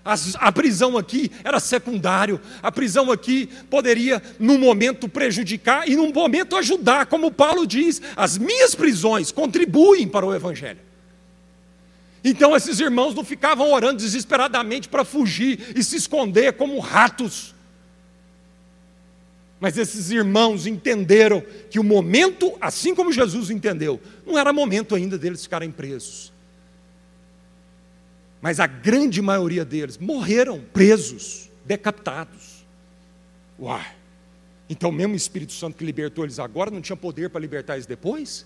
A 0.04 0.50
prisão 0.50 0.98
aqui 0.98 1.30
era 1.44 1.60
secundário, 1.60 2.40
a 2.62 2.72
prisão 2.72 3.10
aqui 3.12 3.48
poderia, 3.70 4.22
num 4.38 4.58
momento, 4.58 5.08
prejudicar 5.08 5.88
e, 5.88 5.94
num 5.94 6.12
momento, 6.12 6.56
ajudar. 6.56 7.06
Como 7.06 7.30
Paulo 7.30 7.66
diz, 7.66 8.02
as 8.16 8.36
minhas 8.36 8.74
prisões 8.74 9.30
contribuem 9.30 10.08
para 10.08 10.26
o 10.26 10.34
Evangelho. 10.34 10.80
Então, 12.24 12.56
esses 12.56 12.80
irmãos 12.80 13.14
não 13.14 13.24
ficavam 13.24 13.72
orando 13.72 13.98
desesperadamente 13.98 14.88
para 14.88 15.04
fugir 15.04 15.72
e 15.76 15.82
se 15.82 15.96
esconder 15.96 16.52
como 16.54 16.78
ratos 16.78 17.54
mas 19.62 19.78
esses 19.78 20.10
irmãos 20.10 20.66
entenderam 20.66 21.40
que 21.70 21.78
o 21.78 21.84
momento, 21.84 22.52
assim 22.60 22.96
como 22.96 23.12
Jesus 23.12 23.48
entendeu, 23.48 24.00
não 24.26 24.36
era 24.36 24.52
momento 24.52 24.92
ainda 24.92 25.16
deles 25.16 25.44
ficarem 25.44 25.70
presos. 25.70 26.31
Mas 28.42 28.58
a 28.58 28.66
grande 28.66 29.22
maioria 29.22 29.64
deles 29.64 29.96
morreram 29.96 30.60
presos, 30.60 31.48
decapitados. 31.64 32.66
Uai! 33.58 33.94
Então, 34.68 34.90
mesmo 34.90 35.14
o 35.14 35.16
Espírito 35.16 35.52
Santo 35.52 35.76
que 35.76 35.84
libertou 35.84 36.24
eles 36.24 36.40
agora 36.40 36.68
não 36.68 36.80
tinha 36.80 36.96
poder 36.96 37.30
para 37.30 37.40
libertar 37.40 37.74
eles 37.74 37.86
depois? 37.86 38.44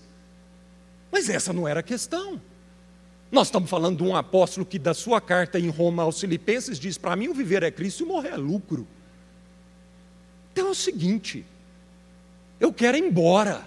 Mas 1.11 1.29
essa 1.29 1.51
não 1.51 1.67
era 1.67 1.79
a 1.79 1.83
questão. 1.83 2.39
Nós 3.31 3.47
estamos 3.47 3.69
falando 3.69 3.97
de 3.97 4.03
um 4.03 4.15
apóstolo 4.15 4.65
que, 4.65 4.77
da 4.77 4.93
sua 4.93 5.19
carta 5.19 5.59
em 5.59 5.69
Roma 5.69 6.03
aos 6.03 6.19
Filipenses, 6.19 6.77
diz: 6.79 6.97
Para 6.97 7.15
mim, 7.15 7.27
o 7.29 7.33
viver 7.33 7.63
é 7.63 7.71
Cristo 7.71 8.01
e 8.01 8.03
o 8.03 8.07
morrer 8.07 8.29
é 8.29 8.37
lucro. 8.37 8.87
Então 10.53 10.67
é 10.67 10.71
o 10.71 10.75
seguinte: 10.75 11.43
eu 12.59 12.71
quero 12.71 12.97
ir 12.97 13.03
embora. 13.03 13.65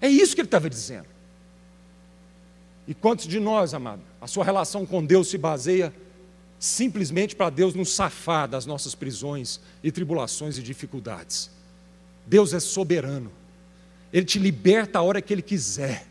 É 0.00 0.08
isso 0.08 0.34
que 0.34 0.40
ele 0.40 0.46
estava 0.46 0.68
dizendo. 0.68 1.08
E 2.86 2.94
quantos 2.94 3.26
de 3.26 3.40
nós, 3.40 3.74
amado, 3.74 4.02
a 4.20 4.26
sua 4.26 4.44
relação 4.44 4.84
com 4.84 5.04
Deus 5.04 5.28
se 5.28 5.38
baseia 5.38 5.92
simplesmente 6.58 7.36
para 7.36 7.50
Deus 7.50 7.74
nos 7.74 7.94
safar 7.94 8.48
das 8.48 8.66
nossas 8.66 8.94
prisões 8.94 9.60
e 9.82 9.92
tribulações 9.92 10.58
e 10.58 10.62
dificuldades? 10.62 11.50
Deus 12.26 12.52
é 12.52 12.60
soberano. 12.60 13.32
Ele 14.12 14.26
te 14.26 14.38
liberta 14.38 14.98
a 14.98 15.02
hora 15.02 15.22
que 15.22 15.32
Ele 15.32 15.42
quiser. 15.42 16.06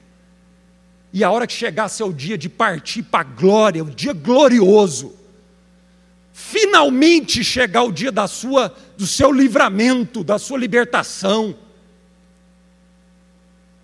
E 1.11 1.23
a 1.23 1.31
hora 1.31 1.47
que 1.47 1.53
chegar 1.53 1.89
seu 1.89 2.11
dia 2.11 2.37
de 2.37 2.49
partir 2.49 3.03
para 3.03 3.21
a 3.21 3.23
glória, 3.23 3.83
o 3.83 3.89
dia 3.89 4.13
glorioso, 4.13 5.15
finalmente 6.33 7.43
chegar 7.43 7.83
o 7.83 7.91
dia 7.91 8.11
da 8.11 8.27
sua, 8.27 8.75
do 8.97 9.07
seu 9.07 9.31
livramento, 9.31 10.23
da 10.23 10.37
sua 10.37 10.57
libertação. 10.57 11.51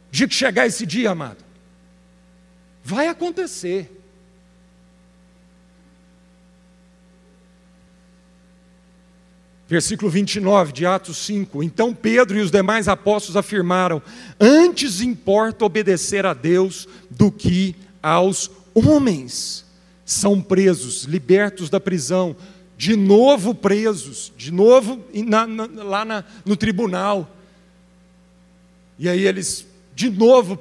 O 0.07 0.11
dia 0.11 0.27
que 0.27 0.35
chegar 0.35 0.67
esse 0.67 0.85
dia, 0.85 1.11
amado, 1.11 1.43
vai 2.83 3.07
acontecer. 3.07 4.02
Versículo 9.73 10.11
29 10.11 10.71
de 10.71 10.85
Atos 10.85 11.17
5. 11.25 11.63
Então 11.63 11.95
Pedro 11.95 12.37
e 12.37 12.41
os 12.41 12.51
demais 12.51 12.87
apóstolos 12.87 13.35
afirmaram: 13.35 14.03
Antes 14.39 15.01
importa 15.01 15.65
obedecer 15.65 16.27
a 16.27 16.33
Deus 16.35 16.87
do 17.09 17.31
que 17.31 17.75
aos 17.99 18.51
homens 18.71 19.65
são 20.05 20.39
presos, 20.39 21.05
libertos 21.05 21.71
da 21.71 21.79
prisão, 21.79 22.35
de 22.77 22.95
novo 22.95 23.55
presos, 23.55 24.31
de 24.37 24.51
novo 24.51 25.03
na, 25.11 25.47
na, 25.47 25.65
lá 25.83 26.05
na, 26.05 26.23
no 26.45 26.55
tribunal. 26.55 27.35
E 28.99 29.09
aí 29.09 29.25
eles, 29.25 29.65
de 29.95 30.07
novo, 30.07 30.59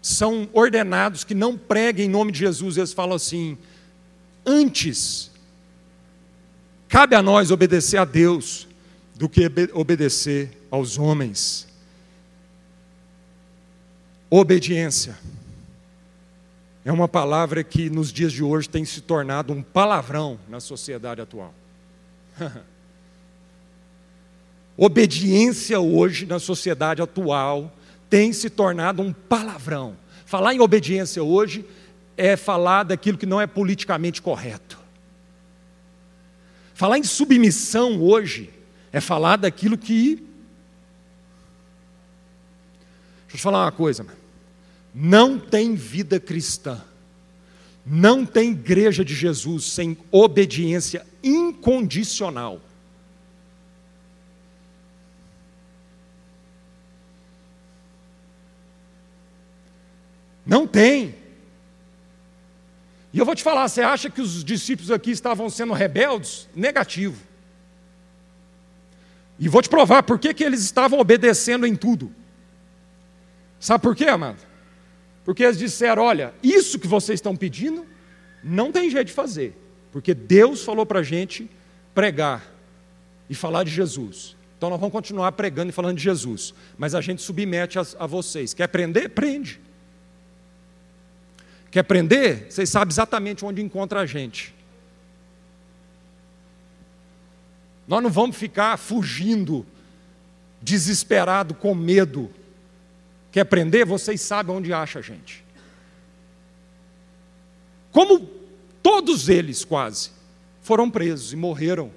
são 0.00 0.48
ordenados 0.52 1.24
que 1.24 1.34
não 1.34 1.58
preguem 1.58 2.06
em 2.06 2.08
nome 2.08 2.30
de 2.30 2.38
Jesus. 2.38 2.76
Eles 2.76 2.92
falam 2.92 3.16
assim: 3.16 3.58
antes, 4.46 5.32
cabe 6.88 7.14
a 7.14 7.22
nós 7.22 7.50
obedecer 7.50 7.98
a 7.98 8.04
Deus 8.04 8.66
do 9.14 9.28
que 9.28 9.50
obedecer 9.72 10.50
aos 10.70 10.98
homens. 10.98 11.66
Obediência 14.30 15.18
é 16.84 16.92
uma 16.92 17.08
palavra 17.08 17.62
que 17.62 17.90
nos 17.90 18.12
dias 18.12 18.32
de 18.32 18.42
hoje 18.42 18.68
tem 18.68 18.84
se 18.84 19.00
tornado 19.00 19.52
um 19.52 19.62
palavrão 19.62 20.38
na 20.48 20.60
sociedade 20.60 21.20
atual. 21.20 21.52
Obediência 24.76 25.80
hoje 25.80 26.24
na 26.24 26.38
sociedade 26.38 27.02
atual 27.02 27.72
tem 28.08 28.32
se 28.32 28.48
tornado 28.48 29.02
um 29.02 29.12
palavrão. 29.12 29.96
Falar 30.24 30.54
em 30.54 30.60
obediência 30.60 31.22
hoje 31.22 31.64
é 32.16 32.36
falar 32.36 32.84
daquilo 32.84 33.18
que 33.18 33.26
não 33.26 33.40
é 33.40 33.46
politicamente 33.46 34.22
correto. 34.22 34.77
Falar 36.78 36.96
em 36.96 37.02
submissão 37.02 38.00
hoje 38.00 38.50
é 38.92 39.00
falar 39.00 39.34
daquilo 39.34 39.76
que. 39.76 40.14
Deixa 43.24 43.32
eu 43.32 43.36
te 43.36 43.42
falar 43.42 43.64
uma 43.64 43.72
coisa. 43.72 44.06
Não 44.94 45.40
tem 45.40 45.74
vida 45.74 46.20
cristã, 46.20 46.80
não 47.84 48.24
tem 48.24 48.52
igreja 48.52 49.04
de 49.04 49.12
Jesus 49.12 49.64
sem 49.64 49.98
obediência 50.12 51.04
incondicional. 51.20 52.60
Não 60.46 60.64
tem. 60.64 61.17
E 63.18 63.20
eu 63.20 63.26
vou 63.26 63.34
te 63.34 63.42
falar, 63.42 63.66
você 63.66 63.82
acha 63.82 64.08
que 64.08 64.20
os 64.20 64.44
discípulos 64.44 64.92
aqui 64.92 65.10
estavam 65.10 65.50
sendo 65.50 65.72
rebeldes? 65.72 66.48
Negativo. 66.54 67.20
E 69.40 69.48
vou 69.48 69.60
te 69.60 69.68
provar 69.68 70.04
por 70.04 70.20
que, 70.20 70.32
que 70.32 70.44
eles 70.44 70.62
estavam 70.62 71.00
obedecendo 71.00 71.66
em 71.66 71.74
tudo. 71.74 72.12
Sabe 73.58 73.82
por 73.82 73.96
quê, 73.96 74.04
amado? 74.04 74.38
Porque 75.24 75.42
eles 75.42 75.58
disseram: 75.58 76.04
olha, 76.04 76.32
isso 76.44 76.78
que 76.78 76.86
vocês 76.86 77.16
estão 77.16 77.34
pedindo, 77.34 77.84
não 78.40 78.70
tem 78.70 78.88
jeito 78.88 79.08
de 79.08 79.12
fazer, 79.12 79.52
porque 79.90 80.14
Deus 80.14 80.62
falou 80.62 80.86
para 80.86 81.00
a 81.00 81.02
gente 81.02 81.50
pregar 81.92 82.46
e 83.28 83.34
falar 83.34 83.64
de 83.64 83.70
Jesus. 83.72 84.36
Então 84.56 84.70
nós 84.70 84.78
vamos 84.78 84.92
continuar 84.92 85.32
pregando 85.32 85.70
e 85.70 85.72
falando 85.72 85.96
de 85.96 86.04
Jesus, 86.04 86.54
mas 86.76 86.94
a 86.94 87.00
gente 87.00 87.20
submete 87.20 87.80
a, 87.80 87.86
a 87.98 88.06
vocês. 88.06 88.54
Quer 88.54 88.62
aprender? 88.62 89.08
Prende. 89.08 89.60
Quer 91.70 91.80
aprender? 91.80 92.46
Vocês 92.50 92.68
sabem 92.68 92.92
exatamente 92.92 93.44
onde 93.44 93.62
encontra 93.62 94.00
a 94.00 94.06
gente. 94.06 94.54
Nós 97.86 98.02
não 98.02 98.10
vamos 98.10 98.36
ficar 98.36 98.76
fugindo, 98.76 99.66
desesperado, 100.62 101.54
com 101.54 101.74
medo, 101.74 102.30
Quer 103.30 103.44
prender? 103.44 103.86
Vocês 103.86 104.20
sabem 104.20 104.54
onde 104.54 104.72
acha 104.72 104.98
a 104.98 105.02
gente. 105.02 105.44
Como 107.92 108.20
todos 108.82 109.28
eles, 109.28 109.64
quase, 109.64 110.10
foram 110.62 110.90
presos 110.90 111.32
e 111.32 111.36
morreram, 111.36 111.92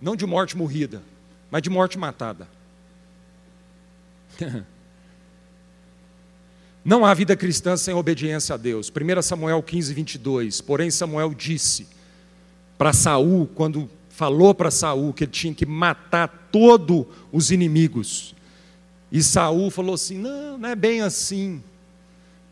não 0.00 0.16
de 0.16 0.26
morte 0.26 0.56
morrida, 0.56 1.02
mas 1.50 1.62
de 1.62 1.70
morte 1.70 1.98
matada. 1.98 2.48
Não 6.86 7.04
há 7.04 7.12
vida 7.14 7.34
cristã 7.34 7.76
sem 7.76 7.92
obediência 7.92 8.54
a 8.54 8.56
Deus. 8.56 8.92
1 8.92 9.20
Samuel 9.20 9.60
15, 9.60 9.92
22. 9.92 10.60
Porém, 10.60 10.88
Samuel 10.88 11.34
disse 11.34 11.88
para 12.78 12.92
Saul, 12.92 13.50
quando 13.56 13.90
falou 14.08 14.54
para 14.54 14.70
Saul 14.70 15.12
que 15.12 15.24
ele 15.24 15.32
tinha 15.32 15.52
que 15.52 15.66
matar 15.66 16.48
todos 16.52 17.04
os 17.32 17.50
inimigos, 17.50 18.36
e 19.10 19.20
Saul 19.20 19.68
falou 19.68 19.96
assim: 19.96 20.16
não, 20.16 20.58
não 20.58 20.68
é 20.68 20.76
bem 20.76 21.00
assim. 21.00 21.60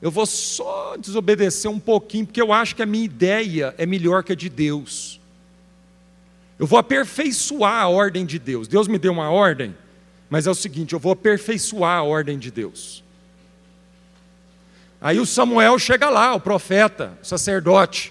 Eu 0.02 0.10
vou 0.10 0.26
só 0.26 0.96
desobedecer 0.96 1.70
um 1.70 1.78
pouquinho, 1.78 2.26
porque 2.26 2.42
eu 2.42 2.52
acho 2.52 2.74
que 2.74 2.82
a 2.82 2.86
minha 2.86 3.04
ideia 3.04 3.72
é 3.78 3.86
melhor 3.86 4.24
que 4.24 4.32
a 4.32 4.36
de 4.36 4.48
Deus. 4.48 5.20
Eu 6.58 6.66
vou 6.66 6.80
aperfeiçoar 6.80 7.82
a 7.82 7.88
ordem 7.88 8.26
de 8.26 8.40
Deus. 8.40 8.66
Deus 8.66 8.88
me 8.88 8.98
deu 8.98 9.12
uma 9.12 9.30
ordem, 9.30 9.76
mas 10.28 10.48
é 10.48 10.50
o 10.50 10.56
seguinte: 10.56 10.92
eu 10.92 10.98
vou 10.98 11.12
aperfeiçoar 11.12 11.98
a 11.98 12.02
ordem 12.02 12.36
de 12.36 12.50
Deus. 12.50 13.03
Aí 15.04 15.20
o 15.20 15.26
Samuel 15.26 15.78
chega 15.78 16.08
lá, 16.08 16.34
o 16.34 16.40
profeta, 16.40 17.12
o 17.22 17.26
sacerdote, 17.26 18.10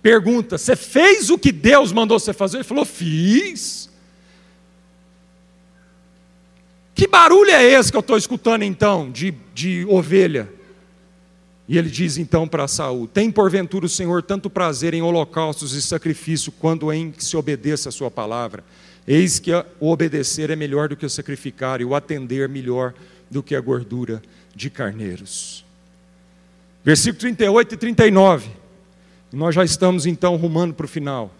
pergunta: 0.00 0.56
Você 0.56 0.74
fez 0.74 1.28
o 1.28 1.38
que 1.38 1.52
Deus 1.52 1.92
mandou 1.92 2.18
você 2.18 2.32
fazer? 2.32 2.56
Ele 2.56 2.64
falou: 2.64 2.86
Fiz. 2.86 3.90
Que 6.94 7.06
barulho 7.06 7.50
é 7.50 7.62
esse 7.62 7.90
que 7.90 7.96
eu 7.96 8.00
estou 8.00 8.16
escutando 8.16 8.62
então, 8.62 9.10
de, 9.10 9.34
de 9.54 9.84
ovelha? 9.86 10.50
E 11.68 11.76
ele 11.76 11.90
diz 11.90 12.16
então 12.16 12.48
para 12.48 12.66
Saul: 12.66 13.06
Tem 13.06 13.30
porventura 13.30 13.84
o 13.84 13.88
Senhor 13.88 14.22
tanto 14.22 14.48
prazer 14.48 14.94
em 14.94 15.02
holocaustos 15.02 15.74
e 15.74 15.82
sacrifício, 15.82 16.50
quando 16.50 16.90
em 16.90 17.10
que 17.10 17.22
se 17.22 17.36
obedeça 17.36 17.90
a 17.90 17.92
sua 17.92 18.10
palavra? 18.10 18.64
Eis 19.06 19.38
que 19.38 19.50
o 19.78 19.90
obedecer 19.90 20.48
é 20.48 20.56
melhor 20.56 20.88
do 20.88 20.96
que 20.96 21.04
o 21.04 21.10
sacrificar, 21.10 21.82
e 21.82 21.84
o 21.84 21.94
atender 21.94 22.48
melhor 22.48 22.94
do 23.30 23.42
que 23.42 23.54
a 23.54 23.60
gordura 23.60 24.22
de 24.56 24.70
carneiros. 24.70 25.68
Versículo 26.84 27.20
38 27.20 27.74
e 27.74 27.76
39. 27.76 28.48
Nós 29.32 29.54
já 29.54 29.64
estamos 29.64 30.06
então 30.06 30.36
rumando 30.36 30.74
para 30.74 30.86
o 30.86 30.88
final. 30.88 31.32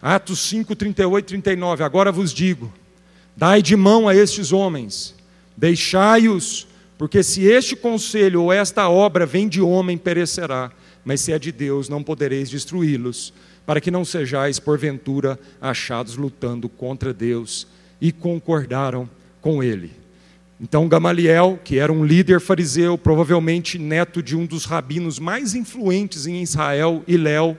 Atos 0.00 0.40
5, 0.40 0.74
38 0.74 1.24
e 1.24 1.28
39. 1.28 1.84
Agora 1.84 2.10
vos 2.10 2.32
digo: 2.32 2.72
dai 3.36 3.62
de 3.62 3.76
mão 3.76 4.08
a 4.08 4.14
estes 4.14 4.52
homens, 4.52 5.14
deixai-os 5.56 6.66
porque 7.02 7.20
se 7.24 7.42
este 7.42 7.74
conselho 7.74 8.44
ou 8.44 8.52
esta 8.52 8.88
obra 8.88 9.26
vem 9.26 9.48
de 9.48 9.60
homem, 9.60 9.98
perecerá, 9.98 10.70
mas 11.04 11.20
se 11.20 11.32
é 11.32 11.38
de 11.38 11.50
Deus, 11.50 11.88
não 11.88 12.00
podereis 12.00 12.48
destruí-los, 12.48 13.34
para 13.66 13.80
que 13.80 13.90
não 13.90 14.04
sejais, 14.04 14.60
porventura, 14.60 15.36
achados 15.60 16.14
lutando 16.14 16.68
contra 16.68 17.12
Deus. 17.12 17.66
E 18.00 18.12
concordaram 18.12 19.10
com 19.40 19.64
ele. 19.64 19.90
Então 20.60 20.88
Gamaliel, 20.88 21.58
que 21.62 21.78
era 21.78 21.92
um 21.92 22.04
líder 22.04 22.40
fariseu, 22.40 22.96
provavelmente 22.96 23.78
neto 23.78 24.22
de 24.22 24.36
um 24.36 24.46
dos 24.46 24.64
rabinos 24.64 25.18
mais 25.18 25.54
influentes 25.54 26.26
em 26.26 26.42
Israel, 26.42 27.02
Iléu, 27.06 27.56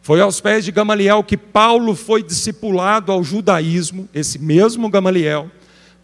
foi 0.00 0.20
aos 0.20 0.40
pés 0.40 0.64
de 0.64 0.72
Gamaliel 0.72 1.22
que 1.22 1.36
Paulo 1.36 1.94
foi 1.94 2.22
discipulado 2.22 3.12
ao 3.12 3.22
judaísmo, 3.22 4.08
esse 4.12 4.38
mesmo 4.38 4.88
Gamaliel, 4.88 5.50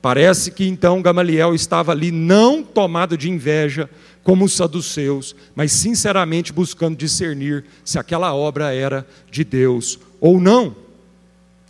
Parece 0.00 0.52
que 0.52 0.66
então 0.66 1.02
Gamaliel 1.02 1.54
estava 1.54 1.90
ali 1.92 2.12
não 2.12 2.62
tomado 2.62 3.16
de 3.16 3.28
inveja, 3.28 3.90
como 4.22 4.44
os 4.44 4.52
saduceus, 4.52 5.34
mas 5.56 5.72
sinceramente 5.72 6.52
buscando 6.52 6.96
discernir 6.96 7.64
se 7.84 7.98
aquela 7.98 8.34
obra 8.34 8.72
era 8.72 9.06
de 9.30 9.42
Deus 9.42 9.98
ou 10.20 10.40
não. 10.40 10.76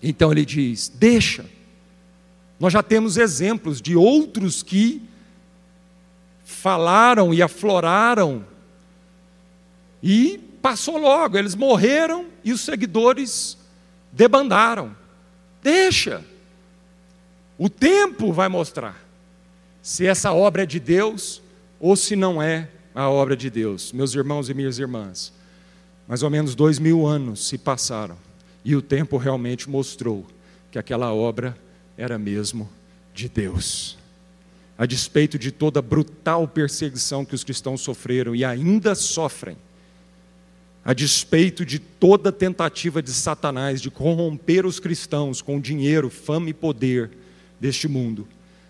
Então 0.03 0.31
ele 0.31 0.45
diz: 0.45 0.93
deixa. 0.95 1.45
Nós 2.59 2.73
já 2.73 2.83
temos 2.83 3.17
exemplos 3.17 3.81
de 3.81 3.95
outros 3.97 4.63
que 4.63 5.03
falaram 6.45 7.33
e 7.33 7.43
afloraram, 7.43 8.45
e 10.03 10.39
passou 10.63 10.97
logo, 10.97 11.37
eles 11.37 11.55
morreram 11.55 12.27
e 12.43 12.53
os 12.53 12.61
seguidores 12.61 13.59
debandaram. 14.13 14.97
Deixa. 15.63 16.25
O 17.57 17.69
tempo 17.69 18.33
vai 18.33 18.49
mostrar 18.49 19.05
se 19.83 20.07
essa 20.07 20.33
obra 20.33 20.63
é 20.63 20.67
de 20.67 20.79
Deus 20.79 21.43
ou 21.81 21.97
se 21.97 22.15
não 22.15 22.41
é 22.41 22.69
a 22.95 23.09
obra 23.09 23.37
de 23.37 23.51
Deus. 23.51 23.93
Meus 23.93 24.15
irmãos 24.15 24.49
e 24.49 24.55
minhas 24.55 24.79
irmãs, 24.79 25.33
mais 26.07 26.23
ou 26.23 26.31
menos 26.31 26.55
dois 26.55 26.79
mil 26.79 27.07
anos 27.07 27.47
se 27.47 27.59
passaram 27.59 28.17
e 28.65 28.75
o 28.75 28.83
tempo 28.83 29.17
realmente 29.17 29.69
mostrou 29.69 30.27
que 30.71 30.79
aquela 30.79 31.13
obra 31.13 31.57
era 31.99 32.17
mesmo 32.17 32.71
de 33.13 33.29
Deus. 33.29 33.99
A 34.79 34.87
despeito 34.87 35.37
de 35.37 35.51
toda 35.51 35.81
a 35.81 35.83
brutal 35.83 36.47
perseguição 36.47 37.25
que 37.25 37.35
os 37.35 37.43
cristãos 37.43 37.81
sofreram 37.81 38.35
e 38.37 38.45
ainda 38.45 38.95
sofrem, 38.95 39.57
a 40.85 40.95
despeito 40.95 41.67
de 41.67 41.81
toda 41.81 42.31
tentativa 42.31 43.03
de 43.03 43.13
Satanás 43.13 43.83
de 43.83 43.91
corromper 43.91 44.65
os 44.65 44.79
cristãos 44.79 45.43
com 45.43 45.61
dinheiro, 45.61 46.09
fama 46.09 46.49
e 46.49 46.55
poder, 46.55 47.11
deste 47.61 47.89
mundo, 47.89 48.27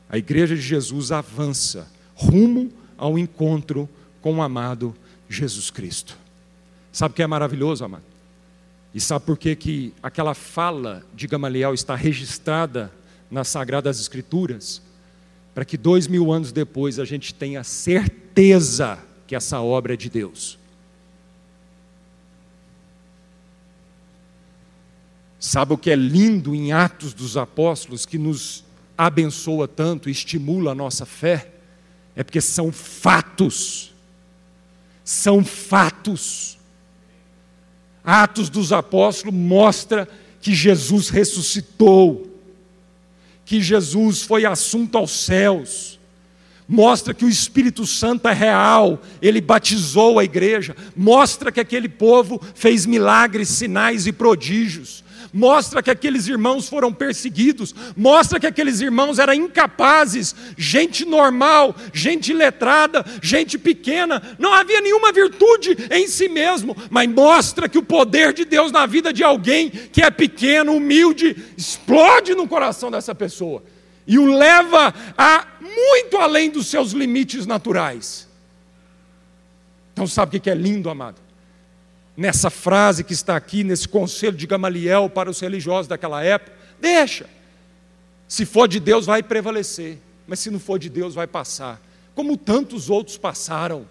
a 0.08 0.16
igreja 0.16 0.56
de 0.56 0.62
Jesus 0.62 1.12
avança 1.12 1.86
rumo 2.14 2.72
ao 2.96 3.18
encontro 3.18 3.86
com 4.22 4.38
o 4.38 4.42
amado 4.42 4.96
Jesus 5.28 5.70
Cristo. 5.70 6.16
Sabe 6.90 7.12
o 7.12 7.14
que 7.14 7.22
é 7.22 7.26
maravilhoso, 7.26 7.84
amado? 7.84 8.02
E 8.94 9.00
sabe 9.00 9.26
por 9.26 9.36
que, 9.36 9.54
que 9.54 9.92
aquela 10.02 10.32
fala 10.34 11.04
de 11.14 11.26
Gamaliel 11.26 11.74
está 11.74 11.94
registrada 11.94 12.90
nas 13.30 13.48
Sagradas 13.48 14.00
Escrituras? 14.00 14.82
Para 15.54 15.64
que 15.64 15.76
dois 15.76 16.06
mil 16.06 16.32
anos 16.32 16.52
depois 16.52 16.98
a 16.98 17.04
gente 17.04 17.34
tenha 17.34 17.64
certeza 17.64 18.98
que 19.26 19.34
essa 19.34 19.60
obra 19.60 19.94
é 19.94 19.96
de 19.96 20.08
Deus. 20.08 20.58
Sabe 25.38 25.72
o 25.72 25.78
que 25.78 25.90
é 25.90 25.96
lindo 25.96 26.54
em 26.54 26.72
Atos 26.72 27.14
dos 27.14 27.36
Apóstolos 27.36 28.04
que 28.04 28.18
nos 28.18 28.64
abençoa 28.96 29.68
tanto, 29.68 30.10
estimula 30.10 30.72
a 30.72 30.74
nossa 30.74 31.06
fé, 31.06 31.52
é 32.16 32.24
porque 32.24 32.40
são 32.40 32.72
fatos. 32.72 33.94
São 35.04 35.44
fatos. 35.44 36.58
Atos 38.02 38.50
dos 38.50 38.72
Apóstolos 38.72 39.34
mostra 39.34 40.08
que 40.40 40.52
Jesus 40.52 41.08
ressuscitou, 41.10 42.37
que 43.48 43.62
Jesus 43.62 44.20
foi 44.20 44.44
assunto 44.44 44.98
aos 44.98 45.10
céus 45.10 45.98
mostra 46.68 47.14
que 47.14 47.24
o 47.24 47.28
Espírito 47.30 47.86
Santo 47.86 48.28
é 48.28 48.34
real, 48.34 49.00
ele 49.22 49.40
batizou 49.40 50.18
a 50.18 50.24
igreja, 50.24 50.76
mostra 50.94 51.50
que 51.50 51.58
aquele 51.58 51.88
povo 51.88 52.38
fez 52.54 52.84
milagres, 52.84 53.48
sinais 53.48 54.06
e 54.06 54.12
prodígios, 54.12 55.02
mostra 55.38 55.80
que 55.80 55.90
aqueles 55.90 56.26
irmãos 56.26 56.68
foram 56.68 56.92
perseguidos, 56.92 57.72
mostra 57.96 58.40
que 58.40 58.46
aqueles 58.46 58.80
irmãos 58.80 59.20
eram 59.20 59.32
incapazes, 59.32 60.34
gente 60.56 61.04
normal, 61.04 61.74
gente 61.92 62.32
letrada, 62.32 63.04
gente 63.22 63.56
pequena, 63.56 64.20
não 64.36 64.52
havia 64.52 64.80
nenhuma 64.80 65.12
virtude 65.12 65.76
em 65.92 66.08
si 66.08 66.28
mesmo, 66.28 66.76
mas 66.90 67.08
mostra 67.08 67.68
que 67.68 67.78
o 67.78 67.82
poder 67.82 68.32
de 68.32 68.44
Deus 68.44 68.72
na 68.72 68.84
vida 68.84 69.12
de 69.12 69.22
alguém 69.22 69.70
que 69.70 70.02
é 70.02 70.10
pequeno, 70.10 70.74
humilde, 70.74 71.36
explode 71.56 72.34
no 72.34 72.48
coração 72.48 72.90
dessa 72.90 73.14
pessoa. 73.14 73.62
E 74.06 74.18
o 74.18 74.26
leva 74.26 74.92
a 75.16 75.46
muito 75.60 76.16
além 76.16 76.50
dos 76.50 76.66
seus 76.66 76.92
limites 76.92 77.46
naturais. 77.46 78.26
Então, 79.92 80.06
sabe 80.06 80.36
o 80.36 80.40
que 80.40 80.50
é 80.50 80.54
lindo, 80.54 80.90
amado? 80.90 81.27
Nessa 82.18 82.50
frase 82.50 83.04
que 83.04 83.12
está 83.12 83.36
aqui, 83.36 83.62
nesse 83.62 83.86
conselho 83.86 84.36
de 84.36 84.44
Gamaliel 84.44 85.08
para 85.08 85.30
os 85.30 85.38
religiosos 85.38 85.86
daquela 85.86 86.20
época, 86.20 86.52
deixa. 86.80 87.30
Se 88.26 88.44
for 88.44 88.66
de 88.66 88.80
Deus, 88.80 89.06
vai 89.06 89.22
prevalecer, 89.22 89.98
mas 90.26 90.40
se 90.40 90.50
não 90.50 90.58
for 90.58 90.80
de 90.80 90.90
Deus, 90.90 91.14
vai 91.14 91.28
passar, 91.28 91.80
como 92.16 92.36
tantos 92.36 92.90
outros 92.90 93.16
passaram. 93.16 93.86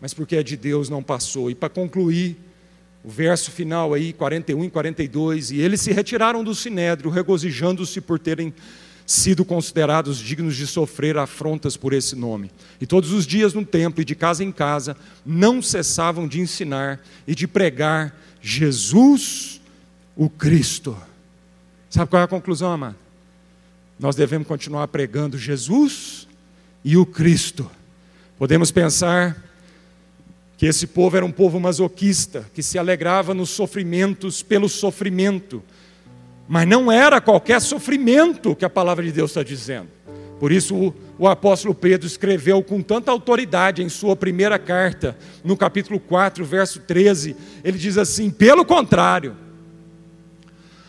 Mas 0.00 0.12
porque 0.12 0.34
é 0.34 0.42
de 0.42 0.56
Deus, 0.56 0.88
não 0.88 1.00
passou. 1.00 1.48
E 1.48 1.54
para 1.54 1.68
concluir, 1.68 2.36
o 3.04 3.08
verso 3.08 3.52
final 3.52 3.94
aí, 3.94 4.12
41 4.12 4.64
e 4.64 4.68
42, 4.70 5.52
e 5.52 5.60
eles 5.60 5.80
se 5.80 5.92
retiraram 5.92 6.42
do 6.42 6.56
sinédrio, 6.56 7.08
regozijando-se 7.08 8.00
por 8.00 8.18
terem 8.18 8.52
sido 9.12 9.44
considerados 9.44 10.18
dignos 10.18 10.56
de 10.56 10.66
sofrer 10.66 11.18
afrontas 11.18 11.76
por 11.76 11.92
esse 11.92 12.16
nome. 12.16 12.50
E 12.80 12.86
todos 12.86 13.12
os 13.12 13.26
dias 13.26 13.52
no 13.52 13.62
templo 13.62 14.00
e 14.00 14.06
de 14.06 14.14
casa 14.14 14.42
em 14.42 14.50
casa 14.50 14.96
não 15.24 15.60
cessavam 15.60 16.26
de 16.26 16.40
ensinar 16.40 16.98
e 17.26 17.34
de 17.34 17.46
pregar 17.46 18.18
Jesus 18.40 19.60
o 20.16 20.30
Cristo. 20.30 20.96
Sabe 21.90 22.08
qual 22.08 22.22
é 22.22 22.24
a 22.24 22.28
conclusão, 22.28 22.72
amado? 22.72 22.96
Nós 24.00 24.16
devemos 24.16 24.48
continuar 24.48 24.88
pregando 24.88 25.36
Jesus 25.36 26.26
e 26.82 26.96
o 26.96 27.04
Cristo. 27.04 27.70
Podemos 28.38 28.70
pensar 28.70 29.36
que 30.56 30.64
esse 30.64 30.86
povo 30.86 31.18
era 31.18 31.26
um 31.26 31.30
povo 31.30 31.60
masoquista, 31.60 32.50
que 32.54 32.62
se 32.62 32.78
alegrava 32.78 33.34
nos 33.34 33.50
sofrimentos 33.50 34.42
pelo 34.42 34.70
sofrimento. 34.70 35.62
Mas 36.48 36.66
não 36.66 36.90
era 36.90 37.20
qualquer 37.20 37.60
sofrimento 37.60 38.54
que 38.54 38.64
a 38.64 38.70
palavra 38.70 39.04
de 39.04 39.12
Deus 39.12 39.30
está 39.30 39.42
dizendo. 39.42 39.88
Por 40.38 40.50
isso 40.50 40.74
o, 40.74 40.94
o, 41.18 41.28
apóstolo 41.28 41.74
Pedro 41.74 42.06
escreveu 42.06 42.62
com 42.62 42.82
tanta 42.82 43.12
autoridade 43.12 43.82
em 43.82 43.88
sua 43.88 44.16
primeira 44.16 44.58
carta, 44.58 45.16
no 45.44 45.56
capítulo 45.56 46.00
4, 46.00 46.44
verso 46.44 46.80
13, 46.80 47.36
ele 47.62 47.78
diz 47.78 47.96
assim: 47.96 48.28
pelo 48.28 48.64
contrário, 48.64 49.36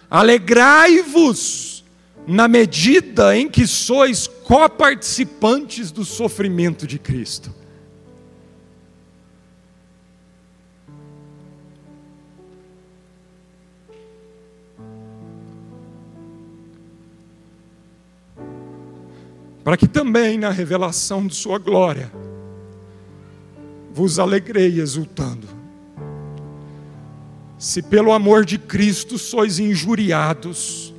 alegrai-vos 0.09 1.83
na 2.25 2.47
medida 2.47 3.37
em 3.37 3.47
que 3.47 3.67
sois 3.67 4.25
coparticipantes 4.25 5.91
do 5.91 6.03
sofrimento 6.03 6.87
de 6.87 6.97
Cristo 6.97 7.62
para 19.63 19.77
que 19.77 19.87
também 19.87 20.37
na 20.37 20.49
revelação 20.49 21.25
de 21.25 21.35
Sua 21.35 21.57
glória 21.57 22.11
vos 23.93 24.19
alegrei 24.19 24.79
exultando. 24.79 25.47
Se 27.57 27.81
pelo 27.81 28.11
amor 28.11 28.43
de 28.43 28.57
Cristo 28.57 29.17
sois 29.17 29.59
injuriados, 29.59 30.93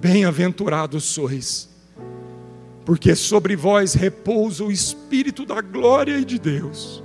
bem-aventurados 0.00 1.04
sois, 1.04 1.70
porque 2.84 3.14
sobre 3.14 3.56
vós 3.56 3.94
repousa 3.94 4.64
o 4.64 4.72
Espírito 4.72 5.46
da 5.46 5.60
glória 5.60 6.18
e 6.18 6.24
de 6.24 6.38
Deus. 6.38 7.02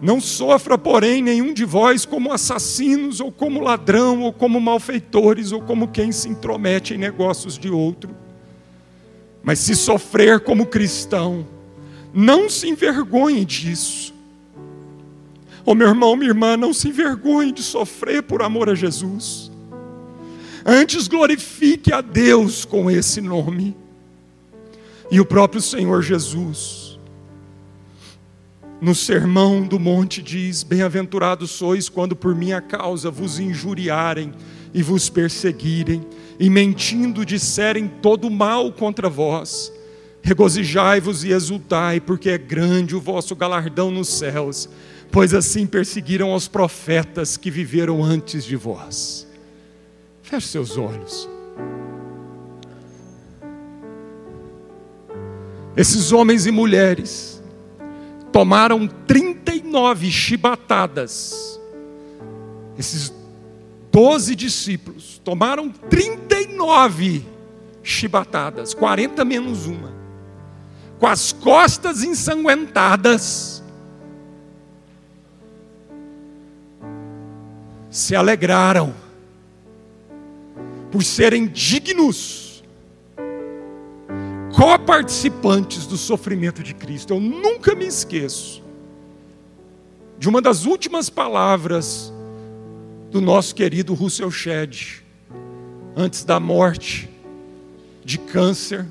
Não 0.00 0.20
sofra, 0.20 0.78
porém, 0.78 1.20
nenhum 1.20 1.52
de 1.52 1.64
vós 1.64 2.06
como 2.06 2.32
assassinos, 2.32 3.18
ou 3.18 3.32
como 3.32 3.60
ladrão, 3.60 4.22
ou 4.22 4.32
como 4.32 4.60
malfeitores, 4.60 5.50
ou 5.50 5.60
como 5.60 5.88
quem 5.88 6.12
se 6.12 6.28
intromete 6.28 6.94
em 6.94 6.98
negócios 6.98 7.58
de 7.58 7.68
outro. 7.68 8.14
Mas 9.42 9.58
se 9.58 9.74
sofrer 9.74 10.40
como 10.40 10.66
cristão, 10.66 11.46
não 12.12 12.48
se 12.48 12.68
envergonhe 12.68 13.44
disso. 13.44 14.14
Oh, 15.64 15.74
meu 15.74 15.88
irmão, 15.88 16.16
minha 16.16 16.30
irmã, 16.30 16.56
não 16.56 16.72
se 16.72 16.88
envergonhe 16.88 17.52
de 17.52 17.62
sofrer 17.62 18.22
por 18.22 18.42
amor 18.42 18.68
a 18.68 18.74
Jesus. 18.74 19.50
Antes 20.64 21.08
glorifique 21.08 21.92
a 21.92 22.00
Deus 22.00 22.64
com 22.64 22.90
esse 22.90 23.20
nome. 23.20 23.76
E 25.10 25.20
o 25.20 25.24
próprio 25.24 25.60
Senhor 25.62 26.02
Jesus 26.02 26.88
no 28.80 28.94
sermão 28.94 29.62
do 29.62 29.78
monte 29.78 30.22
diz: 30.22 30.62
Bem-aventurados 30.62 31.50
sois 31.50 31.88
quando 31.88 32.14
por 32.14 32.34
minha 32.34 32.60
causa 32.60 33.10
vos 33.10 33.38
injuriarem 33.38 34.32
e 34.72 34.82
vos 34.82 35.08
perseguirem, 35.08 36.00
e 36.38 36.48
mentindo 36.48 37.26
disserem 37.26 37.88
todo 38.00 38.30
mal 38.30 38.72
contra 38.72 39.08
vós. 39.08 39.72
Regozijai-vos 40.22 41.24
e 41.24 41.32
exultai, 41.32 42.00
porque 42.00 42.30
é 42.30 42.38
grande 42.38 42.94
o 42.94 43.00
vosso 43.00 43.34
galardão 43.34 43.90
nos 43.90 44.08
céus, 44.08 44.68
pois 45.10 45.34
assim 45.34 45.66
perseguiram 45.66 46.34
os 46.34 46.46
profetas 46.46 47.36
que 47.36 47.50
viveram 47.50 48.04
antes 48.04 48.44
de 48.44 48.56
vós. 48.56 49.26
Feche 50.22 50.48
seus 50.48 50.76
olhos. 50.76 51.28
Esses 55.76 56.12
homens 56.12 56.44
e 56.44 56.50
mulheres, 56.50 57.42
tomaram 58.32 58.86
39 58.86 60.10
chibatadas. 60.10 61.58
Esses 62.76 63.12
doze 63.98 64.36
discípulos 64.36 65.20
tomaram 65.24 65.70
39 65.70 67.26
chibatadas, 67.82 68.72
40 68.72 69.24
menos 69.24 69.66
uma, 69.66 69.92
com 71.00 71.06
as 71.08 71.32
costas 71.32 72.04
ensanguentadas. 72.04 73.60
Se 77.90 78.14
alegraram 78.14 78.94
por 80.92 81.02
serem 81.02 81.48
dignos 81.48 82.62
coparticipantes 84.54 85.88
do 85.88 85.96
sofrimento 85.96 86.62
de 86.62 86.72
Cristo. 86.72 87.14
Eu 87.14 87.20
nunca 87.20 87.74
me 87.74 87.86
esqueço 87.86 88.62
de 90.16 90.28
uma 90.28 90.40
das 90.40 90.66
últimas 90.66 91.10
palavras 91.10 92.12
do 93.10 93.20
nosso 93.20 93.54
querido 93.54 93.94
Russell 93.94 94.30
Shedd, 94.30 95.02
antes 95.96 96.24
da 96.24 96.38
morte 96.38 97.08
de 98.04 98.18
câncer, 98.18 98.86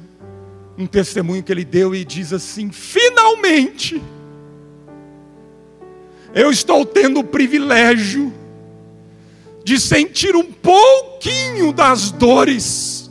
um 0.78 0.86
testemunho 0.86 1.44
que 1.44 1.52
ele 1.52 1.66
deu 1.66 1.94
e 1.96 2.04
diz 2.04 2.34
assim: 2.34 2.72
finalmente, 2.72 4.02
eu 6.34 6.52
estou 6.52 6.86
tendo 6.86 7.20
o 7.20 7.24
privilégio 7.24 8.34
de 9.64 9.80
sentir 9.80 10.36
um 10.36 10.52
pouquinho 10.52 11.74
das 11.74 12.12
dores 12.12 13.10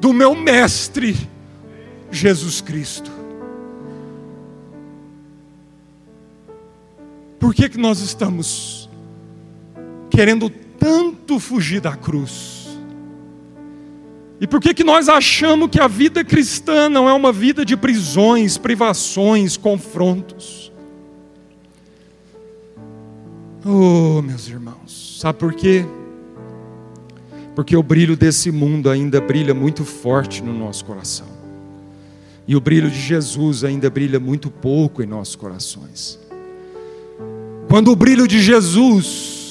do 0.00 0.12
meu 0.12 0.34
mestre 0.34 1.16
Jesus 2.10 2.60
Cristo. 2.60 3.10
Por 7.38 7.54
que, 7.54 7.68
que 7.68 7.78
nós 7.78 8.00
estamos 8.00 8.83
querendo 10.14 10.48
tanto 10.50 11.38
fugir 11.40 11.80
da 11.80 11.96
cruz? 11.96 12.78
E 14.40 14.46
por 14.46 14.60
que, 14.60 14.74
que 14.74 14.84
nós 14.84 15.08
achamos 15.08 15.70
que 15.70 15.80
a 15.80 15.88
vida 15.88 16.24
cristã 16.24 16.88
não 16.88 17.08
é 17.08 17.12
uma 17.12 17.32
vida 17.32 17.64
de 17.64 17.76
prisões, 17.76 18.58
privações, 18.58 19.56
confrontos? 19.56 20.72
Oh, 23.64 24.20
meus 24.20 24.46
irmãos, 24.48 25.18
sabe 25.20 25.38
por 25.38 25.54
quê? 25.54 25.84
porque 27.54 27.76
o 27.76 27.82
brilho 27.82 28.16
desse 28.16 28.50
mundo 28.50 28.90
ainda 28.90 29.20
brilha 29.20 29.54
muito 29.54 29.84
forte 29.84 30.42
no 30.42 30.52
nosso 30.52 30.84
coração. 30.84 31.26
E 32.46 32.56
o 32.56 32.60
brilho 32.60 32.90
de 32.90 33.00
Jesus 33.00 33.64
ainda 33.64 33.88
brilha 33.88 34.18
muito 34.18 34.50
pouco 34.50 35.02
em 35.02 35.06
nossos 35.06 35.36
corações. 35.36 36.18
Quando 37.68 37.90
o 37.90 37.96
brilho 37.96 38.26
de 38.28 38.42
Jesus 38.42 39.43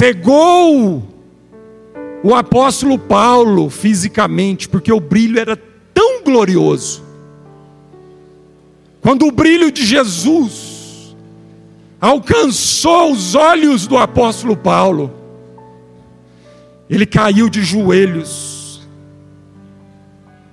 cegou 0.00 1.02
o 2.22 2.34
apóstolo 2.34 2.98
Paulo 2.98 3.68
fisicamente, 3.68 4.66
porque 4.66 4.90
o 4.90 4.98
brilho 4.98 5.38
era 5.38 5.60
tão 5.92 6.24
glorioso. 6.24 7.04
Quando 9.02 9.26
o 9.26 9.30
brilho 9.30 9.70
de 9.70 9.84
Jesus 9.84 11.14
alcançou 12.00 13.12
os 13.12 13.34
olhos 13.34 13.86
do 13.86 13.98
apóstolo 13.98 14.56
Paulo, 14.56 15.12
ele 16.88 17.04
caiu 17.04 17.50
de 17.50 17.62
joelhos. 17.62 18.88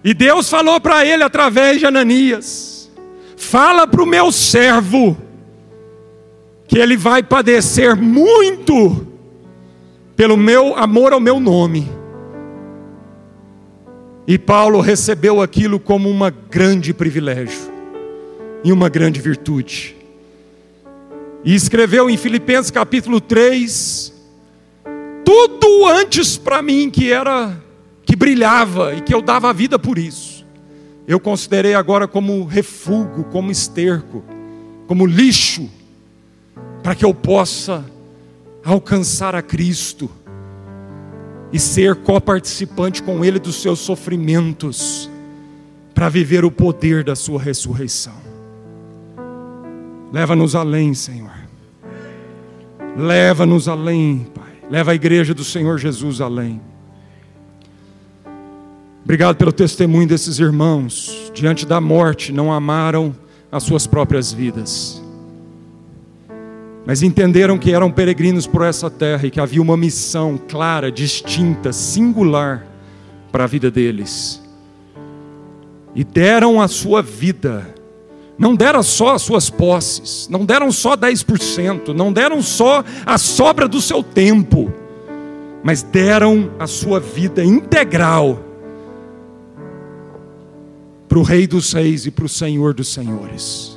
E 0.04 0.14
Deus 0.14 0.50
falou 0.50 0.82
para 0.82 1.06
ele 1.06 1.24
através 1.24 1.80
de 1.80 1.86
Ananias: 1.86 2.92
Fala 3.38 3.88
para 3.88 4.04
o 4.04 4.06
meu 4.06 4.30
servo, 4.30 5.16
que 6.68 6.78
ele 6.78 6.98
vai 6.98 7.24
padecer 7.24 7.96
muito 7.96 9.07
pelo 10.18 10.36
meu 10.36 10.76
amor 10.76 11.14
ao 11.14 11.20
meu 11.20 11.40
nome. 11.40 11.88
E 14.26 14.38
Paulo 14.38 14.82
recebeu 14.82 15.42
aquilo 15.42 15.80
como 15.80 16.10
uma 16.10 16.32
grande 16.32 16.92
privilégio 16.92 17.72
e 18.64 18.74
uma 18.74 18.90
grande 18.90 19.22
virtude. 19.22 19.96
E 21.46 21.54
escreveu 21.54 22.10
em 22.10 22.18
Filipenses 22.18 22.72
capítulo 22.72 23.22
3, 23.22 24.12
tudo 25.24 25.86
antes 25.86 26.36
para 26.36 26.64
mim 26.64 26.90
que 26.90 27.12
era 27.12 27.56
que 28.04 28.16
brilhava 28.16 28.96
e 28.96 29.02
que 29.02 29.14
eu 29.14 29.22
dava 29.22 29.52
a 29.52 29.54
vida 29.54 29.78
por 29.78 30.00
isso. 30.00 30.46
Eu 31.08 31.20
considerei 31.20 31.76
agora 31.76 32.08
como 32.08 32.44
refúgio, 32.44 33.24
como 33.32 33.52
esterco, 33.52 34.26
como 34.88 35.06
lixo, 35.06 35.70
para 36.82 36.96
que 36.96 37.06
eu 37.06 37.14
possa 37.14 37.86
alcançar 38.74 39.34
a 39.34 39.42
Cristo 39.42 40.10
e 41.54 41.60
ser 41.60 41.96
coparticipante 41.96 43.02
com 43.02 43.24
Ele 43.24 43.40
dos 43.40 43.62
seus 43.62 43.80
sofrimentos, 43.80 45.10
para 45.94 46.10
viver 46.10 46.44
o 46.44 46.52
poder 46.52 47.04
da 47.04 47.16
Sua 47.16 47.42
ressurreição. 47.42 48.14
Leva-nos 50.12 50.54
além, 50.54 50.94
Senhor. 50.94 51.32
Leva-nos 52.96 53.68
além, 53.68 54.28
Pai. 54.36 54.54
Leva 54.70 54.92
a 54.92 54.96
igreja 54.96 55.34
do 55.34 55.44
Senhor 55.44 55.78
Jesus 55.78 56.20
além. 56.20 56.62
Obrigado 59.04 59.38
pelo 59.38 59.54
testemunho 59.54 60.08
desses 60.08 60.40
irmãos. 60.40 61.32
Diante 61.34 61.66
da 61.66 61.80
morte, 61.80 62.34
não 62.34 62.52
amaram 62.52 63.16
as 63.50 63.64
suas 63.64 63.88
próprias 63.88 64.34
vidas, 64.34 65.02
mas 66.88 67.04
entenderam 67.04 67.58
que 67.58 67.74
eram 67.74 67.92
peregrinos 67.92 68.48
por 68.48 68.62
essa 68.62 68.90
terra 68.90 69.28
e 69.28 69.30
que 69.30 69.42
havia 69.42 69.62
uma 69.62 69.76
missão 69.76 70.40
clara, 70.48 70.90
distinta, 70.90 71.74
singular 71.74 72.66
para 73.30 73.44
a 73.44 73.48
vida 73.48 73.70
deles. 73.70 74.42
E 75.94 76.06
deram 76.06 76.62
a 76.62 76.68
sua 76.70 77.02
vida 77.02 77.76
não 78.40 78.56
deram 78.56 78.84
só 78.84 79.16
as 79.16 79.24
suas 79.24 79.50
posses, 79.50 80.30
não 80.30 80.46
deram 80.46 80.72
só 80.72 80.96
10%, 80.96 81.88
não 81.88 82.14
deram 82.14 82.40
só 82.40 82.84
a 83.04 83.18
sobra 83.18 83.68
do 83.68 83.82
seu 83.82 84.04
tempo, 84.04 84.72
mas 85.64 85.82
deram 85.82 86.52
a 86.60 86.68
sua 86.68 87.00
vida 87.00 87.44
integral 87.44 88.40
para 91.10 91.18
o 91.18 91.24
Rei 91.24 91.48
dos 91.48 91.74
Reis 91.74 92.06
e 92.06 92.12
para 92.12 92.26
o 92.26 92.30
Senhor 92.30 92.76
dos 92.76 92.94
Senhores. 92.94 93.76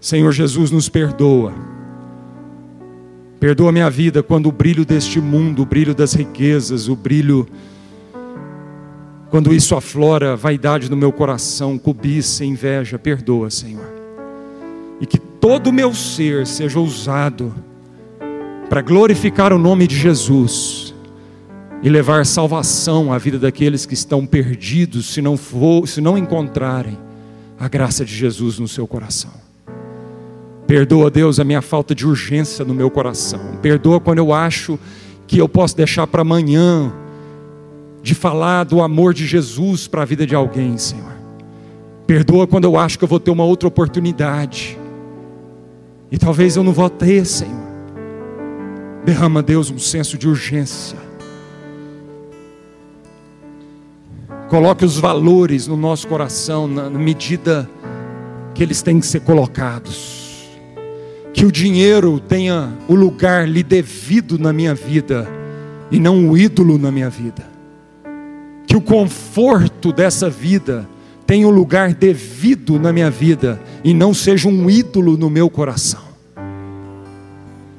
Senhor 0.00 0.32
Jesus, 0.32 0.72
nos 0.72 0.88
perdoa. 0.88 1.77
Perdoa 3.40 3.70
minha 3.70 3.88
vida 3.88 4.22
quando 4.22 4.48
o 4.48 4.52
brilho 4.52 4.84
deste 4.84 5.20
mundo, 5.20 5.62
o 5.62 5.66
brilho 5.66 5.94
das 5.94 6.12
riquezas, 6.12 6.88
o 6.88 6.96
brilho 6.96 7.46
Quando 9.30 9.54
isso 9.54 9.76
aflora 9.76 10.34
vaidade 10.34 10.90
no 10.90 10.96
meu 10.96 11.12
coração, 11.12 11.78
cobiça, 11.78 12.44
inveja, 12.44 12.98
perdoa, 12.98 13.50
Senhor. 13.50 13.86
E 15.00 15.06
que 15.06 15.18
todo 15.18 15.68
o 15.68 15.72
meu 15.72 15.94
ser 15.94 16.46
seja 16.46 16.80
usado 16.80 17.54
para 18.68 18.82
glorificar 18.82 19.52
o 19.52 19.58
nome 19.58 19.86
de 19.86 19.96
Jesus 19.96 20.94
e 21.82 21.88
levar 21.88 22.26
salvação 22.26 23.12
à 23.12 23.18
vida 23.18 23.38
daqueles 23.38 23.86
que 23.86 23.94
estão 23.94 24.26
perdidos, 24.26 25.12
se 25.12 25.22
não 25.22 25.36
for, 25.36 25.86
se 25.86 26.00
não 26.00 26.18
encontrarem 26.18 26.98
a 27.58 27.68
graça 27.68 28.04
de 28.04 28.14
Jesus 28.14 28.58
no 28.58 28.66
seu 28.66 28.86
coração. 28.86 29.47
Perdoa, 30.68 31.10
Deus, 31.10 31.40
a 31.40 31.44
minha 31.44 31.60
falta 31.60 31.94
de 31.94 32.06
urgência 32.06 32.64
no 32.64 32.72
meu 32.72 32.88
coração. 32.88 33.40
Perdoa 33.60 33.98
quando 33.98 34.18
eu 34.18 34.32
acho 34.32 34.78
que 35.26 35.38
eu 35.38 35.48
posso 35.48 35.76
deixar 35.76 36.06
para 36.06 36.22
amanhã 36.22 36.92
de 38.00 38.14
falar 38.14 38.62
do 38.62 38.80
amor 38.80 39.12
de 39.12 39.26
Jesus 39.26 39.88
para 39.88 40.02
a 40.02 40.04
vida 40.04 40.24
de 40.24 40.36
alguém, 40.36 40.78
Senhor. 40.78 41.12
Perdoa 42.06 42.46
quando 42.46 42.64
eu 42.64 42.76
acho 42.76 42.96
que 42.96 43.04
eu 43.04 43.08
vou 43.08 43.18
ter 43.18 43.32
uma 43.32 43.44
outra 43.44 43.66
oportunidade. 43.66 44.78
E 46.08 46.16
talvez 46.16 46.54
eu 46.54 46.62
não 46.62 46.72
vou 46.72 46.88
ter, 46.88 47.24
Senhor. 47.24 47.66
Derrama, 49.04 49.42
Deus, 49.42 49.70
um 49.70 49.78
senso 49.78 50.16
de 50.16 50.28
urgência 50.28 51.08
Coloque 54.48 54.82
os 54.82 54.98
valores 54.98 55.66
no 55.66 55.76
nosso 55.76 56.08
coração 56.08 56.66
na 56.66 56.88
medida 56.88 57.68
que 58.54 58.62
eles 58.62 58.80
têm 58.80 58.98
que 58.98 59.06
ser 59.06 59.20
colocados. 59.20 60.17
Que 61.32 61.44
o 61.44 61.52
dinheiro 61.52 62.18
tenha 62.18 62.72
o 62.88 62.94
lugar 62.94 63.48
lhe 63.48 63.62
devido 63.62 64.38
na 64.38 64.52
minha 64.52 64.74
vida 64.74 65.28
e 65.90 65.98
não 65.98 66.28
o 66.28 66.36
ídolo 66.36 66.78
na 66.78 66.90
minha 66.90 67.08
vida. 67.08 67.46
Que 68.66 68.76
o 68.76 68.80
conforto 68.80 69.92
dessa 69.92 70.28
vida 70.28 70.88
tenha 71.26 71.46
o 71.46 71.50
lugar 71.50 71.92
devido 71.94 72.78
na 72.78 72.92
minha 72.92 73.10
vida 73.10 73.60
e 73.84 73.94
não 73.94 74.12
seja 74.12 74.48
um 74.48 74.68
ídolo 74.68 75.16
no 75.16 75.30
meu 75.30 75.48
coração. 75.48 76.02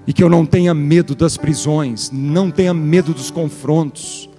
E 0.07 0.13
que 0.13 0.23
eu 0.23 0.29
não 0.29 0.45
tenha 0.45 0.73
medo 0.73 1.13
das 1.13 1.37
prisões, 1.37 2.09
não 2.11 2.49
tenha 2.49 2.73
medo 2.73 3.13
dos 3.13 3.29
confrontos 3.29 4.29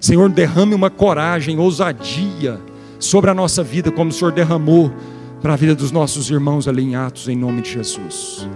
Senhor, 0.00 0.28
derrame 0.28 0.74
uma 0.74 0.90
coragem, 0.90 1.58
ousadia 1.58 2.60
sobre 2.98 3.30
a 3.30 3.34
nossa 3.34 3.62
vida, 3.62 3.90
como 3.90 4.10
o 4.10 4.12
Senhor 4.12 4.32
derramou 4.32 4.92
para 5.40 5.54
a 5.54 5.56
vida 5.56 5.74
dos 5.74 5.92
nossos 5.92 6.30
irmãos 6.30 6.66
ali 6.66 6.82
em 6.82 6.96
Atos, 6.96 7.28
em 7.28 7.36
nome 7.36 7.62
de 7.62 7.72
Jesus. 7.72 8.48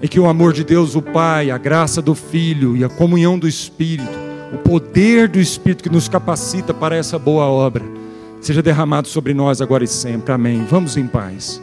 E 0.00 0.08
que 0.08 0.20
o 0.20 0.26
amor 0.28 0.52
de 0.52 0.62
Deus, 0.62 0.94
o 0.94 1.02
Pai, 1.02 1.50
a 1.50 1.58
graça 1.58 2.00
do 2.00 2.14
Filho 2.14 2.76
e 2.76 2.84
a 2.84 2.88
comunhão 2.88 3.38
do 3.38 3.48
Espírito, 3.48 4.08
o 4.52 4.58
poder 4.58 5.28
do 5.28 5.40
Espírito 5.40 5.82
que 5.82 5.90
nos 5.90 6.08
capacita 6.08 6.72
para 6.72 6.94
essa 6.94 7.18
boa 7.18 7.46
obra, 7.46 7.84
seja 8.40 8.62
derramado 8.62 9.08
sobre 9.08 9.34
nós 9.34 9.60
agora 9.60 9.82
e 9.82 9.88
sempre. 9.88 10.32
Amém. 10.32 10.64
Vamos 10.68 10.96
em 10.96 11.06
paz. 11.06 11.60